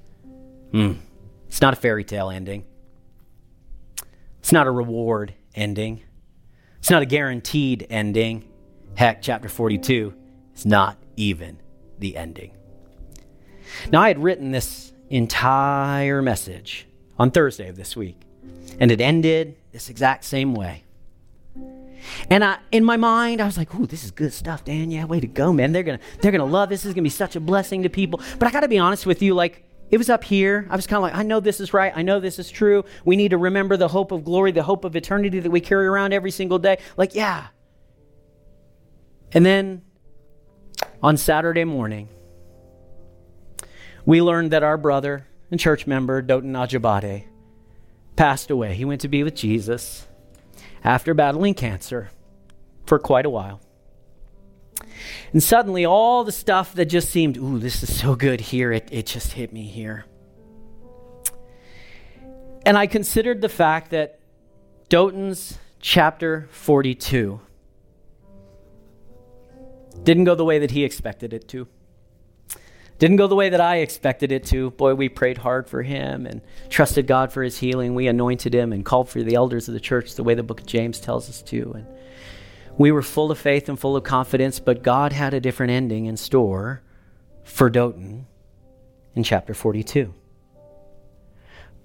Hmm. 0.70 0.92
It's 1.48 1.62
not 1.62 1.72
a 1.72 1.76
fairy 1.76 2.04
tale 2.04 2.30
ending. 2.30 2.64
It's 4.38 4.52
not 4.52 4.66
a 4.66 4.70
reward 4.70 5.34
ending. 5.54 6.02
It's 6.78 6.90
not 6.90 7.02
a 7.02 7.06
guaranteed 7.06 7.86
ending. 7.88 8.48
Heck, 8.94 9.22
chapter 9.22 9.48
42 9.48 10.14
is 10.54 10.66
not 10.66 10.98
even 11.16 11.60
the 11.98 12.16
ending. 12.16 12.57
Now, 13.92 14.02
I 14.02 14.08
had 14.08 14.22
written 14.22 14.50
this 14.50 14.92
entire 15.10 16.22
message 16.22 16.86
on 17.18 17.30
Thursday 17.30 17.68
of 17.68 17.76
this 17.76 17.96
week, 17.96 18.20
and 18.78 18.90
it 18.90 19.00
ended 19.00 19.56
this 19.72 19.88
exact 19.88 20.24
same 20.24 20.54
way. 20.54 20.84
And 22.30 22.44
I, 22.44 22.58
in 22.72 22.84
my 22.84 22.96
mind, 22.96 23.40
I 23.40 23.44
was 23.44 23.58
like, 23.58 23.74
"Ooh, 23.74 23.86
this 23.86 24.04
is 24.04 24.10
good 24.10 24.32
stuff, 24.32 24.64
Dan. 24.64 24.90
Yeah, 24.90 25.04
way 25.04 25.20
to 25.20 25.26
go, 25.26 25.52
man. 25.52 25.72
They're 25.72 25.82
gonna, 25.82 25.98
they're 26.20 26.32
gonna 26.32 26.44
love 26.44 26.68
this. 26.68 26.82
This 26.82 26.90
is 26.90 26.94
gonna 26.94 27.02
be 27.02 27.10
such 27.10 27.36
a 27.36 27.40
blessing 27.40 27.82
to 27.82 27.88
people." 27.88 28.20
But 28.38 28.48
I 28.48 28.50
got 28.50 28.60
to 28.60 28.68
be 28.68 28.78
honest 28.78 29.04
with 29.04 29.20
you, 29.20 29.34
like 29.34 29.64
it 29.90 29.98
was 29.98 30.10
up 30.10 30.24
here. 30.24 30.66
I 30.70 30.76
was 30.76 30.86
kind 30.86 30.98
of 30.98 31.02
like, 31.02 31.14
I 31.14 31.22
know 31.22 31.40
this 31.40 31.60
is 31.60 31.72
right. 31.72 31.92
I 31.94 32.02
know 32.02 32.20
this 32.20 32.38
is 32.38 32.50
true. 32.50 32.84
We 33.04 33.16
need 33.16 33.30
to 33.30 33.38
remember 33.38 33.76
the 33.76 33.88
hope 33.88 34.12
of 34.12 34.24
glory, 34.24 34.52
the 34.52 34.62
hope 34.62 34.84
of 34.84 34.94
eternity 34.96 35.40
that 35.40 35.50
we 35.50 35.60
carry 35.60 35.86
around 35.86 36.12
every 36.12 36.30
single 36.30 36.58
day. 36.58 36.78
Like, 36.96 37.14
yeah. 37.14 37.48
And 39.32 39.44
then 39.44 39.82
on 41.02 41.16
Saturday 41.16 41.64
morning, 41.64 42.08
we 44.08 44.22
learned 44.22 44.50
that 44.52 44.62
our 44.62 44.78
brother 44.78 45.26
and 45.50 45.60
church 45.60 45.86
member, 45.86 46.22
Dotun 46.22 46.52
Ajibade, 46.52 47.24
passed 48.16 48.50
away. 48.50 48.74
He 48.74 48.86
went 48.86 49.02
to 49.02 49.08
be 49.08 49.22
with 49.22 49.34
Jesus 49.34 50.08
after 50.82 51.12
battling 51.12 51.52
cancer 51.52 52.08
for 52.86 52.98
quite 52.98 53.26
a 53.26 53.30
while. 53.30 53.60
And 55.34 55.42
suddenly, 55.42 55.84
all 55.84 56.24
the 56.24 56.32
stuff 56.32 56.72
that 56.72 56.86
just 56.86 57.10
seemed, 57.10 57.36
ooh, 57.36 57.58
this 57.58 57.82
is 57.82 58.00
so 58.00 58.14
good 58.16 58.40
here, 58.40 58.72
it, 58.72 58.88
it 58.90 59.04
just 59.04 59.32
hit 59.32 59.52
me 59.52 59.64
here. 59.64 60.06
And 62.64 62.78
I 62.78 62.86
considered 62.86 63.42
the 63.42 63.50
fact 63.50 63.90
that 63.90 64.20
Dotun's 64.88 65.58
chapter 65.80 66.48
42 66.52 67.42
didn't 70.02 70.24
go 70.24 70.34
the 70.34 70.46
way 70.46 70.60
that 70.60 70.70
he 70.70 70.82
expected 70.82 71.34
it 71.34 71.46
to. 71.48 71.68
Didn't 72.98 73.16
go 73.16 73.28
the 73.28 73.36
way 73.36 73.48
that 73.48 73.60
I 73.60 73.76
expected 73.76 74.32
it 74.32 74.44
to. 74.46 74.70
Boy, 74.72 74.94
we 74.94 75.08
prayed 75.08 75.38
hard 75.38 75.68
for 75.68 75.82
him 75.82 76.26
and 76.26 76.40
trusted 76.68 77.06
God 77.06 77.32
for 77.32 77.42
his 77.44 77.58
healing. 77.58 77.94
We 77.94 78.08
anointed 78.08 78.52
him 78.52 78.72
and 78.72 78.84
called 78.84 79.08
for 79.08 79.22
the 79.22 79.36
elders 79.36 79.68
of 79.68 79.74
the 79.74 79.80
church 79.80 80.14
the 80.14 80.24
way 80.24 80.34
the 80.34 80.42
book 80.42 80.60
of 80.60 80.66
James 80.66 80.98
tells 80.98 81.28
us 81.28 81.40
to. 81.42 81.72
And 81.76 81.86
We 82.76 82.90
were 82.90 83.02
full 83.02 83.30
of 83.30 83.38
faith 83.38 83.68
and 83.68 83.78
full 83.78 83.96
of 83.96 84.02
confidence, 84.02 84.58
but 84.58 84.82
God 84.82 85.12
had 85.12 85.32
a 85.32 85.40
different 85.40 85.70
ending 85.70 86.06
in 86.06 86.16
store 86.16 86.82
for 87.44 87.70
Dotun 87.70 88.26
in 89.14 89.22
chapter 89.22 89.54
42. 89.54 90.12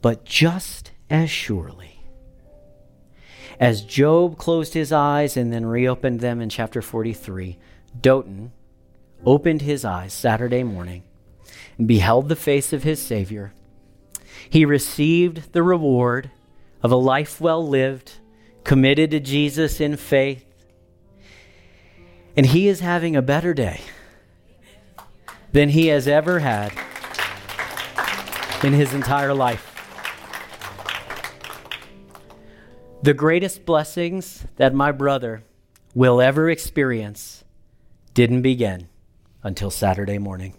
But 0.02 0.26
just 0.26 0.92
as 1.10 1.30
surely 1.30 2.04
as 3.60 3.84
Job 3.84 4.38
closed 4.38 4.74
his 4.74 4.92
eyes 4.92 5.38
and 5.38 5.54
then 5.54 5.66
reopened 5.66 6.22
them 6.22 6.42
in 6.42 6.50
chapter 6.50 6.82
43, 6.82 7.60
Dotun 8.02 8.52
opened 9.26 9.62
his 9.62 9.86
eyes 9.86 10.14
Saturday 10.14 10.64
morning 10.64 11.04
and 11.78 11.88
beheld 11.88 12.30
the 12.30 12.36
face 12.36 12.74
of 12.74 12.84
his 12.84 13.02
Savior. 13.02 13.54
He 14.50 14.66
received 14.66 15.54
the 15.54 15.64
reward 15.64 16.32
of 16.82 16.92
a 16.92 16.98
life 16.98 17.40
well 17.40 17.66
lived, 17.66 18.14
committed 18.64 19.12
to 19.12 19.20
Jesus 19.20 19.80
in 19.80 19.96
faith, 19.96 20.46
and 22.36 22.46
he 22.48 22.68
is 22.68 22.82
having 22.82 23.16
a 23.16 23.22
better 23.22 23.54
day 23.54 23.82
than 25.52 25.70
he 25.70 25.88
has 25.88 26.08
ever 26.08 26.40
had 26.40 26.74
in 28.64 28.74
his 28.74 28.94
entire 28.94 29.34
life. 29.34 29.70
The 33.04 33.14
greatest 33.14 33.66
blessings 33.66 34.46
that 34.56 34.74
my 34.74 34.92
brother 34.92 35.44
will 35.94 36.22
ever 36.22 36.50
experience 36.50 37.44
didn't 38.14 38.42
begin 38.42 38.88
until 39.44 39.70
Saturday 39.70 40.18
morning. 40.18 40.56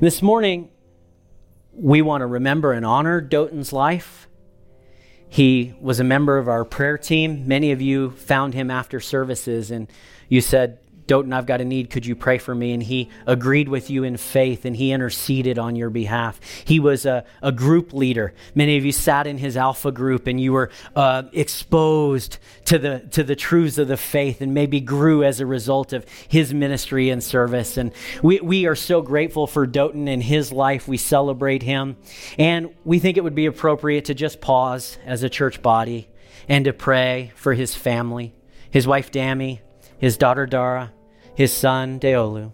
This 0.00 0.20
morning, 0.20 0.70
we 1.72 2.02
want 2.02 2.22
to 2.22 2.26
remember 2.26 2.72
and 2.72 2.84
honor 2.84 3.20
Dotun's 3.20 3.72
life. 3.72 4.28
He 5.28 5.74
was 5.80 6.00
a 6.00 6.04
member 6.04 6.38
of 6.38 6.48
our 6.48 6.64
prayer 6.64 6.98
team. 6.98 7.46
Many 7.46 7.70
of 7.70 7.80
you 7.80 8.10
found 8.10 8.54
him 8.54 8.70
after 8.70 8.98
services 9.00 9.70
and 9.70 9.90
you 10.28 10.40
said, 10.40 10.78
Dotun, 11.08 11.32
I've 11.32 11.46
got 11.46 11.62
a 11.62 11.64
need. 11.64 11.88
Could 11.88 12.04
you 12.04 12.14
pray 12.14 12.36
for 12.36 12.54
me? 12.54 12.72
And 12.72 12.82
he 12.82 13.08
agreed 13.26 13.68
with 13.68 13.88
you 13.88 14.04
in 14.04 14.18
faith 14.18 14.66
and 14.66 14.76
he 14.76 14.92
interceded 14.92 15.58
on 15.58 15.74
your 15.74 15.88
behalf. 15.88 16.38
He 16.64 16.78
was 16.78 17.06
a, 17.06 17.24
a 17.42 17.50
group 17.50 17.94
leader. 17.94 18.34
Many 18.54 18.76
of 18.76 18.84
you 18.84 18.92
sat 18.92 19.26
in 19.26 19.38
his 19.38 19.56
alpha 19.56 19.90
group 19.90 20.26
and 20.26 20.38
you 20.38 20.52
were 20.52 20.70
uh, 20.94 21.22
exposed 21.32 22.38
to 22.66 22.78
the, 22.78 23.00
to 23.12 23.24
the 23.24 23.34
truths 23.34 23.78
of 23.78 23.88
the 23.88 23.96
faith 23.96 24.42
and 24.42 24.52
maybe 24.52 24.80
grew 24.80 25.24
as 25.24 25.40
a 25.40 25.46
result 25.46 25.94
of 25.94 26.04
his 26.28 26.52
ministry 26.52 27.08
and 27.08 27.24
service. 27.24 27.78
And 27.78 27.92
we, 28.22 28.40
we 28.40 28.66
are 28.66 28.76
so 28.76 29.00
grateful 29.00 29.46
for 29.46 29.66
Dotun 29.66 30.08
and 30.08 30.22
his 30.22 30.52
life. 30.52 30.86
We 30.86 30.98
celebrate 30.98 31.62
him. 31.62 31.96
And 32.38 32.74
we 32.84 32.98
think 32.98 33.16
it 33.16 33.24
would 33.24 33.34
be 33.34 33.46
appropriate 33.46 34.04
to 34.04 34.14
just 34.14 34.42
pause 34.42 34.98
as 35.06 35.22
a 35.22 35.30
church 35.30 35.62
body 35.62 36.10
and 36.50 36.66
to 36.66 36.74
pray 36.74 37.32
for 37.34 37.54
his 37.54 37.74
family, 37.74 38.34
his 38.70 38.86
wife, 38.86 39.10
Dammy, 39.10 39.62
his 39.98 40.18
daughter, 40.18 40.44
Dara 40.44 40.92
his 41.38 41.52
son 41.52 42.00
Deolu, 42.00 42.50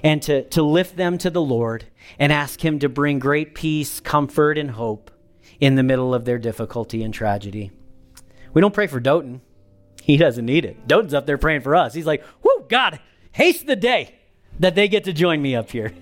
and 0.00 0.22
to, 0.22 0.44
to 0.50 0.62
lift 0.62 0.96
them 0.96 1.18
to 1.18 1.30
the 1.30 1.42
Lord 1.42 1.86
and 2.16 2.32
ask 2.32 2.64
Him 2.64 2.78
to 2.78 2.88
bring 2.88 3.18
great 3.18 3.56
peace, 3.56 3.98
comfort, 3.98 4.56
and 4.56 4.70
hope 4.70 5.10
in 5.58 5.74
the 5.74 5.82
middle 5.82 6.14
of 6.14 6.24
their 6.24 6.38
difficulty 6.38 7.02
and 7.02 7.12
tragedy. 7.12 7.72
We 8.52 8.60
don't 8.60 8.72
pray 8.72 8.86
for 8.86 9.00
Dotun. 9.00 9.40
He 10.00 10.16
doesn't 10.16 10.46
need 10.46 10.64
it. 10.64 10.86
Dotun's 10.86 11.12
up 11.12 11.26
there 11.26 11.38
praying 11.38 11.62
for 11.62 11.74
us. 11.74 11.92
He's 11.92 12.06
like, 12.06 12.22
whoo, 12.44 12.64
God, 12.68 13.00
haste 13.32 13.66
the 13.66 13.74
day 13.74 14.14
that 14.60 14.76
they 14.76 14.86
get 14.86 15.02
to 15.04 15.12
join 15.12 15.42
me 15.42 15.56
up 15.56 15.72
here. 15.72 15.92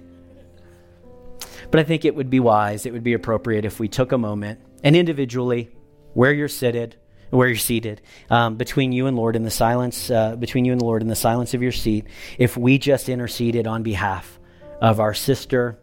But 1.71 1.81
I 1.81 1.85
think 1.85 2.05
it 2.05 2.15
would 2.15 2.29
be 2.29 2.41
wise, 2.41 2.85
it 2.85 2.93
would 2.93 3.03
be 3.03 3.15
appropriate 3.15 3.65
if 3.65 3.81
we 3.81 3.89
took 3.89 4.13
a 4.13 4.19
moment 4.19 4.61
and 4.85 4.95
individually, 4.95 5.71
where 6.13 6.35
you're 6.35 6.47
seated, 6.47 6.97
where 7.33 7.49
you're 7.49 7.57
seated, 7.57 8.01
um, 8.31 8.57
between 8.57 8.93
you 8.93 9.07
and 9.07 9.17
Lord 9.17 9.37
in 9.37 9.43
the 9.43 9.51
silence, 9.51 10.11
uh, 10.11 10.37
between 10.37 10.65
you 10.65 10.73
and 10.73 10.81
the 10.81 10.85
Lord 10.85 11.03
in 11.03 11.09
the 11.09 11.17
silence 11.17 11.55
of 11.55 11.63
your 11.63 11.73
seat, 11.73 12.07
if 12.39 12.57
we 12.57 12.79
just 12.79 13.09
interceded 13.09 13.67
on 13.67 13.83
behalf 13.83 14.39
of 14.81 15.01
our 15.01 15.15
sister 15.15 15.79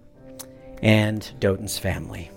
and 0.82 1.30
Dotun's 1.39 1.78
family. 1.78 2.30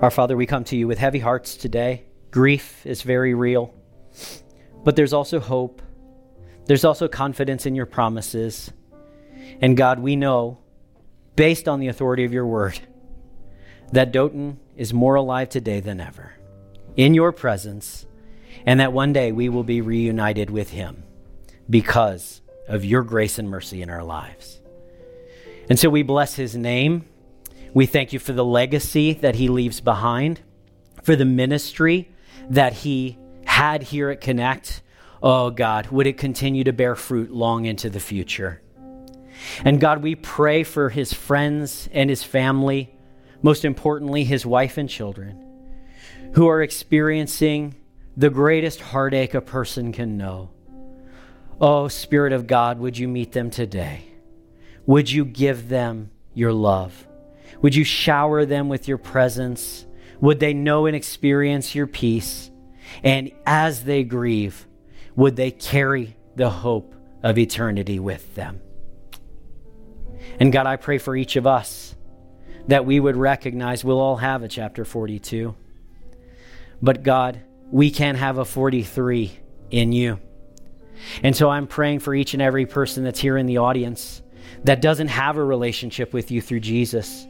Our 0.00 0.10
Father, 0.10 0.36
we 0.36 0.44
come 0.44 0.64
to 0.64 0.76
you 0.76 0.86
with 0.86 0.98
heavy 0.98 1.20
hearts 1.20 1.56
today. 1.56 2.04
Grief 2.30 2.84
is 2.84 3.02
very 3.02 3.32
real, 3.32 3.72
but 4.82 4.96
there's 4.96 5.12
also 5.12 5.40
hope. 5.40 5.80
There's 6.66 6.84
also 6.84 7.08
confidence 7.08 7.64
in 7.64 7.74
your 7.74 7.86
promises. 7.86 8.70
And 9.62 9.76
God, 9.76 10.00
we 10.00 10.16
know, 10.16 10.58
based 11.36 11.68
on 11.68 11.78
the 11.78 11.88
authority 11.88 12.24
of 12.24 12.32
your 12.32 12.44
word, 12.44 12.80
that 13.92 14.12
Dotun 14.12 14.56
is 14.76 14.92
more 14.92 15.14
alive 15.14 15.48
today 15.48 15.80
than 15.80 16.00
ever 16.00 16.34
in 16.96 17.14
your 17.14 17.32
presence, 17.32 18.04
and 18.66 18.80
that 18.80 18.92
one 18.92 19.12
day 19.12 19.32
we 19.32 19.48
will 19.48 19.64
be 19.64 19.80
reunited 19.80 20.50
with 20.50 20.70
him 20.70 21.04
because 21.70 22.42
of 22.68 22.84
your 22.84 23.02
grace 23.02 23.38
and 23.38 23.48
mercy 23.48 23.80
in 23.80 23.88
our 23.88 24.04
lives. 24.04 24.60
And 25.70 25.78
so 25.78 25.88
we 25.88 26.02
bless 26.02 26.34
his 26.34 26.56
name. 26.56 27.08
We 27.74 27.86
thank 27.86 28.12
you 28.12 28.20
for 28.20 28.32
the 28.32 28.44
legacy 28.44 29.14
that 29.14 29.34
he 29.34 29.48
leaves 29.48 29.80
behind, 29.80 30.40
for 31.02 31.16
the 31.16 31.24
ministry 31.24 32.08
that 32.48 32.72
he 32.72 33.18
had 33.44 33.82
here 33.82 34.10
at 34.10 34.20
Connect. 34.20 34.80
Oh 35.20 35.50
God, 35.50 35.88
would 35.88 36.06
it 36.06 36.16
continue 36.16 36.62
to 36.64 36.72
bear 36.72 36.94
fruit 36.94 37.32
long 37.32 37.64
into 37.64 37.90
the 37.90 37.98
future? 37.98 38.62
And 39.64 39.80
God, 39.80 40.02
we 40.02 40.14
pray 40.14 40.62
for 40.62 40.88
his 40.88 41.12
friends 41.12 41.88
and 41.92 42.08
his 42.08 42.22
family, 42.22 42.94
most 43.42 43.64
importantly, 43.64 44.22
his 44.22 44.46
wife 44.46 44.78
and 44.78 44.88
children, 44.88 45.44
who 46.34 46.46
are 46.46 46.62
experiencing 46.62 47.74
the 48.16 48.30
greatest 48.30 48.80
heartache 48.80 49.34
a 49.34 49.40
person 49.40 49.90
can 49.90 50.16
know. 50.16 50.50
Oh, 51.60 51.88
Spirit 51.88 52.32
of 52.32 52.46
God, 52.46 52.78
would 52.78 52.96
you 52.96 53.08
meet 53.08 53.32
them 53.32 53.50
today? 53.50 54.04
Would 54.86 55.10
you 55.10 55.24
give 55.24 55.68
them 55.68 56.10
your 56.34 56.52
love? 56.52 57.08
Would 57.62 57.74
you 57.74 57.84
shower 57.84 58.44
them 58.44 58.68
with 58.68 58.88
your 58.88 58.98
presence? 58.98 59.86
Would 60.20 60.40
they 60.40 60.54
know 60.54 60.86
and 60.86 60.96
experience 60.96 61.74
your 61.74 61.86
peace? 61.86 62.50
And 63.02 63.32
as 63.46 63.84
they 63.84 64.04
grieve, 64.04 64.66
would 65.16 65.36
they 65.36 65.50
carry 65.50 66.16
the 66.36 66.50
hope 66.50 66.94
of 67.22 67.38
eternity 67.38 67.98
with 67.98 68.34
them? 68.34 68.60
And 70.40 70.52
God, 70.52 70.66
I 70.66 70.76
pray 70.76 70.98
for 70.98 71.16
each 71.16 71.36
of 71.36 71.46
us 71.46 71.94
that 72.66 72.86
we 72.86 72.98
would 72.98 73.16
recognize 73.16 73.84
we'll 73.84 74.00
all 74.00 74.16
have 74.16 74.42
a 74.42 74.48
chapter 74.48 74.84
42. 74.84 75.54
But 76.82 77.02
God, 77.02 77.40
we 77.70 77.90
can 77.90 78.14
have 78.14 78.38
a 78.38 78.44
43 78.44 79.38
in 79.70 79.92
you. 79.92 80.20
And 81.22 81.36
so 81.36 81.50
I'm 81.50 81.66
praying 81.66 82.00
for 82.00 82.14
each 82.14 82.34
and 82.34 82.42
every 82.42 82.66
person 82.66 83.04
that's 83.04 83.20
here 83.20 83.36
in 83.36 83.46
the 83.46 83.58
audience 83.58 84.22
that 84.64 84.80
doesn't 84.80 85.08
have 85.08 85.36
a 85.36 85.44
relationship 85.44 86.12
with 86.12 86.30
you 86.30 86.40
through 86.40 86.60
Jesus. 86.60 87.26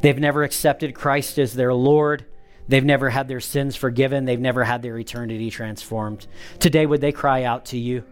They've 0.00 0.18
never 0.18 0.42
accepted 0.42 0.94
Christ 0.94 1.38
as 1.38 1.54
their 1.54 1.74
Lord. 1.74 2.26
They've 2.68 2.84
never 2.84 3.10
had 3.10 3.28
their 3.28 3.40
sins 3.40 3.76
forgiven. 3.76 4.24
They've 4.24 4.40
never 4.40 4.64
had 4.64 4.82
their 4.82 4.98
eternity 4.98 5.50
transformed. 5.50 6.26
Today, 6.58 6.86
would 6.86 7.00
they 7.00 7.12
cry 7.12 7.44
out 7.44 7.66
to 7.66 7.78
you? 7.78 8.04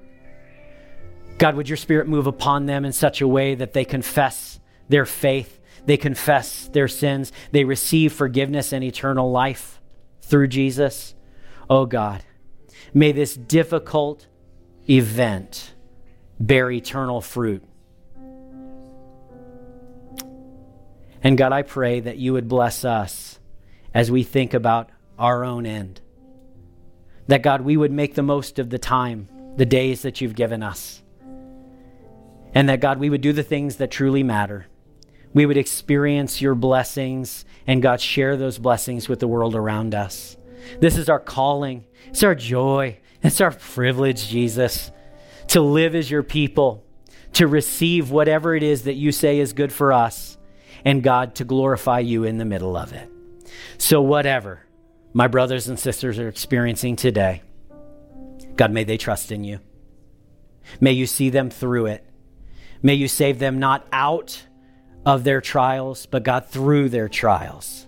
God, 1.39 1.57
would 1.57 1.69
your 1.69 1.77
spirit 1.77 2.07
move 2.07 2.27
upon 2.27 2.67
them 2.67 2.85
in 2.85 2.93
such 2.93 3.21
a 3.21 3.29
way 3.29 3.55
that 3.55 3.73
they 3.73 3.85
confess 3.85 4.61
their 4.89 5.05
faith, 5.05 5.61
they 5.85 5.97
confess 5.97 6.69
their 6.69 6.89
sins, 6.89 7.33
they 7.51 7.65
receive 7.65 8.13
forgiveness 8.13 8.73
and 8.73 8.85
eternal 8.85 9.31
life 9.31 9.81
through 10.23 10.49
Jesus? 10.49 11.15
Oh 11.69 11.87
God, 11.87 12.23
may 12.93 13.11
this 13.11 13.35
difficult 13.35 14.29
event 14.89 15.75
bear 16.39 16.71
eternal 16.71 17.21
fruit 17.21 17.65
And 21.25 21.37
God, 21.37 21.53
I 21.53 21.63
pray 21.63 22.01
that 22.01 22.19
you 22.19 22.35
would 22.35 22.49
bless 22.49 22.85
us 22.85 23.41
as 23.93 24.11
we 24.11 24.23
think 24.23 24.55
about 24.55 24.91
our 25.19 25.43
own 25.43 25.67
end. 25.67 26.01
That 27.27 27.43
God, 27.43 27.63
we 27.63 27.77
would 27.77 27.91
make 27.91 28.15
the 28.15 28.23
most 28.23 28.59
of 28.59 28.71
the 28.71 28.79
time, 28.79 29.29
the 29.57 29.67
days 29.67 30.03
that 30.03 30.21
you've 30.21 30.35
given 30.35 30.63
us. 30.63 31.03
And 32.55 32.69
that 32.69 32.81
God, 32.81 33.01
we 33.01 33.11
would 33.11 33.23
do 33.23 33.33
the 33.33 33.43
things 33.43 33.77
that 33.77 33.91
truly 33.91 34.23
matter. 34.23 34.67
We 35.33 35.47
would 35.47 35.57
experience 35.57 36.41
your 36.41 36.55
blessings 36.55 37.45
and 37.67 37.83
God, 37.83 38.01
share 38.01 38.37
those 38.37 38.59
blessings 38.59 39.09
with 39.09 39.19
the 39.19 39.27
world 39.27 39.57
around 39.57 39.95
us. 39.95 40.37
This 40.79 40.97
is 40.97 41.09
our 41.09 41.19
calling. 41.19 41.87
It's 42.09 42.23
our 42.23 42.35
joy. 42.35 42.99
It's 43.23 43.41
our 43.41 43.51
privilege, 43.51 44.29
Jesus, 44.29 44.93
to 45.49 45.61
live 45.63 45.95
as 45.95 46.11
your 46.11 46.23
people 46.23 46.85
to 47.35 47.47
receive 47.47 48.11
whatever 48.11 48.55
it 48.55 48.63
is 48.63 48.85
that 48.85 48.95
you 48.95 49.13
say 49.13 49.39
is 49.39 49.53
good 49.53 49.73
for 49.73 49.93
us, 49.93 50.39
and 50.85 51.03
God 51.03 51.35
to 51.37 51.45
glorify 51.45 52.01
you 52.01 52.25
in 52.25 52.39
the 52.39 52.45
middle 52.45 52.77
of 52.77 52.93
it. 52.93 53.11
So, 53.79 54.03
whatever 54.03 54.61
my 55.13 55.29
brothers 55.29 55.69
and 55.69 55.79
sisters 55.79 56.19
are 56.19 56.29
experiencing 56.29 56.97
today, 56.97 57.43
God, 58.57 58.73
may 58.73 58.85
they 58.85 58.97
trust 58.97 59.33
in 59.33 59.45
you. 59.45 59.61
May 60.81 60.93
you 60.93 61.07
see 61.07 61.31
them 61.31 61.51
through 61.51 61.87
it. 61.87 62.05
May 62.83 62.95
you 62.95 63.09
save 63.09 63.39
them 63.39 63.59
not 63.59 63.87
out 63.93 64.47
of 65.07 65.25
their 65.25 65.41
trials, 65.41 66.07
but 66.07 66.23
God, 66.23 66.47
through 66.47 66.89
their 66.89 67.09
trials 67.09 67.87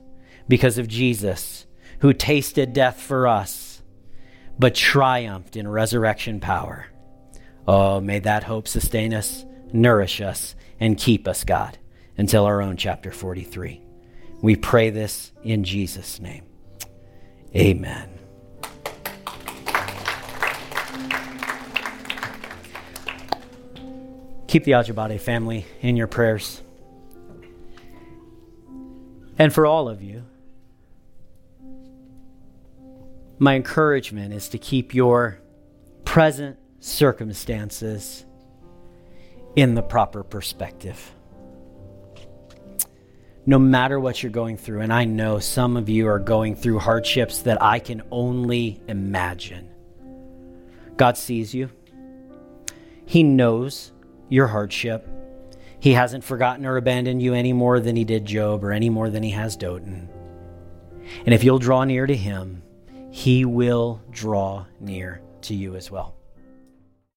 because 0.48 0.78
of 0.78 0.88
Jesus, 0.88 1.66
who 2.00 2.12
tasted 2.12 2.72
death 2.72 3.00
for 3.00 3.26
us, 3.26 3.82
but 4.58 4.74
triumphed 4.74 5.56
in 5.56 5.66
resurrection 5.68 6.40
power. 6.40 6.86
Oh, 7.66 8.00
may 8.00 8.20
that 8.20 8.44
hope 8.44 8.68
sustain 8.68 9.12
us, 9.12 9.44
nourish 9.72 10.20
us, 10.20 10.54
and 10.78 10.98
keep 10.98 11.26
us, 11.26 11.42
God, 11.42 11.78
until 12.18 12.44
our 12.44 12.62
own 12.62 12.76
chapter 12.76 13.10
43. 13.10 13.80
We 14.42 14.56
pray 14.56 14.90
this 14.90 15.32
in 15.42 15.64
Jesus' 15.64 16.20
name. 16.20 16.44
Amen. 17.54 18.10
Keep 24.46 24.64
the 24.64 24.72
Ajibade 24.72 25.20
family 25.20 25.66
in 25.80 25.96
your 25.96 26.06
prayers. 26.06 26.62
And 29.38 29.52
for 29.52 29.66
all 29.66 29.88
of 29.88 30.02
you, 30.02 30.24
my 33.38 33.54
encouragement 33.54 34.32
is 34.32 34.48
to 34.50 34.58
keep 34.58 34.94
your 34.94 35.40
present 36.04 36.58
circumstances 36.80 38.24
in 39.56 39.74
the 39.74 39.82
proper 39.82 40.22
perspective. 40.22 41.12
No 43.48 43.60
matter 43.60 44.00
what 44.00 44.22
you're 44.22 44.32
going 44.32 44.56
through, 44.56 44.80
and 44.80 44.92
I 44.92 45.04
know 45.04 45.38
some 45.38 45.76
of 45.76 45.88
you 45.88 46.08
are 46.08 46.18
going 46.18 46.56
through 46.56 46.80
hardships 46.80 47.42
that 47.42 47.62
I 47.62 47.78
can 47.78 48.02
only 48.10 48.80
imagine. 48.88 49.68
God 50.96 51.16
sees 51.16 51.54
you, 51.54 51.70
He 53.04 53.22
knows 53.22 53.92
your 54.28 54.48
hardship. 54.48 55.08
He 55.78 55.92
hasn't 55.92 56.24
forgotten 56.24 56.66
or 56.66 56.76
abandoned 56.76 57.22
you 57.22 57.34
any 57.34 57.52
more 57.52 57.78
than 57.78 57.94
He 57.94 58.02
did 58.02 58.24
Job 58.24 58.64
or 58.64 58.72
any 58.72 58.90
more 58.90 59.10
than 59.10 59.22
He 59.22 59.30
has 59.30 59.56
Dotun. 59.56 60.08
And 61.24 61.32
if 61.32 61.44
you'll 61.44 61.60
draw 61.60 61.84
near 61.84 62.08
to 62.08 62.16
Him, 62.16 62.64
He 63.12 63.44
will 63.44 64.02
draw 64.10 64.66
near 64.80 65.20
to 65.42 65.54
you 65.54 65.76
as 65.76 65.88
well. 65.88 66.15